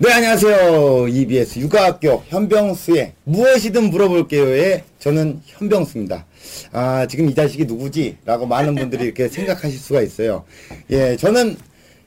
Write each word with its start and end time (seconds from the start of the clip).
네, 0.00 0.12
안녕하세요. 0.12 1.08
EBS 1.08 1.58
육아학교 1.58 2.22
현병수의 2.28 3.14
무엇이든 3.24 3.90
물어볼게요의 3.90 4.84
저는 5.00 5.40
현병수입니다. 5.44 6.24
아, 6.70 7.06
지금 7.08 7.28
이 7.28 7.34
자식이 7.34 7.64
누구지? 7.64 8.18
라고 8.24 8.46
많은 8.46 8.76
분들이 8.76 9.06
이렇게 9.06 9.26
생각하실 9.28 9.76
수가 9.76 10.02
있어요. 10.02 10.44
예, 10.90 11.16
저는 11.16 11.56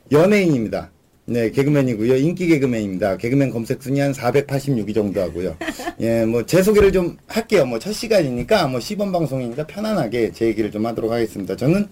연예인입니다. 0.10 0.90
네, 1.26 1.52
개그맨이고요. 1.52 2.16
인기 2.16 2.48
개그맨입니다. 2.48 3.18
개그맨 3.18 3.50
검색 3.50 3.84
순위 3.84 4.00
한 4.00 4.14
486위 4.14 4.96
정도 4.96 5.20
하고요. 5.22 5.58
예, 6.00 6.24
뭐, 6.24 6.46
제 6.46 6.64
소개를 6.64 6.94
좀 6.94 7.18
할게요. 7.28 7.66
뭐, 7.66 7.78
첫 7.78 7.92
시간이니까, 7.92 8.68
뭐, 8.68 8.80
시범 8.80 9.12
방송이니까 9.12 9.68
편안하게 9.68 10.32
제 10.32 10.46
얘기를 10.46 10.72
좀 10.72 10.86
하도록 10.86 11.12
하겠습니다. 11.12 11.58
저는 11.58 11.90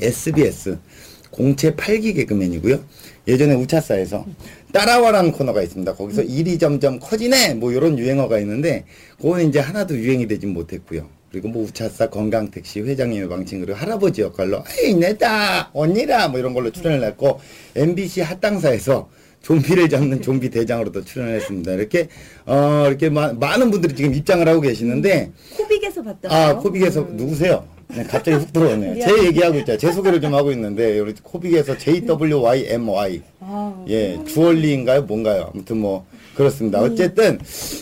SBS 0.00 0.78
공채 1.30 1.74
8기 1.74 2.14
개그맨이고요. 2.16 2.80
예전에 3.28 3.54
우차사에서 3.54 4.24
따라와라는 4.72 5.32
코너가 5.32 5.62
있습니다. 5.62 5.94
거기서 5.94 6.22
일이 6.22 6.58
점점 6.58 6.98
커지네 6.98 7.54
뭐 7.54 7.72
이런 7.72 7.98
유행어가 7.98 8.38
있는데 8.40 8.84
그거는 9.20 9.48
이제 9.48 9.58
하나도 9.60 9.96
유행이 9.96 10.26
되진 10.28 10.50
못했고요. 10.52 11.08
그리고 11.30 11.48
뭐 11.48 11.64
우차사 11.64 12.08
건강택시 12.08 12.80
회장님의 12.80 13.28
방침 13.28 13.60
그리고 13.60 13.76
할아버지 13.78 14.22
역할로 14.22 14.62
에이 14.82 14.94
내다 14.94 15.70
언니라 15.74 16.28
뭐 16.28 16.38
이런 16.38 16.54
걸로 16.54 16.70
출연을 16.70 17.06
했고 17.06 17.40
MBC 17.76 18.22
핫당사에서 18.22 19.10
좀비를 19.42 19.88
잡는 19.88 20.20
좀비 20.22 20.50
대장으로도 20.50 21.04
출연을 21.04 21.36
했습니다. 21.36 21.72
이렇게 21.72 22.08
어 22.46 22.84
이렇게 22.88 23.08
마- 23.10 23.32
많은 23.32 23.70
분들이 23.70 23.94
지금 23.94 24.14
입장을 24.14 24.46
하고 24.48 24.60
계시는데 24.60 25.30
코빅에서 25.56 26.02
봤다. 26.02 26.28
아, 26.34 26.56
코빅에서 26.56 27.08
누구세요? 27.12 27.64
네, 27.94 28.04
갑자기 28.04 28.36
훅 28.36 28.52
들어오네요. 28.52 29.02
제 29.02 29.24
얘기하고 29.24 29.58
있죠. 29.60 29.76
제 29.78 29.90
소개를 29.90 30.20
좀 30.20 30.34
하고 30.34 30.52
있는데, 30.52 30.98
우리 31.00 31.14
코빅에서 31.22 31.78
JWYMY. 31.78 33.22
아, 33.40 33.84
예, 33.88 34.18
주얼리인가요? 34.26 35.02
뭔가요? 35.02 35.50
아무튼 35.54 35.78
뭐, 35.78 36.04
그렇습니다. 36.34 36.80
어쨌든, 36.80 37.38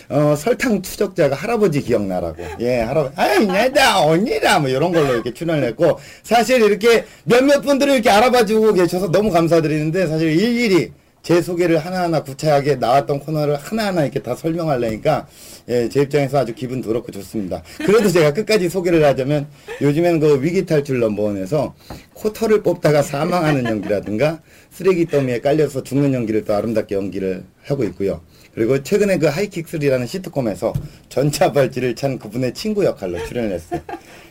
어, 0.08 0.34
설탕 0.36 0.80
추적자가 0.80 1.34
할아버지 1.34 1.82
기억나라고. 1.82 2.36
예, 2.60 2.80
할아버지, 2.80 3.14
아이, 3.16 3.46
내다, 3.46 4.06
언니라, 4.06 4.60
뭐, 4.60 4.70
이런 4.70 4.92
걸로 4.92 5.12
이렇게 5.12 5.34
출연을 5.34 5.64
했고, 5.64 5.98
사실 6.22 6.62
이렇게 6.62 7.04
몇몇 7.24 7.60
분들이 7.62 7.94
이렇게 7.94 8.08
알아봐주고 8.08 8.74
계셔서 8.74 9.10
너무 9.10 9.32
감사드리는데, 9.32 10.06
사실 10.06 10.30
일일이 10.30 10.92
제 11.26 11.42
소개를 11.42 11.78
하나하나 11.78 12.22
구차하게 12.22 12.76
나왔던 12.76 13.18
코너를 13.18 13.56
하나하나 13.56 14.04
이렇게 14.04 14.22
다 14.22 14.36
설명하려니까 14.36 15.26
예, 15.68 15.88
제 15.88 16.02
입장에서 16.02 16.38
아주 16.38 16.54
기분 16.54 16.80
더럽고 16.80 17.10
좋습니다. 17.10 17.64
그래도 17.78 18.08
제가 18.08 18.32
끝까지 18.32 18.68
소개를 18.68 19.04
하자면 19.04 19.48
요즘엔 19.82 20.20
그 20.20 20.40
위기 20.40 20.64
탈출 20.64 21.00
넘버원에서 21.00 21.74
코털을 22.14 22.62
뽑다가 22.62 23.02
사망하는 23.02 23.64
연기라든가 23.64 24.40
쓰레기 24.70 25.06
더미에 25.06 25.40
깔려서 25.40 25.82
죽는 25.82 26.14
연기를 26.14 26.44
또 26.44 26.54
아름답게 26.54 26.94
연기를 26.94 27.42
하고 27.64 27.82
있고요. 27.82 28.20
그리고 28.54 28.80
최근에 28.84 29.18
그 29.18 29.26
하이킥3라는 29.26 30.06
시트콤에서 30.06 30.74
전차발찌를 31.08 31.96
찬 31.96 32.20
그분의 32.20 32.54
친구 32.54 32.84
역할로 32.84 33.18
출연을 33.26 33.50
했어요. 33.50 33.80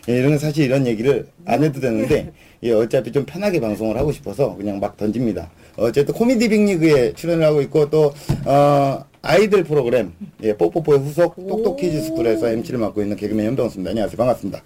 예, 0.08 0.18
이런 0.18 0.38
사실 0.38 0.64
이런 0.64 0.88
얘기를 0.88 1.28
안 1.44 1.62
해도 1.62 1.82
되는데 1.82 2.32
예, 2.64 2.72
어차피 2.72 3.12
좀 3.12 3.26
편하게 3.26 3.60
방송을 3.60 3.98
하고 3.98 4.14
싶어서 4.14 4.56
그냥 4.56 4.80
막 4.80 4.96
던집니다. 4.96 5.52
어쨌든 5.78 6.14
코미디 6.14 6.50
빅리그에 6.50 7.14
출연을 7.14 7.46
하고 7.46 7.62
있고 7.62 7.90
또 7.90 8.14
어, 8.46 9.04
아이들 9.22 9.64
프로그램 9.64 10.14
예, 10.44 10.56
뽀뽀뽀의 10.56 11.00
후속 11.00 11.36
똑똑키즈 11.48 12.02
스쿨에서 12.04 12.50
MC를 12.50 12.80
맡고 12.80 13.02
있는 13.02 13.18
개그맨 13.18 13.46
현병수입니다. 13.48 13.90
안녕하세요. 13.92 14.18
반갑습니다. 14.18 14.62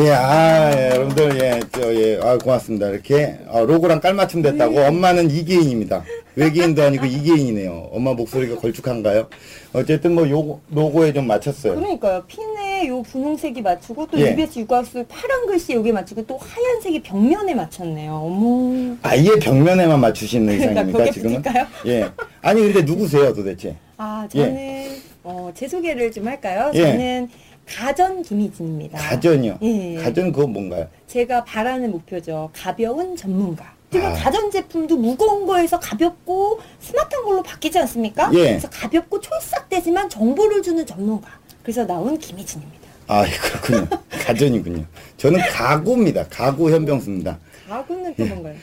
예, 0.00 0.10
아, 0.10 0.70
예, 0.76 0.90
여러분들, 0.90 1.40
예, 1.42 1.60
저, 1.72 1.92
예, 1.92 2.20
아, 2.22 2.38
고맙습니다. 2.38 2.88
이렇게, 2.88 3.36
아, 3.48 3.58
로고랑 3.60 4.00
깔맞춤 4.00 4.42
됐다고. 4.42 4.78
엄마는 4.80 5.28
이계인입니다. 5.28 6.04
외계인도 6.36 6.84
아니고 6.84 7.04
이계인이네요. 7.06 7.88
엄마 7.90 8.12
목소리가 8.14 8.60
걸쭉한가요? 8.60 9.26
어쨌든 9.72 10.14
뭐, 10.14 10.30
요, 10.30 10.60
로고에 10.70 11.12
좀 11.12 11.26
맞췄어요. 11.26 11.74
그러니까요. 11.74 12.22
핀에 12.28 12.67
요 12.86 13.02
분홍색이 13.02 13.62
맞추고 13.62 14.06
또 14.06 14.20
예. 14.20 14.30
EBS 14.32 14.60
육각수 14.60 15.04
파란 15.08 15.46
글씨 15.46 15.72
여기 15.72 15.90
맞추고 15.92 16.26
또 16.26 16.38
하얀색이 16.38 17.02
벽면에 17.02 17.54
맞췄네요. 17.54 18.12
어머. 18.14 18.96
아예 19.02 19.30
벽면에만 19.40 20.00
맞추시는 20.00 20.46
그러니까 20.58 20.80
의상입니까, 20.82 21.10
지금은? 21.12 21.42
붙일까요? 21.42 21.66
예. 21.86 22.08
아니, 22.42 22.62
근데 22.62 22.82
누구세요, 22.82 23.32
도대체? 23.34 23.76
아, 23.96 24.26
저는 24.30 24.96
어, 25.24 25.50
제 25.54 25.66
소개를 25.66 26.12
좀 26.12 26.26
할까요? 26.28 26.70
예. 26.74 26.82
저는 26.82 27.28
가전 27.66 28.22
김희진입니다. 28.22 28.98
가전이요? 28.98 29.58
예. 29.62 29.94
가전 29.96 30.32
그거 30.32 30.46
뭔가요? 30.46 30.86
제가 31.06 31.44
바라는 31.44 31.90
목표죠. 31.90 32.50
가벼운 32.54 33.16
전문가. 33.16 33.76
지금 33.90 34.06
아. 34.06 34.12
가전 34.12 34.50
제품도 34.50 34.96
무거운 34.96 35.46
거에서 35.46 35.78
가볍고 35.80 36.60
스마트한 36.78 37.24
걸로 37.24 37.42
바뀌지 37.42 37.78
않습니까? 37.80 38.30
예. 38.34 38.38
그래서 38.38 38.68
가볍고 38.70 39.20
촐싹되지만 39.20 40.08
정보를 40.10 40.62
주는 40.62 40.84
전문가. 40.84 41.30
그래서 41.68 41.84
나온 41.84 42.16
김희진입니다. 42.18 42.88
아, 43.08 43.26
그렇군요. 43.26 43.86
가전이군요. 44.08 44.86
저는 45.18 45.38
가구입니다. 45.50 46.26
가구 46.30 46.70
현병수입니다. 46.70 47.38
가구는 47.68 48.14
또 48.14 48.24
뭔가요? 48.24 48.54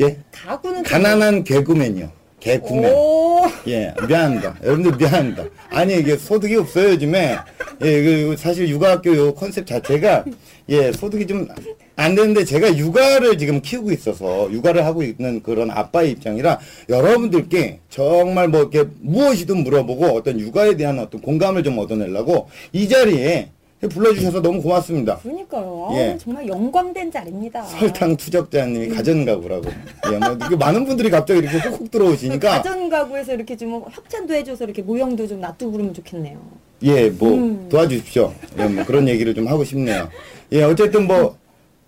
예? 0.00 0.18
가구는 0.30 0.82
또 0.82 0.88
가난한 0.88 1.44
개구맨이요. 1.44 2.10
개구맨. 2.42 2.92
오, 2.92 3.42
예, 3.68 3.94
미안합니다. 4.06 4.56
여러분들 4.64 4.96
미안합니다. 4.96 5.44
아니, 5.70 5.96
이게 5.98 6.16
소득이 6.16 6.56
없어요, 6.56 6.90
요즘에. 6.90 7.36
예, 7.82 8.02
그, 8.02 8.34
사실 8.36 8.68
육아학교 8.68 9.16
요 9.16 9.34
컨셉 9.34 9.66
자체가, 9.66 10.24
예, 10.68 10.92
소득이 10.92 11.26
좀 11.26 11.48
안 11.96 12.14
되는데 12.14 12.44
제가 12.44 12.76
육아를 12.76 13.36
지금 13.38 13.60
키우고 13.60 13.92
있어서, 13.92 14.50
육아를 14.50 14.84
하고 14.84 15.02
있는 15.02 15.42
그런 15.42 15.70
아빠의 15.70 16.12
입장이라, 16.12 16.58
여러분들께 16.88 17.80
정말 17.90 18.48
뭐, 18.48 18.60
이렇게 18.60 18.84
무엇이든 19.00 19.58
물어보고 19.58 20.06
어떤 20.06 20.40
육아에 20.40 20.76
대한 20.76 20.98
어떤 20.98 21.20
공감을 21.20 21.62
좀 21.62 21.78
얻어내려고 21.78 22.48
이 22.72 22.88
자리에 22.88 23.50
불러주셔서 23.88 24.40
너무 24.40 24.62
고맙습니다. 24.62 25.18
그러니까요. 25.18 25.88
아, 25.90 25.94
예. 25.96 26.16
정말 26.18 26.46
영광된 26.46 27.10
자리입니다. 27.10 27.62
설탕 27.64 28.16
투적자님이 28.16 28.88
가전가구라고. 28.88 29.70
예, 30.12 30.18
뭐, 30.18 30.38
이게 30.46 30.56
많은 30.56 30.84
분들이 30.84 31.10
갑자기 31.10 31.40
이렇게 31.40 31.58
훅훅 31.58 31.90
들어오시니까. 31.90 32.50
가전 32.50 32.88
가구에서 32.88 33.34
이렇게 33.34 33.56
좀 33.56 33.82
협찬도 33.90 34.34
해줘서 34.34 34.64
이렇게 34.64 34.82
모형도 34.82 35.26
좀 35.26 35.40
놔두고 35.40 35.72
그러면 35.72 35.94
좋겠네요. 35.94 36.38
예, 36.84 37.10
뭐 37.10 37.34
음. 37.34 37.68
도와주십시오. 37.68 38.32
예, 38.58 38.66
뭐 38.66 38.84
그런 38.84 39.08
얘기를 39.08 39.34
좀 39.34 39.48
하고 39.48 39.64
싶네요. 39.64 40.08
예, 40.52 40.62
어쨌든 40.62 41.06
뭐 41.06 41.36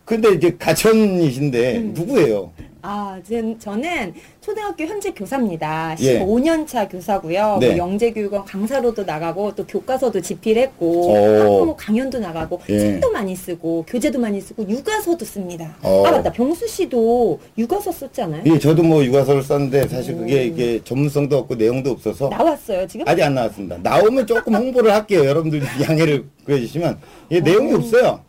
근데 0.04 0.32
이제 0.32 0.54
가천이신데 0.58 1.76
음. 1.78 1.94
누구예요? 1.94 2.52
아, 2.86 3.18
전, 3.26 3.58
저는 3.58 4.12
초등학교 4.42 4.84
현재 4.84 5.10
교사입니다. 5.12 5.96
예. 6.00 6.20
15년 6.20 6.66
차 6.66 6.86
교사고요. 6.86 7.56
네. 7.58 7.68
뭐 7.68 7.78
영재교육원 7.78 8.44
강사로도 8.44 9.04
나가고 9.04 9.54
또 9.54 9.66
교과서도 9.66 10.20
집필했고 10.20 10.86
오. 10.86 11.16
학부모 11.16 11.64
뭐 11.64 11.76
강연도 11.76 12.18
나가고 12.18 12.60
예. 12.68 12.78
책도 12.78 13.10
많이 13.10 13.34
쓰고 13.34 13.86
교재도 13.88 14.18
많이 14.18 14.38
쓰고 14.42 14.68
육아서도 14.68 15.24
씁니다. 15.24 15.74
어. 15.82 16.04
아 16.06 16.10
맞다. 16.10 16.30
병수 16.30 16.68
씨도 16.68 17.40
육아서 17.56 17.90
썼잖아요. 17.90 18.42
예, 18.44 18.58
저도 18.58 18.82
뭐 18.82 19.02
육아서를 19.02 19.42
썼는데 19.42 19.88
사실 19.88 20.18
그게 20.18 20.44
이게 20.44 20.84
전문성도 20.84 21.38
없고 21.38 21.54
내용도 21.54 21.92
없어서 21.92 22.28
나왔어요 22.28 22.86
지금? 22.86 23.08
아직 23.08 23.22
안 23.22 23.34
나왔습니다. 23.34 23.78
나오면 23.82 24.26
조금 24.26 24.54
홍보를 24.56 24.92
할게요. 24.92 25.24
여러분들 25.24 25.62
양해를 25.80 26.26
구해주시면 26.44 26.98
예, 27.30 27.40
내용이 27.40 27.72
없어요. 27.72 28.20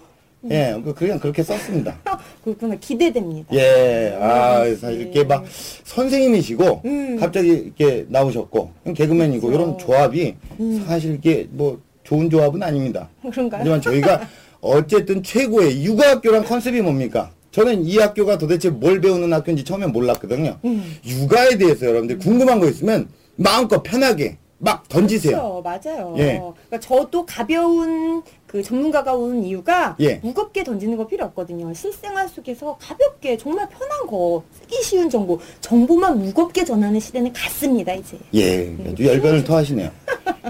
예, 0.52 0.80
그- 0.84 0.94
그냥 0.94 1.20
그렇게 1.20 1.42
썼습니다. 1.44 1.98
그렇구나 2.44 2.76
기대됩니다. 2.76 3.56
예, 3.56 4.18
아, 4.20 4.64
네. 4.64 4.76
사실 4.76 5.02
이렇게 5.02 5.24
막 5.24 5.44
선생님이시고 5.84 6.82
음. 6.86 7.18
갑자기 7.20 7.50
이렇게 7.50 8.06
나오셨고 8.10 8.72
개그맨이고 8.96 9.48
그렇죠. 9.48 9.64
이런 9.64 9.78
조합이 9.78 10.36
음. 10.60 10.84
사실 10.88 11.16
이게 11.16 11.48
뭐 11.52 11.80
좋은 12.04 12.30
조합은 12.30 12.62
아닙니다. 12.62 13.10
그런가요? 13.32 13.60
하지만 13.62 13.82
저희가 13.82 14.28
어쨌든 14.62 15.24
최고의 15.24 15.84
육아학교란 15.86 16.44
컨셉이 16.44 16.82
뭡니까? 16.82 17.32
저는 17.52 17.86
이 17.86 17.98
학교가 17.98 18.38
도대체 18.38 18.70
뭘 18.70 19.00
배우는 19.00 19.32
학교인지 19.32 19.64
처음에 19.64 19.88
몰랐거든요. 19.88 20.58
음. 20.66 20.84
육아에 21.06 21.58
대해서 21.58 21.86
여러분들 21.86 22.18
궁금한 22.20 22.60
거 22.60 22.68
있으면 22.68 23.08
마음껏 23.38 23.82
편하게 23.82 24.38
막 24.58 24.88
던지세요. 24.88 25.62
그렇죠, 25.62 25.62
맞아요. 25.96 26.16
예. 26.18 26.42
그러니까 26.68 26.80
저도 26.80 27.26
가벼운 27.26 28.24
그 28.48 28.64
전문가가 28.64 29.14
온 29.14 29.44
이유가 29.44 29.98
예. 30.00 30.16
무겁게 30.24 30.64
던지는 30.64 30.96
거 30.96 31.06
필요 31.06 31.26
없거든요. 31.26 31.74
실생활 31.74 32.30
속에서 32.30 32.78
가볍게 32.80 33.36
정말 33.38 33.68
편한 33.68 34.08
거 34.08 34.44
쓰기 34.54 34.82
쉬운 34.82 35.10
정보, 35.10 35.40
정보만 35.60 36.20
무겁게 36.20 36.64
전하는 36.64 37.00
시대는 37.00 37.34
갔습니다 37.34 37.94
이제. 37.94 38.18
예, 38.34 38.74
아주 38.90 39.06
열변을 39.06 39.44
토하시네요. 39.44 39.92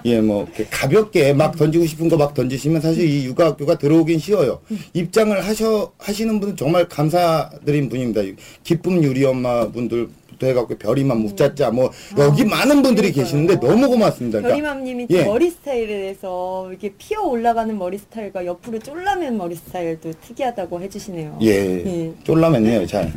예, 0.05 0.21
뭐 0.21 0.43
이렇게 0.43 0.65
가볍게 0.69 1.33
막 1.33 1.55
던지고 1.57 1.85
싶은 1.87 2.07
거 2.09 2.15
막 2.15 2.33
던지시면 2.33 2.79
사실 2.81 3.09
이 3.09 3.25
육아학교가 3.25 3.77
들어오긴 3.77 4.19
쉬워요. 4.19 4.61
입장을 4.93 5.43
하셔 5.43 5.91
하시는 5.97 6.39
분은 6.39 6.55
정말 6.55 6.87
감사드린 6.87 7.89
분입니다. 7.89 8.21
기쁨 8.63 9.03
유리 9.03 9.25
엄마 9.25 9.67
분들 9.69 10.07
부터 10.35 10.47
해갖고 10.47 10.77
별이만 10.77 11.17
묵자자 11.19 11.71
뭐 11.71 11.91
여기 12.17 12.45
많은 12.45 12.81
분들이 12.81 13.11
계시는데 13.11 13.59
너무 13.59 13.87
고맙습니다. 13.87 14.39
그러니까 14.39 14.55
별이맘님이 14.55 15.07
예. 15.09 15.23
머리 15.23 15.49
스타일에 15.49 15.87
대해서 15.87 16.67
이렇게 16.69 16.93
피어 16.97 17.21
올라가는 17.23 17.75
머리 17.77 17.97
스타일과 17.97 18.45
옆으로 18.45 18.79
쫄라맨 18.79 19.37
머리 19.37 19.55
스타일도 19.55 20.11
특이하다고 20.21 20.81
해주시네요. 20.81 21.39
예, 21.41 21.47
예. 21.49 22.13
쫄라맸네요, 22.23 22.87
잘. 22.87 23.11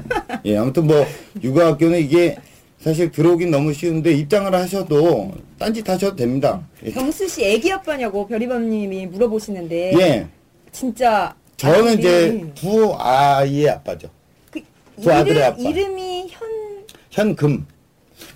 예, 0.44 0.56
아무튼 0.56 0.86
뭐 0.86 1.04
육아학교는 1.42 1.98
이게 2.00 2.36
사실 2.80 3.10
들어오긴 3.10 3.50
너무 3.50 3.72
쉬운데 3.72 4.12
입장을 4.12 4.52
하셔도 4.54 5.32
딴짓 5.58 5.88
하셔도 5.88 6.16
됩니다. 6.16 6.62
예. 6.84 6.90
경수 6.92 7.28
씨 7.28 7.44
애기 7.44 7.72
아빠냐고 7.72 8.26
별이맘님이 8.26 9.06
물어보시는데 9.06 9.92
예. 9.98 10.26
진짜 10.70 11.34
저는 11.56 11.94
아들이 11.94 11.98
이제 11.98 12.46
두 12.54 12.94
아이의 12.96 13.70
아빠죠. 13.70 14.08
그 14.50 14.60
두 15.00 15.12
아들의 15.12 15.42
아빠. 15.44 15.56
이름이 15.60 16.17
현 17.18 17.28
현금. 17.28 17.66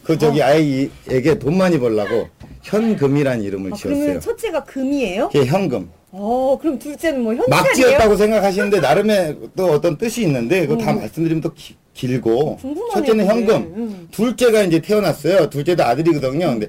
그 0.05 0.17
저기 0.19 0.43
아이에게 0.43 1.39
돈 1.39 1.57
많이 1.57 1.79
벌라고 1.79 2.29
현금이란 2.63 3.43
이름을 3.43 3.73
아, 3.73 3.77
지었어요. 3.77 3.99
그러면 4.01 4.21
첫째가 4.21 4.65
금이에요? 4.65 5.29
그게 5.29 5.45
현금. 5.47 5.89
어, 6.13 6.59
그럼 6.61 6.79
둘째는 6.79 7.23
뭐 7.23 7.33
막 7.49 7.59
현찰이에요? 7.67 7.89
지었다고 7.89 8.17
생각하시는데 8.17 8.81
나름의 8.81 9.37
또 9.57 9.67
어떤 9.67 9.97
뜻이 9.97 10.23
있는데 10.23 10.67
그거 10.67 10.83
다 10.83 10.91
어. 10.91 10.95
말씀드리면 10.95 11.41
또 11.41 11.53
기- 11.55 11.77
길고 11.95 12.57
궁금하네요, 12.57 12.93
첫째는 12.95 13.27
그게. 13.27 13.39
현금. 13.39 13.57
음. 13.77 14.09
둘째가 14.11 14.63
이제 14.63 14.81
태어났어요. 14.81 15.49
둘째도 15.51 15.83
아들이거든요. 15.85 16.47
근데 16.47 16.69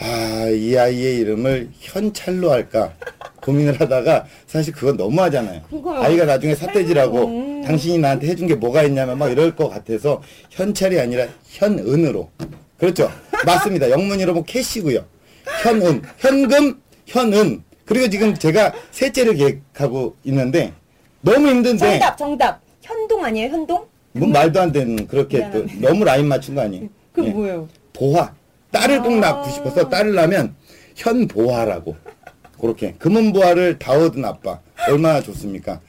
아, 0.00 0.46
이 0.48 0.76
아이의 0.76 1.16
이름을 1.18 1.70
현찰로 1.80 2.50
할까 2.50 2.92
고민을 3.42 3.78
하다가 3.80 4.24
사실 4.46 4.72
그건 4.72 4.96
너무하잖아요. 4.96 5.62
그거요. 5.70 6.00
아이가 6.00 6.24
나중에 6.24 6.54
삿대질하고 6.54 7.24
음. 7.26 7.43
당신이 7.64 7.98
나한테 7.98 8.28
해준 8.28 8.46
게 8.46 8.54
뭐가 8.54 8.82
있냐면 8.84 9.18
막 9.18 9.30
이럴 9.30 9.54
것 9.56 9.68
같아서 9.68 10.22
현찰이 10.50 11.00
아니라 11.00 11.26
현은으로. 11.48 12.30
그렇죠. 12.78 13.10
맞습니다. 13.44 13.90
영문이로 13.90 14.34
뭐 14.34 14.44
캐시고요. 14.44 15.04
현은, 15.62 16.02
현금, 16.18 16.80
현은. 17.06 17.62
그리고 17.84 18.08
지금 18.08 18.34
제가 18.34 18.72
셋째를 18.92 19.34
계획하고 19.34 20.16
있는데 20.24 20.72
너무 21.20 21.48
힘든데 21.48 21.78
정답, 21.78 22.16
정답. 22.16 22.60
현동 22.82 23.24
아니에요, 23.24 23.50
현동? 23.50 23.86
뭐 24.12 24.28
말도 24.28 24.60
안 24.60 24.72
되는 24.72 25.06
그렇게 25.06 25.50
또. 25.50 25.66
너무 25.80 26.04
라인 26.04 26.28
맞춘 26.28 26.54
거 26.54 26.62
아니에요? 26.62 26.88
그럼 27.12 27.28
예. 27.28 27.30
뭐예요? 27.32 27.68
보화. 27.92 28.32
딸을 28.70 29.02
꼭 29.02 29.12
아. 29.14 29.20
낳고 29.20 29.50
싶어서 29.50 29.88
딸을 29.88 30.14
낳으면 30.14 30.54
현보화라고. 30.96 31.96
그렇게. 32.60 32.94
금은보화를 32.98 33.78
다 33.78 33.92
얻은 33.92 34.24
아빠. 34.24 34.58
얼마나 34.88 35.20
좋습니까? 35.20 35.80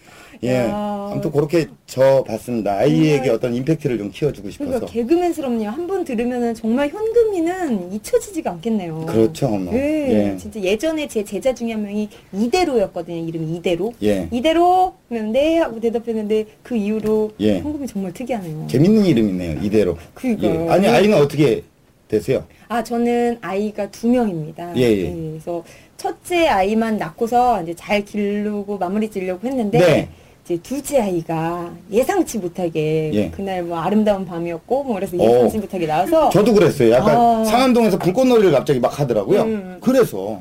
예. 0.44 0.56
야. 0.56 1.10
아무튼 1.12 1.32
그렇게 1.32 1.68
저 1.86 2.24
봤습니다. 2.28 2.78
아이에게 2.78 3.30
어떤 3.30 3.54
임팩트를 3.56 3.98
좀 3.98 4.12
키워주고 4.12 4.50
그러니까 4.58 4.80
싶어서. 4.80 4.92
개그맨스럽네요. 4.94 5.70
한 5.70 5.86
번 5.88 6.04
들으면은 6.04 6.54
정말 6.56 6.90
현금이는 6.90 7.94
잊혀지지가 7.94 8.52
않겠네요. 8.52 9.06
그렇죠. 9.08 9.48
뭐. 9.50 9.74
예, 9.76 10.32
예. 10.34 10.38
진짜 10.38 10.60
예전에 10.60 11.08
제 11.08 11.24
제자 11.24 11.54
중에 11.54 11.74
한 11.74 11.84
명이 11.84 12.10
이대로였거든요. 12.34 13.28
이름이 13.28 13.56
이대로. 13.58 13.94
예. 14.04 14.28
이대로 14.32 14.94
그러면 15.10 15.32
네 15.32 15.60
하고 15.60 15.80
대답했는데 15.80 16.46
그 16.64 16.76
이후로 16.76 17.32
예. 17.40 17.60
현금이 17.60 17.88
정말 17.88 18.14
특이하네요. 18.14 18.68
재밌는 18.68 19.06
이름이네요. 19.06 19.60
이대로. 19.62 19.98
그러니까요. 20.16 20.66
예. 20.66 20.70
아니, 20.70 20.88
아이는 20.88 21.18
어떻게 21.18 21.64
되세요? 22.08 22.46
아 22.68 22.84
저는 22.84 23.38
아이가 23.42 23.90
두 23.92 24.08
명입니다. 24.08 24.76
예, 24.78 24.82
예. 24.82 25.12
그래서 25.12 25.64
첫째 25.98 26.48
아이만 26.48 26.98
낳고서 26.98 27.62
이제 27.64 27.74
잘 27.76 28.04
기르고 28.04 28.78
마무리 28.78 29.10
지려고 29.10 29.48
했는데 29.48 29.78
네. 29.80 30.10
이제 30.46 30.58
둘째 30.62 31.02
아이가 31.02 31.74
예상치 31.92 32.38
못하게 32.38 33.10
예. 33.14 33.32
그날 33.32 33.64
뭐 33.64 33.80
아름다운 33.80 34.26
밤이었고 34.26 34.84
뭐 34.84 34.94
그래서 34.96 35.18
오. 35.18 35.24
예상치 35.24 35.58
못하게 35.58 35.88
나와서 35.88 36.30
저도 36.30 36.54
그랬어요. 36.54 36.92
약간 36.92 37.18
아. 37.18 37.44
상암동에서 37.46 37.98
불꽃놀이를 37.98 38.52
갑자기 38.52 38.80
막 38.80 39.00
하더라고요. 39.00 39.42
음. 39.42 39.78
그래서 39.82 40.40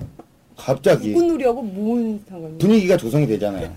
갑자기 0.56 1.14
불꽃놀이하고 1.14 1.62
뭔 1.62 2.22
상관이에요? 2.28 2.58
분위기가 2.58 2.98
조성이 2.98 3.26
되잖아요. 3.26 3.72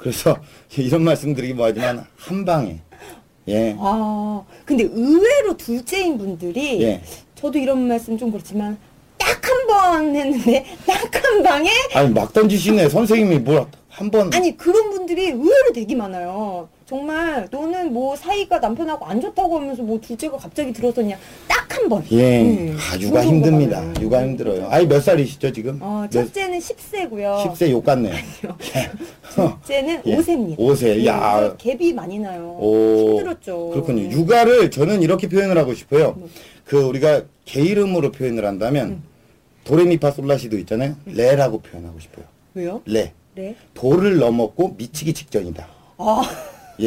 그래서 0.00 0.36
이런 0.76 1.02
말씀 1.02 1.32
드리기 1.32 1.54
뭐하지만 1.54 2.04
한 2.16 2.44
방에 2.44 2.80
예. 3.46 3.76
아 3.78 4.42
근데 4.64 4.82
의외로 4.82 5.56
둘째인 5.56 6.18
분들이 6.18 6.82
예. 6.82 7.00
저도 7.36 7.56
이런 7.56 7.86
말씀 7.86 8.18
좀 8.18 8.32
그렇지만 8.32 8.76
딱 9.16 9.28
한 9.48 9.66
번 9.68 10.16
했는데 10.16 10.64
딱 10.86 11.24
한 11.24 11.42
방에 11.42 11.70
아니 11.94 12.10
막 12.10 12.32
던지시네 12.32 12.88
선생님이 12.88 13.38
뭘 13.40 13.66
한 13.98 14.10
번 14.12 14.32
아니 14.32 14.56
그런 14.56 14.90
분들이 14.90 15.26
의외로 15.30 15.72
되게 15.74 15.94
많아요. 15.96 16.68
정말 16.86 17.48
너는 17.50 17.92
뭐 17.92 18.14
사이가 18.14 18.60
남편하고 18.60 19.04
안 19.04 19.20
좋다고 19.20 19.58
하면서 19.58 19.82
뭐 19.82 20.00
둘째가 20.00 20.36
갑자기 20.36 20.72
들어서냐 20.72 21.18
딱 21.48 21.66
한 21.78 21.88
번. 21.88 22.02
예. 22.12 22.40
음, 22.42 22.76
아, 22.78 22.98
육아 22.98 23.22
힘듭니다. 23.24 23.78
많아요. 23.80 23.94
육아 24.00 24.22
힘들어요. 24.22 24.68
아이 24.70 24.86
몇 24.86 25.00
살이시죠 25.00 25.52
지금? 25.52 25.78
어, 25.82 26.06
몇- 26.10 26.10
첫째는 26.10 26.58
10세고요. 26.58 27.36
10세 27.52 27.70
욕 27.70 27.84
같네요. 27.84 28.14
둘째는 29.34 30.02
예, 30.06 30.16
5세입니다. 30.16 30.58
오세. 30.58 31.04
야. 31.06 31.54
갭이 31.58 31.94
많이 31.94 32.18
나요. 32.18 32.56
오. 32.58 33.10
힘들었죠. 33.18 33.70
그렇군요. 33.70 34.02
네. 34.04 34.10
육아를 34.10 34.70
저는 34.70 35.02
이렇게 35.02 35.28
표현을 35.28 35.56
하고 35.58 35.74
싶어요. 35.74 36.12
뭐. 36.12 36.28
그 36.64 36.80
우리가 36.82 37.22
개 37.44 37.60
이름으로 37.62 38.12
표현을 38.12 38.44
한다면 38.44 38.86
음. 38.88 39.02
도레미파솔라시도 39.64 40.58
있잖아요. 40.60 40.96
레라고 41.06 41.60
표현하고 41.60 41.98
싶어요. 42.00 42.24
왜요? 42.54 42.80
레. 42.86 43.12
네. 43.38 43.54
도를 43.72 44.16
넘었고 44.18 44.74
미치기 44.76 45.14
직전이다. 45.14 45.64
아, 45.98 46.22
예. 46.80 46.86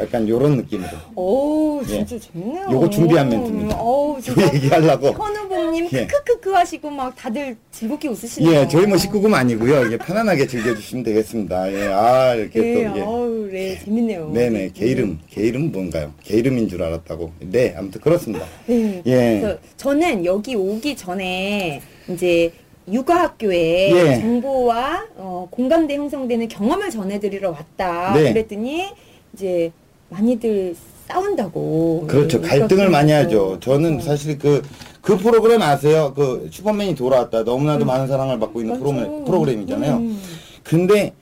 약간 0.00 0.28
요런 0.28 0.56
느낌으로. 0.56 0.88
오, 1.14 1.80
예. 1.82 2.04
진짜 2.04 2.18
재밌네요. 2.18 2.66
요거 2.72 2.90
준비한 2.90 3.28
멘트입니다. 3.28 3.76
어우, 3.80 4.16
요 4.18 4.20
진짜. 4.20 4.52
얘기하려고. 4.54 5.12
현우봉님 5.12 5.88
예. 5.92 6.06
크크크크 6.08 6.50
하시고 6.50 6.90
막 6.90 7.14
다들 7.14 7.56
즐겁게 7.70 8.08
웃으시네요. 8.08 8.52
예, 8.62 8.66
저희 8.66 8.86
뭐 8.86 8.98
식구금 8.98 9.32
아니고요. 9.34 9.86
이게 9.86 9.98
편안하게 9.98 10.48
즐겨주시면 10.48 11.04
되겠습니다. 11.04 11.72
예, 11.72 11.86
아, 11.92 12.34
이렇게 12.34 12.58
예, 12.60 12.74
또, 12.74 12.80
이게. 12.90 13.00
어우, 13.00 13.48
네, 13.52 13.78
재밌네요. 13.78 14.30
네네, 14.30 14.70
개 14.74 14.86
이름, 14.86 15.20
개 15.30 15.42
이름 15.42 15.70
뭔가요? 15.70 16.12
개 16.24 16.36
이름인 16.38 16.68
줄 16.68 16.82
알았다고. 16.82 17.32
네, 17.38 17.72
아무튼 17.78 18.00
그렇습니다. 18.00 18.44
네. 18.66 19.00
예. 19.06 19.40
그래서 19.40 19.58
저는 19.76 20.24
여기 20.24 20.56
오기 20.56 20.96
전에 20.96 21.80
이제 22.08 22.52
육아학교에 22.92 23.90
예. 23.90 24.20
정보와 24.20 25.06
어, 25.16 25.48
공감대 25.50 25.96
형성되는 25.96 26.48
경험을 26.48 26.90
전해드리러 26.90 27.50
왔다. 27.50 28.12
네. 28.14 28.32
그랬더니 28.32 28.88
이제 29.34 29.72
많이들 30.08 30.74
싸운다고. 31.08 32.06
그렇죠. 32.08 32.40
네, 32.40 32.48
갈등을 32.48 32.90
많이. 32.90 33.12
하죠. 33.12 33.58
저는 33.60 33.96
어. 33.96 34.00
사실 34.00 34.38
그, 34.38 34.62
그 35.00 35.16
프로그램 35.16 35.62
아세요? 35.62 36.12
그 36.14 36.48
슈퍼맨이 36.50 36.94
돌아왔다. 36.94 37.42
너무나도 37.42 37.84
많은 37.84 38.06
사랑을 38.06 38.38
받고 38.38 38.60
있는 38.60 38.74
맞아. 38.74 38.84
프로그램, 38.84 39.24
프로그램이잖아요. 39.24 39.96
음. 39.96 40.22
근데 40.62 41.14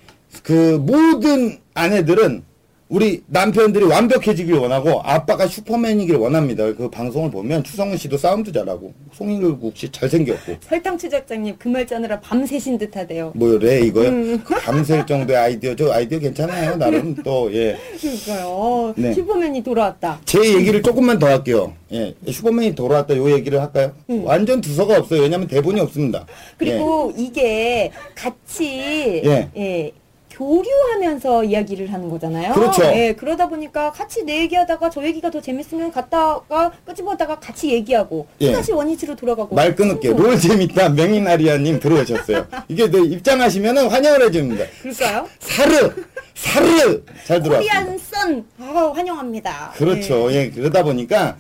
그 0.43 0.83
모든 0.85 1.59
아내들은 1.75 2.43
우리 2.89 3.21
남편들이 3.27 3.85
완벽해지길 3.85 4.55
원하고 4.55 5.01
아빠가 5.03 5.49
슈퍼맨이길 5.49 6.15
원합니다. 6.17 6.73
그 6.75 6.89
방송을 6.89 7.33
보면 7.33 7.65
추성훈 7.65 7.97
씨도 7.97 8.17
싸움도 8.17 8.53
잘하고 8.53 8.95
송일국 9.13 9.77
씨 9.77 9.91
잘생겼고 9.91 10.57
설탕 10.61 10.97
추적장님 10.97 11.57
그 11.59 11.69
말 11.69 11.85
짜느라 11.87 12.21
밤새신 12.21 12.79
듯하대요. 12.79 13.33
뭐래 13.35 13.81
이거요? 13.81 14.09
음. 14.09 14.41
그 14.45 14.55
밤샐 14.55 15.05
정도의 15.07 15.37
아이디어 15.37 15.75
저 15.75 15.91
아이디어 15.93 16.19
괜찮아요. 16.21 16.77
나름 16.77 17.15
또 17.25 17.53
예. 17.53 17.77
그러니까요. 18.01 18.95
네. 18.97 19.13
슈퍼맨이 19.13 19.63
돌아왔다. 19.65 20.21
제 20.25 20.55
얘기를 20.55 20.81
조금만 20.81 21.19
더 21.19 21.27
할게요. 21.27 21.75
예. 21.93 22.15
슈퍼맨이 22.31 22.77
돌아왔다 22.77 23.17
요 23.17 23.31
얘기를 23.33 23.61
할까요? 23.61 23.93
완전 24.23 24.61
두서가 24.61 24.97
없어요. 24.99 25.23
왜냐면 25.23 25.49
대본이 25.49 25.81
없습니다. 25.81 26.25
그리고 26.57 27.13
이게 27.17 27.91
같이 28.15 29.23
예. 29.25 29.49
예, 29.57 29.93
교류하면서 30.37 31.45
이야기를 31.45 31.91
하는 31.93 32.11
거잖아요. 32.11 32.53
그렇죠. 32.53 32.85
예, 32.95 33.15
그러다 33.15 33.49
보니까 33.49 33.91
같이 33.91 34.23
내 34.23 34.41
얘기하다가 34.43 34.91
저 34.91 35.03
얘기가 35.03 35.31
더 35.31 35.41
재밌으면 35.41 35.91
갔다가 35.91 36.71
끄집어다가 36.85 37.41
같이 37.41 37.71
얘기하고 37.73 38.27
예. 38.43 38.53
다시 38.53 38.73
원위치로 38.73 39.17
돌아가고. 39.17 39.55
말 39.55 39.75
끊을게. 39.75 40.09
친구. 40.09 40.23
롤 40.25 40.39
재밌다. 40.39 40.91
명인아리아님 40.91 41.81
들어오셨어요. 41.81 42.47
이게 42.69 42.91
네, 42.91 43.01
입장하시면 43.01 43.89
환영을 43.89 44.27
해줍니다. 44.27 44.65
그럴까요? 44.83 45.27
사르! 45.41 45.95
사르! 46.35 47.03
잘 47.25 47.43
들어왔습니다. 47.43 47.57
코리안 47.85 47.99
선 47.99 48.45
아, 48.61 48.93
환영합니다. 48.95 49.73
그렇죠. 49.77 50.31
예, 50.33 50.51
그러다 50.51 50.83
보니까 50.83 51.37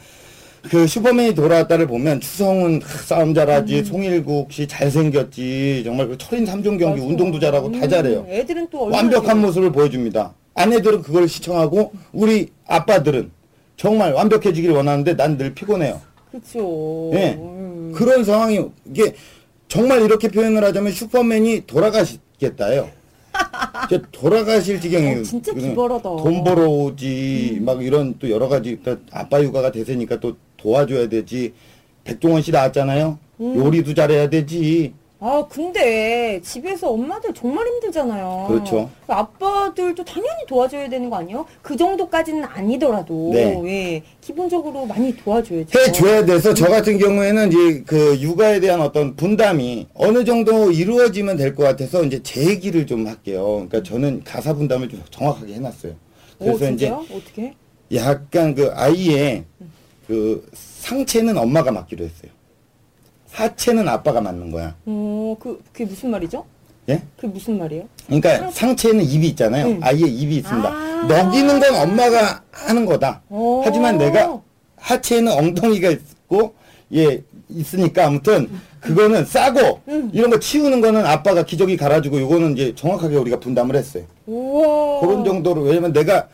그 0.70 0.86
슈퍼맨이 0.86 1.34
돌아왔다를 1.34 1.86
보면 1.86 2.20
추성훈 2.20 2.80
하, 2.82 2.88
싸움 3.02 3.34
잘하지, 3.34 3.84
송일국 3.84 4.52
씨 4.52 4.66
잘생겼지, 4.66 5.82
정말 5.84 6.08
그 6.08 6.18
철인 6.18 6.44
삼종 6.46 6.78
경기 6.78 7.00
맞아. 7.00 7.08
운동도 7.10 7.38
잘하고 7.38 7.70
다 7.72 7.84
음, 7.84 7.88
잘해요. 7.88 8.26
애들은 8.28 8.68
또 8.70 8.84
얼마나 8.84 9.02
완벽한 9.02 9.26
잘해요. 9.28 9.46
모습을 9.46 9.72
보여줍니다. 9.72 10.34
아내들은 10.54 11.02
그걸 11.02 11.28
시청하고 11.28 11.92
우리 12.12 12.48
아빠들은 12.66 13.30
정말 13.76 14.12
완벽해지길 14.14 14.70
원하는데 14.70 15.16
난 15.16 15.36
늘 15.36 15.54
피곤해요. 15.54 16.00
그렇죠. 16.30 17.10
예. 17.14 17.34
음. 17.38 17.92
그런 17.94 18.24
상황이 18.24 18.60
이게 18.90 19.14
정말 19.68 20.02
이렇게 20.02 20.28
표현을 20.28 20.64
하자면 20.64 20.92
슈퍼맨이 20.92 21.64
돌아가시겠다요. 21.66 22.88
이제 23.86 24.00
돌아가실 24.12 24.80
지경이에요. 24.80 25.20
어, 25.20 25.22
진짜 25.22 25.52
기발하다. 25.52 26.02
돈 26.02 26.42
벌어오지 26.42 27.58
막 27.60 27.84
이런 27.84 28.14
또 28.18 28.30
여러 28.30 28.48
가지 28.48 28.78
또 28.82 28.96
아빠 29.12 29.42
육아가 29.42 29.70
대세니까 29.70 30.20
또 30.20 30.36
도와줘야 30.70 31.08
되지. 31.08 31.52
백종원 32.02 32.42
씨 32.42 32.50
나왔잖아요. 32.50 33.18
음. 33.40 33.56
요리도 33.56 33.94
잘해야 33.94 34.28
되지. 34.28 34.92
아, 35.18 35.44
근데 35.48 36.40
집에서 36.42 36.90
엄마들 36.90 37.32
정말 37.32 37.66
힘들잖아요. 37.66 38.46
그렇죠. 38.48 38.90
아빠들도 39.06 40.04
당연히 40.04 40.44
도와줘야 40.46 40.88
되는 40.90 41.08
거 41.08 41.16
아니에요? 41.16 41.46
그 41.62 41.74
정도까지는 41.76 42.44
아니더라도 42.44 43.30
네. 43.32 43.62
예, 43.66 44.02
기본적으로 44.20 44.84
많이 44.84 45.16
도와줘야죠. 45.16 45.78
해줘야 45.78 46.24
돼서 46.24 46.52
저 46.52 46.66
같은 46.68 46.98
경우에는 46.98 47.48
이제 47.48 47.82
그 47.86 48.20
육아에 48.20 48.60
대한 48.60 48.80
어떤 48.82 49.16
분담이 49.16 49.86
어느 49.94 50.24
정도 50.24 50.70
이루어지면 50.70 51.36
될 51.38 51.54
것 51.54 51.62
같아서 51.62 52.04
이제 52.04 52.20
제 52.22 52.44
얘기를 52.50 52.86
좀 52.86 53.06
할게요. 53.06 53.66
그러니까 53.68 53.82
저는 53.82 54.22
가사 54.22 54.52
분담을 54.52 54.88
좀 54.90 55.02
정확하게 55.10 55.54
해놨어요. 55.54 55.92
오, 56.40 56.44
그래서 56.44 56.70
이제 56.70 56.86
진짜요? 56.88 57.04
어떻게? 57.16 57.54
약간 57.94 58.54
그 58.54 58.70
아이의 58.74 59.44
그 60.06 60.48
상체는 60.54 61.36
엄마가 61.36 61.72
맡기로 61.72 62.04
했어요. 62.04 62.30
하체는 63.32 63.88
아빠가 63.88 64.20
맡는 64.20 64.50
거야. 64.50 64.74
어, 64.86 65.36
그 65.38 65.62
그게 65.72 65.84
무슨 65.84 66.10
말이죠? 66.10 66.44
예? 66.88 67.02
그게 67.16 67.28
무슨 67.28 67.58
말이에요? 67.58 67.84
그러니까 68.06 68.50
상체는 68.50 69.04
입이 69.04 69.28
있잖아요. 69.30 69.66
응. 69.66 69.80
아이의 69.82 70.08
입이 70.08 70.36
있습니다. 70.36 70.68
아. 70.68 71.06
먹이는 71.08 71.60
건 71.60 71.74
엄마가 71.74 72.42
하는 72.52 72.86
거다. 72.86 73.22
오. 73.28 73.62
하지만 73.64 73.98
내가 73.98 74.40
하체에는 74.76 75.32
엉덩이가 75.32 75.90
있고 75.90 76.54
예 76.94 77.22
있으니까 77.48 78.06
아무튼 78.06 78.48
그거는 78.80 79.24
싸고 79.24 79.80
응. 79.88 80.10
이런 80.14 80.30
거 80.30 80.38
치우는 80.38 80.80
거는 80.80 81.04
아빠가 81.04 81.42
기저귀 81.44 81.76
갈아주고 81.76 82.20
요거는 82.20 82.52
이제 82.52 82.74
정확하게 82.76 83.16
우리가 83.16 83.40
분담을 83.40 83.74
했어요. 83.74 84.04
그런 84.24 85.24
정도로 85.24 85.62
왜냐면 85.62 85.92
내가 85.92 86.28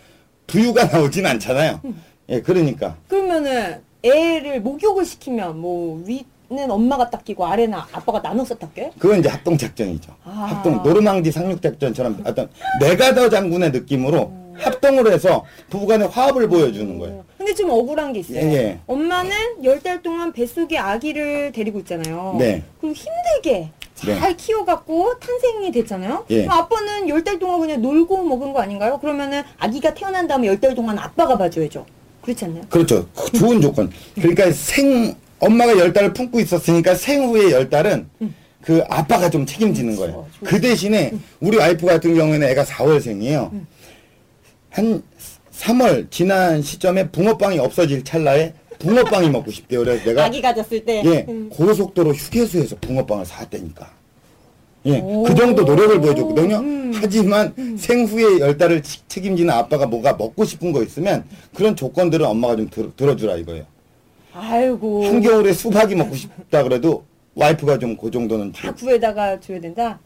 부유가 0.47 0.85
나오진 0.93 1.25
않잖아요. 1.25 1.81
예 2.29 2.41
그러니까 2.41 2.97
그러면은 3.09 3.83
애를 4.02 4.61
목욕을 4.61 5.05
시키면 5.05 5.59
뭐 5.61 6.02
위는 6.07 6.71
엄마가 6.71 7.11
닦이고 7.11 7.45
아래는 7.47 7.79
아빠가 7.93 8.21
나눠서 8.21 8.57
닦게? 8.57 8.93
그건 8.99 9.21
이제 9.21 9.29
합동 9.29 9.57
작전이죠. 9.57 10.12
아. 10.25 10.31
합동 10.31 10.83
노르망디 10.83 11.31
상륙 11.31 11.61
작전처럼 11.62 12.23
어떤 12.25 12.49
내가 12.81 13.14
더 13.14 13.29
장군의 13.29 13.71
느낌으로 13.73 14.33
합동으로 14.55 15.11
해서 15.12 15.45
부부간의 15.71 16.09
화합을 16.09 16.49
보여주는 16.49 16.99
거예요. 16.99 17.14
어, 17.17 17.25
근데 17.38 17.55
좀 17.55 17.71
억울한 17.71 18.12
게 18.12 18.21
있어요. 18.21 18.38
예, 18.38 18.52
예. 18.55 18.79
엄마는 18.87 19.64
열 19.64 19.81
달 19.81 20.02
동안 20.02 20.33
뱃속에 20.33 20.76
아기를 20.79 21.52
데리고 21.52 21.79
있잖아요. 21.81 22.37
네. 22.38 22.62
그리고 22.81 22.95
힘들게 22.95 23.71
잘 23.95 24.21
네. 24.21 24.37
키워갖고 24.37 25.19
탄생이 25.21 25.73
됐잖아요. 25.73 26.26
예. 26.31 26.43
그럼 26.45 26.50
아빠는 26.59 27.09
열 27.09 27.25
달 27.25 27.38
동안 27.38 27.61
그냥 27.61 27.81
놀고 27.83 28.23
먹은 28.25 28.52
거 28.52 28.61
아닌가요? 28.61 28.99
그러면은 29.00 29.43
아기가 29.59 29.95
태어난 29.95 30.26
다음에 30.29 30.47
열 30.49 30.61
달 30.61 30.75
동안 30.75 30.99
아빠가 30.99 31.38
봐줘야죠. 31.38 31.87
그렇지 32.23 32.45
않나요? 32.45 32.62
그렇죠. 32.69 33.07
그 33.14 33.33
좋은 33.38 33.61
조건. 33.61 33.91
그러니까 34.14 34.50
생 34.52 35.14
엄마가 35.38 35.76
열 35.76 35.93
달을 35.93 36.12
품고 36.12 36.38
있었으니까 36.41 36.95
생후의 36.95 37.50
열 37.52 37.69
달은 37.69 38.09
그 38.62 38.83
아빠가 38.88 39.29
좀 39.29 39.45
책임지는 39.45 39.97
거예요. 39.97 40.26
그렇죠. 40.38 40.57
그 40.57 40.61
대신에 40.61 41.12
우리 41.41 41.57
와이프 41.57 41.85
같은 41.85 42.14
경우에는 42.14 42.49
애가 42.49 42.64
4월생이에요. 42.64 43.50
한 44.71 45.02
3월 45.52 46.11
지난 46.11 46.62
시점에 46.62 47.09
붕어빵이 47.11 47.59
없어질 47.59 48.05
찰나에 48.05 48.55
붕어빵이 48.79 49.31
먹고 49.31 49.50
싶대요. 49.50 49.81
그래서 49.81 50.05
내가 50.05 50.25
아기 50.25 50.41
가졌을 50.41 50.85
때. 50.85 51.02
예 51.05 51.26
음. 51.29 51.49
고속도로 51.50 52.12
휴게소에서 52.14 52.76
붕어빵을 52.81 53.26
사왔다니까. 53.26 54.01
예, 54.87 54.99
오. 55.01 55.23
그 55.23 55.35
정도 55.35 55.62
노력을 55.62 56.01
보여줬거든요. 56.01 56.57
음. 56.57 56.93
하지만 56.95 57.55
생후의 57.79 58.41
열 58.41 58.57
달을 58.59 58.83
치- 58.83 59.01
책임지는 59.09 59.53
아빠가 59.53 59.87
뭐가 59.87 60.15
먹고 60.15 60.45
싶은 60.45 60.73
거 60.73 60.83
있으면 60.83 61.25
그런 61.55 61.77
조건들은 61.77 62.27
엄마가 62.27 62.57
좀 62.57 62.69
들, 62.69 62.91
들어주라 62.97 63.37
이거예요. 63.37 63.65
아이고. 64.35 65.05
한겨울에 65.05 65.53
수박이 65.53 65.95
먹고 65.95 66.15
싶다 66.17 66.62
그래도 66.65 67.05
와이프가 67.35 67.79
좀 67.79 67.97
그 67.97 68.11
정도는 68.11 68.53
다 68.53 68.69
좀- 68.69 68.75
구해다가 68.89 69.39
줘야 69.41 69.61
된다. 69.61 69.99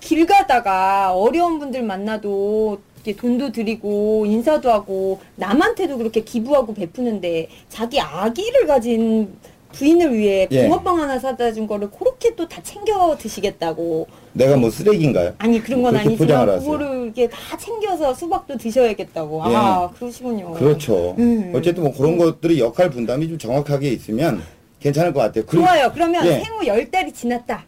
길 0.00 0.26
가다가 0.26 1.12
어려운 1.14 1.58
분들 1.60 1.82
만나도 1.82 2.80
이렇게 3.04 3.14
돈도 3.18 3.52
드리고 3.52 4.26
인사도 4.26 4.70
하고 4.70 5.20
남한테도 5.36 5.96
그렇게 5.98 6.22
기부하고 6.24 6.74
베푸는데 6.74 7.48
자기 7.68 8.00
아기를 8.00 8.66
가진 8.66 9.32
부인을 9.72 10.14
위해 10.16 10.46
예. 10.50 10.64
붕어빵 10.66 11.00
하나 11.00 11.18
사다 11.18 11.52
준 11.52 11.66
거를 11.66 11.90
그렇게 11.90 12.34
또 12.34 12.46
다 12.48 12.60
챙겨 12.62 13.16
드시겠다고. 13.16 14.06
내가 14.32 14.56
뭐 14.56 14.70
쓰레기인가요? 14.70 15.34
아니 15.38 15.62
그런 15.62 15.82
건 15.82 15.92
그렇게 15.92 16.16
포장을 16.16 16.48
아니지만 16.50 16.56
하세요. 16.56 16.70
그거를 16.88 17.04
이렇게 17.04 17.28
다 17.28 17.56
챙겨서 17.56 18.14
수박도 18.14 18.56
드셔야겠다고. 18.56 19.42
예. 19.50 19.54
아 19.54 19.90
그러시군요. 19.98 20.52
그렇죠. 20.54 21.14
음. 21.18 21.52
어쨌든 21.54 21.84
뭐 21.84 21.92
그런 21.94 22.18
것들이 22.18 22.58
역할 22.60 22.90
분담이 22.90 23.28
좀 23.28 23.38
정확하게 23.38 23.90
있으면 23.90 24.42
괜찮을 24.80 25.12
것 25.12 25.20
같아요. 25.20 25.44
그리고- 25.46 25.64
좋아요. 25.66 25.90
그러면 25.92 26.26
예. 26.26 26.40
생후 26.40 26.66
열 26.66 26.90
달이 26.90 27.12
지났다. 27.12 27.64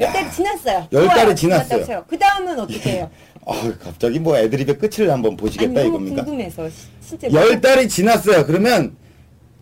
열 0.00 0.12
달이 0.12 0.30
지났어요. 0.30 0.86
열 0.92 1.04
좋아요. 1.04 1.16
달이 1.16 1.36
지났어요. 1.36 1.64
지났다고 1.68 1.84
쳐요. 1.86 2.04
그 2.08 2.18
다음은 2.18 2.58
어떻게 2.58 2.90
해요? 2.92 3.10
어, 3.42 3.54
갑자기 3.82 4.18
뭐 4.18 4.36
애드립의 4.38 4.78
끝을 4.78 5.10
한번 5.10 5.36
보시겠다 5.36 5.72
너무 5.72 5.88
이겁니까? 5.88 6.24
궁금해서 6.24 6.68
시- 6.68 6.86
진짜 7.18 7.30
열 7.32 7.60
달이 7.60 7.88
지났어요. 7.88 8.46
그러면 8.46 8.96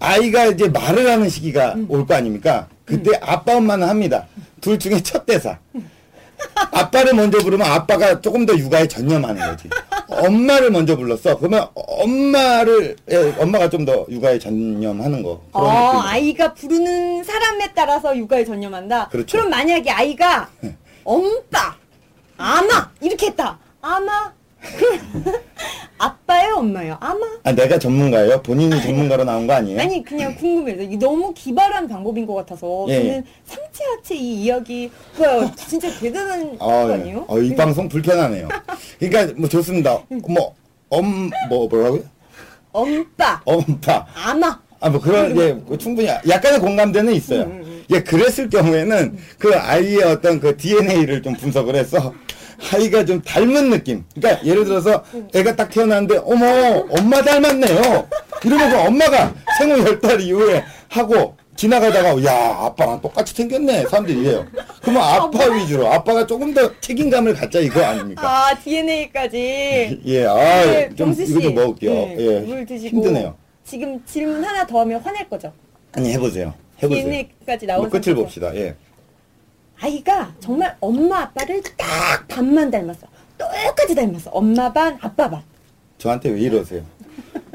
아이가 0.00 0.46
이제 0.46 0.68
말을 0.68 1.10
하는 1.10 1.28
시기가 1.28 1.74
음. 1.74 1.86
올거 1.88 2.14
아닙니까? 2.14 2.68
그때 2.84 3.10
아빠 3.22 3.56
엄마는 3.56 3.88
합니다. 3.88 4.26
둘 4.60 4.78
중에 4.78 5.02
첫 5.02 5.26
대사. 5.26 5.58
아빠를 6.70 7.14
먼저 7.14 7.38
부르면 7.38 7.66
아빠가 7.66 8.20
조금 8.20 8.46
더 8.46 8.56
육아에 8.56 8.86
전념하는 8.86 9.44
거지. 9.44 9.68
엄마를 10.08 10.70
먼저 10.70 10.96
불렀어. 10.96 11.36
그러면 11.36 11.66
엄마를 11.74 12.96
예, 13.10 13.34
엄마가 13.38 13.68
좀 13.68 13.84
더 13.84 14.06
육아에 14.08 14.38
전념하는 14.38 15.22
거. 15.22 15.42
어, 15.52 15.62
느낌. 15.92 16.00
아이가 16.06 16.54
부르는 16.54 17.24
사람에 17.24 17.72
따라서 17.74 18.16
육아에 18.16 18.44
전념한다. 18.44 19.08
그렇죠. 19.08 19.38
럼 19.38 19.50
만약에 19.50 19.90
아이가 19.90 20.48
엄빠, 21.04 21.74
아마 22.36 22.90
이렇게 23.00 23.26
했다. 23.28 23.58
아마 23.80 24.32
아빠예요, 25.98 26.56
엄마예요? 26.56 26.96
아마 27.00 27.18
아, 27.42 27.52
내가 27.52 27.78
전문가예요? 27.78 28.42
본인이 28.42 28.80
전문가로 28.82 29.24
나온 29.24 29.46
거 29.46 29.54
아니에요? 29.54 29.80
아니 29.80 30.02
그냥 30.02 30.34
궁금해서 30.36 30.82
이게 30.82 30.96
너무 30.96 31.32
기발한 31.34 31.88
방법인 31.88 32.26
것 32.26 32.34
같아서 32.34 32.86
예, 32.88 32.96
저는 32.96 33.10
예. 33.10 33.24
삼체 33.44 33.84
하체 33.84 34.14
이 34.14 34.44
이야기 34.44 34.90
뭐야 35.16 35.52
진짜 35.56 35.88
대단한 35.98 36.56
거 36.58 36.70
아, 36.70 36.88
예. 36.90 36.94
아니에요? 36.94 37.24
어, 37.28 37.38
이 37.40 37.54
방송 37.54 37.88
불편하네요. 37.88 38.48
그러니까 39.00 39.34
뭐 39.36 39.48
좋습니다. 39.48 40.02
뭐엄뭐 40.90 41.30
뭐라고요? 41.68 42.02
엄빠, 42.72 43.40
엄파. 43.44 44.06
아마 44.14 44.60
아, 44.80 44.88
뭐, 44.90 45.00
그런, 45.00 45.36
예, 45.36 45.52
뭐 45.52 45.76
충분히, 45.76 46.06
약간의 46.06 46.60
공감대는 46.60 47.12
있어요. 47.12 47.42
음, 47.42 47.82
예, 47.90 48.00
그랬을 48.00 48.48
경우에는 48.48 49.16
그 49.36 49.52
아이의 49.52 50.04
어떤 50.04 50.38
그 50.38 50.56
DNA를 50.56 51.20
좀 51.22 51.34
분석을 51.34 51.74
해서 51.74 52.14
아이가 52.72 53.04
좀 53.04 53.22
닮은 53.22 53.70
느낌. 53.70 54.04
그러니까 54.14 54.44
예를 54.44 54.64
들어서 54.64 55.04
애가 55.34 55.56
딱 55.56 55.70
태어났는데, 55.70 56.18
어머, 56.24 56.84
엄마 56.90 57.22
닮았네요. 57.22 58.08
이러면 58.44 58.70
그 58.70 58.78
엄마가 58.80 59.34
생후 59.58 59.78
열 59.86 60.00
달 60.00 60.20
이후에 60.20 60.64
하고 60.88 61.36
지나가다가, 61.56 62.22
야, 62.24 62.56
아빠랑 62.60 63.00
똑같이 63.00 63.34
생겼네. 63.34 63.86
사람들이 63.86 64.20
이래요. 64.20 64.46
그러면 64.80 65.02
아빠 65.02 65.44
위주로, 65.46 65.92
아빠가 65.92 66.24
조금 66.26 66.54
더 66.54 66.70
책임감을 66.80 67.34
갖자 67.34 67.58
이거 67.58 67.82
아닙니까? 67.84 68.22
아 68.50 68.54
DNA까지 68.62 70.00
예, 70.06 70.24
아, 70.26 70.34
네, 70.66 70.88
좀, 70.90 71.06
병수 71.08 71.26
씨. 71.26 71.32
이거 71.32 71.40
좀 71.40 71.54
먹을게요. 71.54 71.92
네, 71.92 72.16
예, 72.18 72.40
물 72.40 72.64
드시고 72.64 72.96
힘드네요. 72.96 73.34
지금 73.64 74.00
질문 74.06 74.44
하나 74.44 74.64
더 74.66 74.80
하면 74.80 75.00
화낼 75.00 75.28
거죠? 75.28 75.52
아니, 75.92 76.12
해보세요. 76.12 76.54
해보세요. 76.82 77.04
DNA까지 77.04 77.66
나온 77.66 77.80
뭐 77.82 77.88
끝을 77.90 78.04
상태에서. 78.14 78.22
봅시다. 78.22 78.54
예. 78.54 78.74
아이가 79.80 80.34
정말 80.40 80.76
엄마 80.80 81.20
아빠를 81.20 81.62
딱 81.76 82.26
반만 82.26 82.70
닮았어. 82.70 83.06
똑같이 83.36 83.94
닮았어. 83.94 84.30
엄마 84.30 84.72
반, 84.72 84.98
아빠 85.00 85.30
반. 85.30 85.42
저한테 85.98 86.30
왜 86.30 86.40
이러세요? 86.40 86.82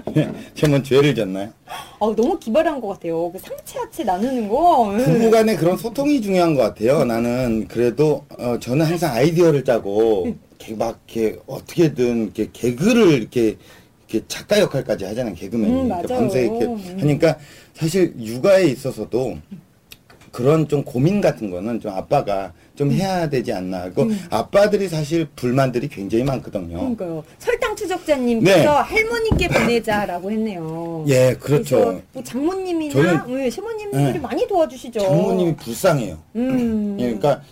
저는 0.55 0.83
죄를 0.83 1.15
졌나요? 1.15 1.51
어, 1.99 2.15
너무 2.15 2.37
기발한 2.39 2.79
것 2.79 2.89
같아요. 2.89 3.31
그 3.31 3.39
상체 3.39 3.79
하체 3.79 4.03
나누는 4.03 4.47
거. 4.49 4.95
예. 4.99 5.03
부부 5.03 5.31
간의 5.31 5.57
그런 5.57 5.77
소통이 5.77 6.21
중요한 6.21 6.55
것 6.55 6.61
같아요. 6.61 7.03
나는 7.05 7.67
그래도 7.67 8.25
어, 8.37 8.57
저는 8.59 8.85
항상 8.85 9.13
아이디어를 9.13 9.63
짜고 9.63 10.35
이렇게 10.59 10.75
막 10.75 10.99
이렇게 11.07 11.39
어떻게든 11.47 12.23
이렇게 12.23 12.49
개그를 12.51 13.11
이렇게 13.13 13.57
이렇게 14.07 14.25
작가 14.27 14.59
역할까지 14.59 15.05
하잖아요. 15.05 15.35
개그맨이 15.35 15.71
음, 15.71 15.83
그러니까 15.87 16.07
맞아요. 16.07 16.19
밤새 16.21 16.41
이렇게 16.43 16.65
음. 16.65 16.97
하니까 16.99 17.37
사실 17.73 18.13
육아에 18.19 18.65
있어서도 18.65 19.37
그런 20.33 20.67
좀 20.67 20.83
고민 20.83 21.21
같은 21.21 21.51
거는 21.51 21.79
좀 21.79 21.91
아빠가 21.93 22.51
좀 22.75 22.91
해야 22.91 23.29
되지 23.29 23.53
않나. 23.53 23.91
그 23.91 24.07
아빠들이 24.31 24.89
사실 24.89 25.27
불만들이 25.35 25.87
굉장히 25.87 26.23
많거든요. 26.23 26.79
음. 26.79 26.95
그러니까요. 26.95 27.23
설탕 27.37 27.75
추적자님께서 27.75 28.57
네. 28.61 28.65
할머니께 28.65 29.47
보내자라고 29.47 30.31
했네요. 30.31 31.05
예, 31.07 31.35
그렇죠. 31.39 32.01
뭐 32.13 32.23
장모님이나 32.23 32.93
저는- 33.25 33.39
예, 33.45 33.49
시모님들이 33.51 34.13
네. 34.13 34.19
많이 34.19 34.47
도와주시죠. 34.47 34.99
장모님이 35.01 35.55
불쌍해요. 35.55 36.17
음. 36.35 36.97
예, 36.99 37.03
그러니까 37.13 37.43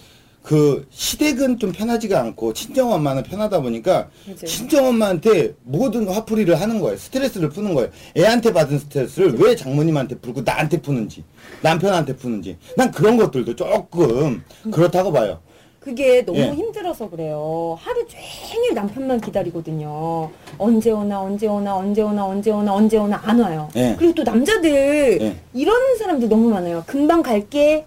그 0.41 0.87
시댁은 0.89 1.59
좀 1.59 1.71
편하지가 1.71 2.19
않고 2.19 2.53
친정 2.53 2.91
엄마는 2.91 3.23
편하다 3.23 3.61
보니까 3.61 4.09
맞아요. 4.25 4.37
친정 4.45 4.87
엄마한테 4.87 5.53
모든 5.63 6.07
화풀이를 6.07 6.59
하는 6.59 6.79
거예요. 6.79 6.97
스트레스를 6.97 7.49
푸는 7.49 7.75
거예요. 7.75 7.89
애한테 8.17 8.51
받은 8.51 8.79
스트레스를 8.79 9.35
왜 9.39 9.55
장모님한테 9.55 10.15
풀고 10.15 10.41
나한테 10.41 10.81
푸는지, 10.81 11.23
남편한테 11.61 12.15
푸는지. 12.15 12.57
난 12.75 12.91
그런 12.91 13.17
것들도 13.17 13.55
조금 13.55 14.43
그렇다고 14.71 15.11
봐요. 15.11 15.39
그게 15.79 16.23
너무 16.23 16.37
예. 16.37 16.51
힘들어서 16.51 17.09
그래요. 17.09 17.75
하루 17.81 18.05
종일 18.07 18.75
남편만 18.75 19.19
기다리거든요. 19.19 20.29
언제 20.59 20.91
오나, 20.91 21.21
언제 21.21 21.47
오나, 21.47 21.75
언제 21.75 22.03
오나, 22.03 22.23
언제 22.23 22.51
오나, 22.51 22.73
언제 22.73 22.97
오나 22.97 23.19
안 23.23 23.39
와요. 23.39 23.67
예. 23.75 23.95
그리고 23.97 24.13
또 24.13 24.23
남자들 24.23 25.19
예. 25.21 25.35
이러는 25.55 25.97
사람들 25.97 26.29
너무 26.29 26.49
많아요. 26.49 26.83
금방 26.85 27.23
갈게. 27.23 27.85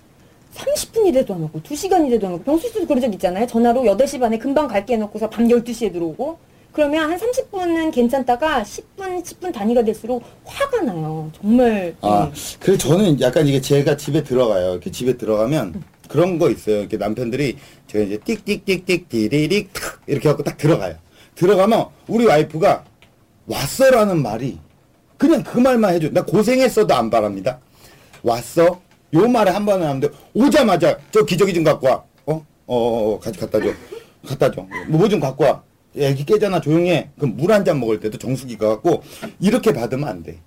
30분이라도 0.55 1.33
안 1.33 1.43
오고 1.45 1.61
2시간이라도 1.61 2.25
안 2.25 2.33
오고 2.35 2.45
병수 2.45 2.69
씨도 2.69 2.87
그런 2.87 3.01
적 3.01 3.13
있잖아요. 3.15 3.47
전화로 3.47 3.83
8시 3.83 4.21
반에 4.21 4.39
금방 4.39 4.69
갈게 4.69 4.95
해놓고서 4.95 5.29
밤 5.31 5.49
12시에 5.49 5.93
들어오고 5.93 6.39
그러면 6.73 7.11
한 7.11 7.19
30분은 7.19 7.93
괜찮다가 7.93 8.63
10분, 8.63 9.23
10분 9.23 9.53
단위가 9.53 9.85
될수록 9.85 10.25
화가 10.45 10.83
나요. 10.83 11.31
정말. 11.41 11.95
아, 12.01 12.31
예. 12.35 12.57
그래서 12.59 12.89
저는 12.89 13.21
약간 13.21 13.47
이게 13.47 13.61
제가 13.61 13.97
집에 13.97 14.23
들어가요. 14.25 14.73
이렇게 14.73 14.91
집에 14.91 15.17
들어가면 15.17 15.85
그런 16.09 16.39
거 16.39 16.51
있어요. 16.51 16.81
이렇게 16.81 16.97
남편들이 16.97 17.57
제가 17.87 18.05
이제 18.05 18.19
띡띡띡띡 18.19 19.09
디리릭 19.09 19.73
탁 19.73 20.01
이렇게 20.07 20.29
하고 20.29 20.43
딱 20.43 20.57
들어가요. 20.57 20.97
들어가면 21.37 21.87
우리 22.09 22.27
와이프가 22.27 22.85
왔어라는 23.47 24.23
말이 24.23 24.59
그냥 25.17 25.45
그 25.45 25.59
말만 25.59 25.95
해줘. 25.95 26.11
나 26.11 26.25
고생했어도 26.25 26.93
안 26.95 27.09
바랍니다. 27.09 27.61
왔어? 28.23 28.81
요 29.15 29.29
말에 29.29 29.51
한 29.51 29.65
번은 29.65 29.87
하는데 29.87 30.09
오자마자 30.35 30.99
저 31.11 31.25
기저귀 31.25 31.55
좀 31.55 31.65
갖고 31.65 31.87
와. 31.89 32.03
어? 32.27 32.33
어, 32.33 32.45
어, 32.67 33.15
어 33.15 33.21
같이 33.21 33.39
갖다 33.39 33.61
줘. 33.61 33.67
갖다 34.27 34.51
줘. 34.51 34.67
뭐 34.89 35.09
좀 35.09 35.21
갖고 35.21 35.45
와. 35.45 35.63
애기 35.97 36.25
깨잖아 36.25 36.61
조용히 36.61 36.91
해. 36.91 37.11
그럼 37.17 37.37
물 37.37 37.51
한 37.53 37.65
잔 37.65 37.79
먹을 37.79 38.01
때도 38.01 38.19
정수기가 38.19 38.69
갖고 38.69 39.03
이렇게 39.41 39.73
받으면 39.73 40.09
안 40.09 40.23
돼. 40.23 40.39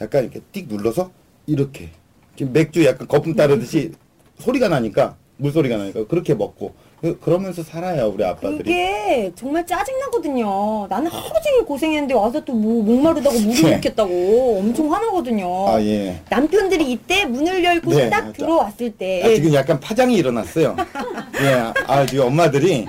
약간 0.00 0.24
이렇게 0.24 0.40
띡 0.52 0.68
눌러서 0.68 1.10
이렇게 1.46 1.90
지금 2.36 2.52
맥주 2.52 2.84
약간 2.84 3.06
거품 3.08 3.34
따르듯이 3.34 3.92
소리가 4.38 4.68
나니까 4.68 5.16
물소리가 5.42 5.76
나니까 5.76 6.06
그렇게 6.06 6.34
먹고 6.34 6.72
그- 7.00 7.18
그러면서 7.18 7.62
살아요 7.64 8.12
우리 8.14 8.24
아빠들이. 8.24 8.58
그게 8.58 9.32
정말 9.34 9.66
짜증나거든요. 9.66 10.86
나는 10.88 11.10
하루 11.10 11.28
종일 11.42 11.64
고생했는데 11.64 12.14
와서 12.14 12.40
또 12.44 12.52
뭐 12.52 12.82
목마르다고 12.84 13.36
물을 13.40 13.62
네. 13.62 13.70
먹겠다고 13.76 14.58
엄청 14.60 14.92
화나거든요. 14.92 15.68
아 15.68 15.82
예. 15.82 16.20
남편들이 16.30 16.92
이때 16.92 17.24
문을 17.26 17.64
열고 17.64 17.90
네, 17.92 18.08
딱 18.08 18.26
맞아. 18.26 18.32
들어왔을 18.34 18.92
때 18.92 19.22
아, 19.24 19.28
지금 19.34 19.52
약간 19.54 19.80
파장이 19.80 20.14
일어났어요. 20.14 20.76
예, 21.42 21.72
아 21.86 22.06
지금 22.06 22.26
엄마들이 22.26 22.86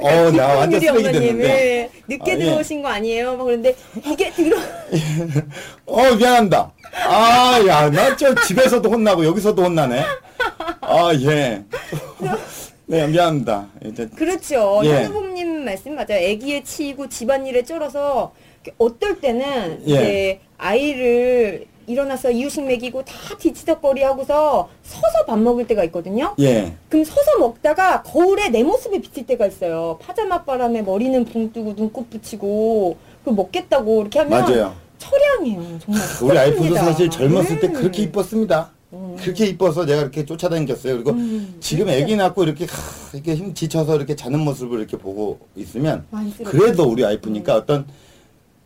어 0.00 0.30
나 0.30 0.54
완전 0.54 0.80
쓰레기 0.80 0.88
어머님, 1.08 1.12
됐는데. 1.20 1.48
예, 1.50 1.90
늦게 2.08 2.32
아, 2.32 2.34
예. 2.34 2.38
들어오신 2.38 2.80
거 2.82 2.88
아니에요? 2.88 3.36
막 3.36 3.44
그런데 3.44 3.74
이게 4.06 4.30
들어 4.30 4.56
어 5.86 6.14
미안합니다. 6.16 6.72
아 7.06 7.60
야 7.66 7.90
나 7.90 8.16
저 8.16 8.34
집에서도 8.34 8.88
혼나고 8.90 9.24
여기서도 9.26 9.62
혼나네. 9.64 10.02
아 10.90 11.14
예. 11.14 11.62
네 12.86 13.06
미안합니다. 13.06 13.68
이제 13.84 14.08
그렇죠. 14.16 14.80
예. 14.84 15.04
현우범님 15.04 15.64
말씀 15.64 15.94
맞아요. 15.94 16.16
아기에 16.32 16.64
치이고 16.64 17.08
집안일에 17.08 17.62
쩔어서 17.64 18.32
어떨 18.78 19.20
때는 19.20 19.82
예. 19.86 19.92
이제 19.92 20.40
아이를 20.58 21.66
일어나서 21.86 22.30
이유식 22.30 22.64
먹이고 22.66 23.04
다 23.04 23.14
뒤치덕거리 23.38 24.02
하고서 24.02 24.68
서서 24.82 25.24
밥 25.26 25.38
먹을 25.38 25.66
때가 25.66 25.84
있거든요. 25.84 26.34
예. 26.40 26.72
그럼 26.88 27.04
서서 27.04 27.38
먹다가 27.38 28.02
거울에 28.02 28.48
내 28.48 28.62
모습이 28.64 29.00
비칠 29.00 29.26
때가 29.26 29.46
있어요. 29.46 29.98
파자마 30.02 30.42
바람에 30.44 30.82
머리는 30.82 31.24
붕 31.24 31.52
뜨고 31.52 31.74
눈곱 31.76 32.10
붙이고 32.10 32.96
그 33.24 33.30
먹겠다고 33.30 34.00
이렇게 34.02 34.18
하면 34.20 34.40
맞아요. 34.40 34.74
철량이에요. 34.98 35.78
정말. 35.78 36.02
우리 36.22 36.38
아이프도. 36.38 36.74
사실 36.74 37.08
젊었을 37.08 37.60
때 37.60 37.68
음. 37.68 37.72
그렇게 37.72 38.02
이뻤습니다. 38.02 38.70
음. 38.92 39.16
그렇게 39.20 39.46
이뻐서 39.46 39.84
내가 39.84 40.02
이렇게 40.02 40.24
쫓아다녔어요. 40.24 40.94
그리고 40.94 41.10
음, 41.12 41.56
지금 41.60 41.86
진짜. 41.86 42.02
아기 42.02 42.16
낳고 42.16 42.44
이렇게 42.44 42.64
하, 42.64 42.72
이렇게 43.12 43.36
힘 43.36 43.54
지쳐서 43.54 43.96
이렇게 43.96 44.16
자는 44.16 44.40
모습을 44.40 44.78
이렇게 44.78 44.96
보고 44.96 45.38
있으면. 45.54 46.04
그래도 46.44 46.84
우리 46.84 47.04
아이프니까 47.04 47.54
어떤 47.56 47.86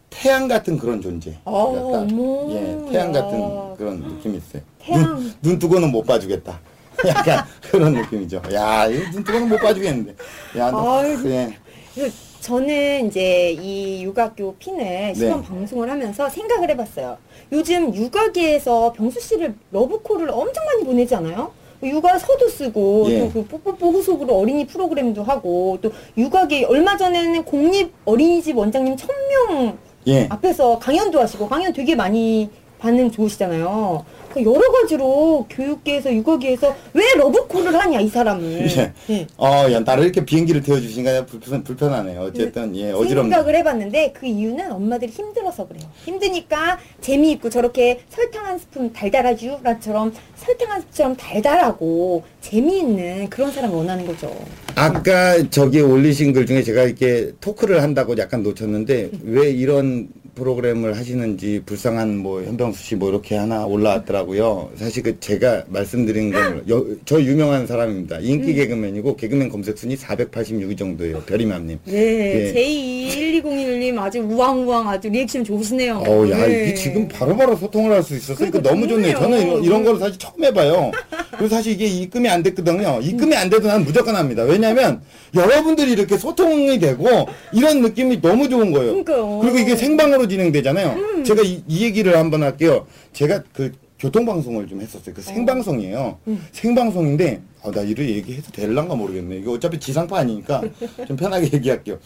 태양 0.08 0.48
같은 0.48 0.78
그런 0.78 1.00
존재. 1.02 1.36
어, 1.44 1.92
약간, 1.92 2.50
예, 2.50 2.90
태양 2.92 3.14
야. 3.14 3.20
같은 3.20 3.74
그런 3.76 3.98
느낌이 4.00 4.38
있어요. 4.38 4.62
태양. 4.78 5.02
눈, 5.16 5.32
눈 5.42 5.58
뜨고는 5.58 5.90
못 5.90 6.04
봐주겠다. 6.04 6.60
약간 7.08 7.44
그런 7.70 7.92
느낌이죠. 7.92 8.40
야, 8.52 8.88
눈 8.88 9.24
뜨고는 9.24 9.48
못 9.48 9.58
봐주겠는데. 9.58 10.14
야, 10.56 10.70
너, 10.70 11.00
아유. 11.00 11.20
예. 11.26 11.58
그래서 11.94 12.14
저는 12.44 13.06
이제 13.06 13.52
이 13.52 14.04
육아교 14.04 14.56
핀을 14.58 15.14
시험 15.14 15.40
네. 15.40 15.48
방송을 15.48 15.90
하면서 15.90 16.28
생각을 16.28 16.68
해봤어요. 16.72 17.16
요즘 17.52 17.94
육아계에서 17.94 18.92
병수 18.92 19.18
씨를 19.18 19.54
러브콜을 19.70 20.28
엄청 20.28 20.62
많이 20.66 20.84
보내지 20.84 21.14
않아요? 21.14 21.52
육아 21.82 22.18
서도 22.18 22.46
쓰고 22.48 23.06
예. 23.08 23.20
또 23.20 23.33
그 23.33 23.46
뽀뽀뽀 23.46 23.92
후속으로 23.92 24.38
어린이 24.38 24.66
프로그램도 24.66 25.22
하고 25.22 25.78
또 25.80 25.90
육아계 26.18 26.64
얼마 26.64 26.98
전에는 26.98 27.44
공립 27.44 27.92
어린이집 28.04 28.58
원장님 28.58 28.94
천명 28.94 29.78
예. 30.06 30.26
앞에서 30.28 30.78
강연도 30.78 31.20
하시고 31.20 31.48
강연 31.48 31.72
되게 31.72 31.94
많이 31.94 32.50
반응 32.84 33.10
좋으시잖아요. 33.10 34.04
그 34.34 34.42
여러 34.42 34.60
가지로 34.72 35.46
교육계에서 35.48 36.12
육아계에서 36.12 36.74
왜 36.92 37.02
러브콜을 37.16 37.74
하냐 37.74 38.00
이 38.00 38.08
사람을. 38.08 38.68
예. 38.76 38.92
예. 39.08 39.26
어, 39.38 39.72
야, 39.72 39.80
나를 39.80 40.04
이렇게 40.04 40.22
비행기를 40.22 40.62
태워주시니까 40.62 41.24
불편, 41.24 41.64
불편하네요. 41.64 42.20
어쨌든, 42.20 42.76
예, 42.76 42.92
어지럽네. 42.92 43.30
생각을 43.30 43.56
해봤는데 43.56 44.12
그 44.12 44.26
이유는 44.26 44.70
엄마들이 44.70 45.10
힘들어서 45.10 45.66
그래요. 45.66 45.88
힘드니까 46.04 46.78
재미있고 47.00 47.48
저렇게 47.48 48.00
설탕 48.10 48.44
한 48.44 48.58
스푼 48.58 48.92
달달하주라처럼 48.92 50.12
설탕 50.36 50.70
한 50.70 50.80
스푼처럼 50.82 51.16
달달하고 51.16 52.22
재미있는 52.42 53.30
그런 53.30 53.50
사람을 53.50 53.74
원하는 53.74 54.06
거죠. 54.06 54.30
아까 54.74 55.42
저기 55.48 55.80
올리신 55.80 56.34
글 56.34 56.44
중에 56.44 56.62
제가 56.62 56.82
이렇게 56.82 57.32
토크를 57.40 57.82
한다고 57.82 58.14
약간 58.18 58.42
놓쳤는데 58.42 59.10
왜 59.22 59.50
이런 59.50 60.08
프로그램을 60.34 60.96
하시는지 60.96 61.62
불쌍한 61.66 62.18
뭐 62.18 62.42
현병수 62.42 62.82
씨 62.84 62.94
뭐 62.94 63.08
이렇게 63.10 63.36
하나 63.36 63.66
올라왔더라고요. 63.66 64.70
사실 64.76 65.02
그 65.02 65.18
제가 65.20 65.64
말씀드린 65.68 66.32
건 66.32 66.62
저 67.04 67.20
유명한 67.20 67.66
사람입니다. 67.66 68.18
인기 68.20 68.50
음. 68.50 68.54
개그맨이고 68.54 69.16
개그맨 69.16 69.48
검색 69.48 69.76
순위 69.78 69.96
486위 69.96 70.76
정도예요. 70.78 71.22
별이맘님. 71.22 71.78
네, 71.84 71.92
예. 71.94 72.52
J12021님 72.54 73.98
아주 73.98 74.20
우왕우왕 74.20 74.88
아주 74.88 75.08
리액션 75.08 75.44
좋으시네요. 75.44 76.02
어우, 76.06 76.30
야, 76.30 76.46
네. 76.46 76.62
이게 76.64 76.74
지금 76.74 77.08
바로바로 77.08 77.56
소통을 77.56 77.92
할 77.92 78.02
수 78.04 78.14
있었으니까 78.14 78.58
그러니까 78.60 78.70
너무 78.70 78.86
좋네요. 78.86 79.18
저는 79.18 79.40
이런, 79.46 79.64
이런 79.64 79.84
거를 79.84 79.98
사실 79.98 80.18
처음 80.18 80.44
해봐요. 80.44 80.90
그래서 81.38 81.56
사실 81.56 81.72
이게 81.72 81.86
입금이 81.86 82.28
안 82.28 82.42
됐거든요. 82.42 83.00
입금이 83.02 83.34
안 83.34 83.48
돼도 83.48 83.66
난 83.66 83.82
무조건 83.82 84.14
합니다. 84.14 84.42
왜냐면 84.42 85.00
여러분들이 85.34 85.92
이렇게 85.92 86.18
소통이 86.18 86.78
되고 86.78 87.26
이런 87.52 87.80
느낌이 87.80 88.20
너무 88.20 88.48
좋은 88.48 88.70
거예요. 88.72 88.90
그러니까요. 89.02 89.38
그리고 89.40 89.58
이게 89.58 89.74
생방으로 89.74 90.23
진행되잖아요. 90.26 90.88
음. 90.90 91.24
제가 91.24 91.42
이, 91.42 91.62
이 91.66 91.84
얘기를 91.84 92.16
한번 92.16 92.42
할게요. 92.42 92.86
제가 93.12 93.42
그 93.52 93.72
교통방송을 93.98 94.66
좀 94.66 94.80
했었어요. 94.80 95.14
그 95.14 95.22
생방송이에요. 95.22 96.18
음. 96.28 96.46
생방송인데, 96.52 97.40
아, 97.62 97.70
나 97.70 97.80
이를 97.82 98.08
얘기해도 98.08 98.50
될란가 98.52 98.94
모르겠네. 98.94 99.36
이거 99.38 99.52
어차피 99.52 99.78
지상파 99.78 100.18
아니니까 100.18 100.62
좀 101.06 101.16
편하게 101.16 101.50
얘기할게요. 101.52 101.98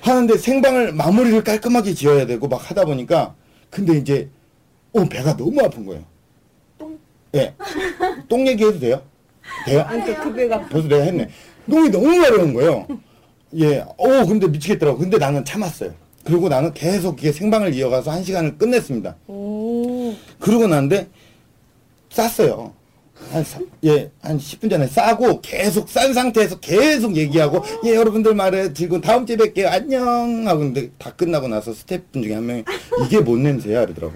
하는데 0.00 0.36
생방을 0.36 0.92
마무리를 0.92 1.42
깔끔하게 1.42 1.94
지어야 1.94 2.26
되고 2.26 2.46
막 2.46 2.70
하다 2.70 2.84
보니까, 2.84 3.34
근데 3.70 3.96
이제, 3.96 4.28
어, 4.92 5.04
배가 5.04 5.36
너무 5.36 5.60
아픈 5.60 5.84
거예요. 5.86 6.04
똥? 6.78 6.98
예. 7.34 7.54
똥 8.28 8.46
얘기해도 8.46 8.78
돼요? 8.78 9.02
돼요? 9.66 9.80
아니, 9.88 10.14
그 10.14 10.32
배가 10.32 10.60
벌써 10.68 10.86
내가 10.88 11.02
했네. 11.04 11.28
똥이 11.68 11.88
너무 11.90 12.06
마려운 12.16 12.54
거예요. 12.54 12.86
예, 13.56 13.78
어, 13.96 14.26
근데 14.26 14.46
미치겠더라고. 14.46 14.98
근데 14.98 15.16
나는 15.16 15.44
참았어요. 15.44 15.92
그리고 16.24 16.48
나는 16.48 16.72
계속 16.72 17.18
이게 17.20 17.32
생방을 17.32 17.74
이어가서 17.74 18.10
한 18.10 18.24
시간을 18.24 18.56
끝냈습니다. 18.58 19.16
오. 19.28 20.14
그러고 20.40 20.66
난데 20.66 21.08
쌌어요. 22.10 22.72
한, 23.30 23.44
사- 23.44 23.60
예, 23.84 24.10
한 24.20 24.38
10분 24.38 24.68
전에 24.70 24.86
싸고 24.86 25.40
계속 25.40 25.88
싼 25.88 26.12
상태에서 26.12 26.58
계속 26.60 27.16
얘기하고, 27.16 27.62
예, 27.84 27.94
여러분들 27.94 28.34
말에 28.34 28.72
지금 28.72 29.00
다음 29.00 29.24
주에 29.24 29.36
뵐게요. 29.36 29.66
안녕! 29.66 30.46
하고 30.46 30.60
근데 30.60 30.90
다 30.98 31.12
끝나고 31.14 31.48
나서 31.48 31.72
스태프분 31.72 32.22
중에 32.22 32.34
한 32.34 32.44
명이 32.46 32.64
이게 33.06 33.20
뭔 33.20 33.42
냄새야? 33.44 33.84
이러더라고. 33.84 34.14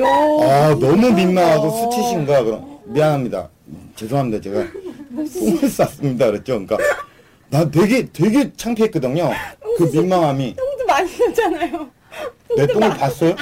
야. 0.00 0.04
아, 0.06 0.76
너무 0.78 1.10
민망하고 1.12 1.70
수치신가? 1.70 2.44
그럼, 2.44 2.78
미안합니다. 2.86 3.48
죄송합니다. 3.96 4.40
제가 4.42 4.66
똥을 5.34 5.68
쌌습니다. 5.68 6.26
그랬죠. 6.26 6.52
그러니까, 6.64 6.76
나 7.50 7.68
되게, 7.70 8.06
되게 8.12 8.52
창피했거든요. 8.56 9.30
그 9.78 9.84
민망함이. 9.84 10.54
나잖아요. 11.02 11.90
내 12.56 12.66
똥을 12.66 12.88
봤어요? 12.96 13.36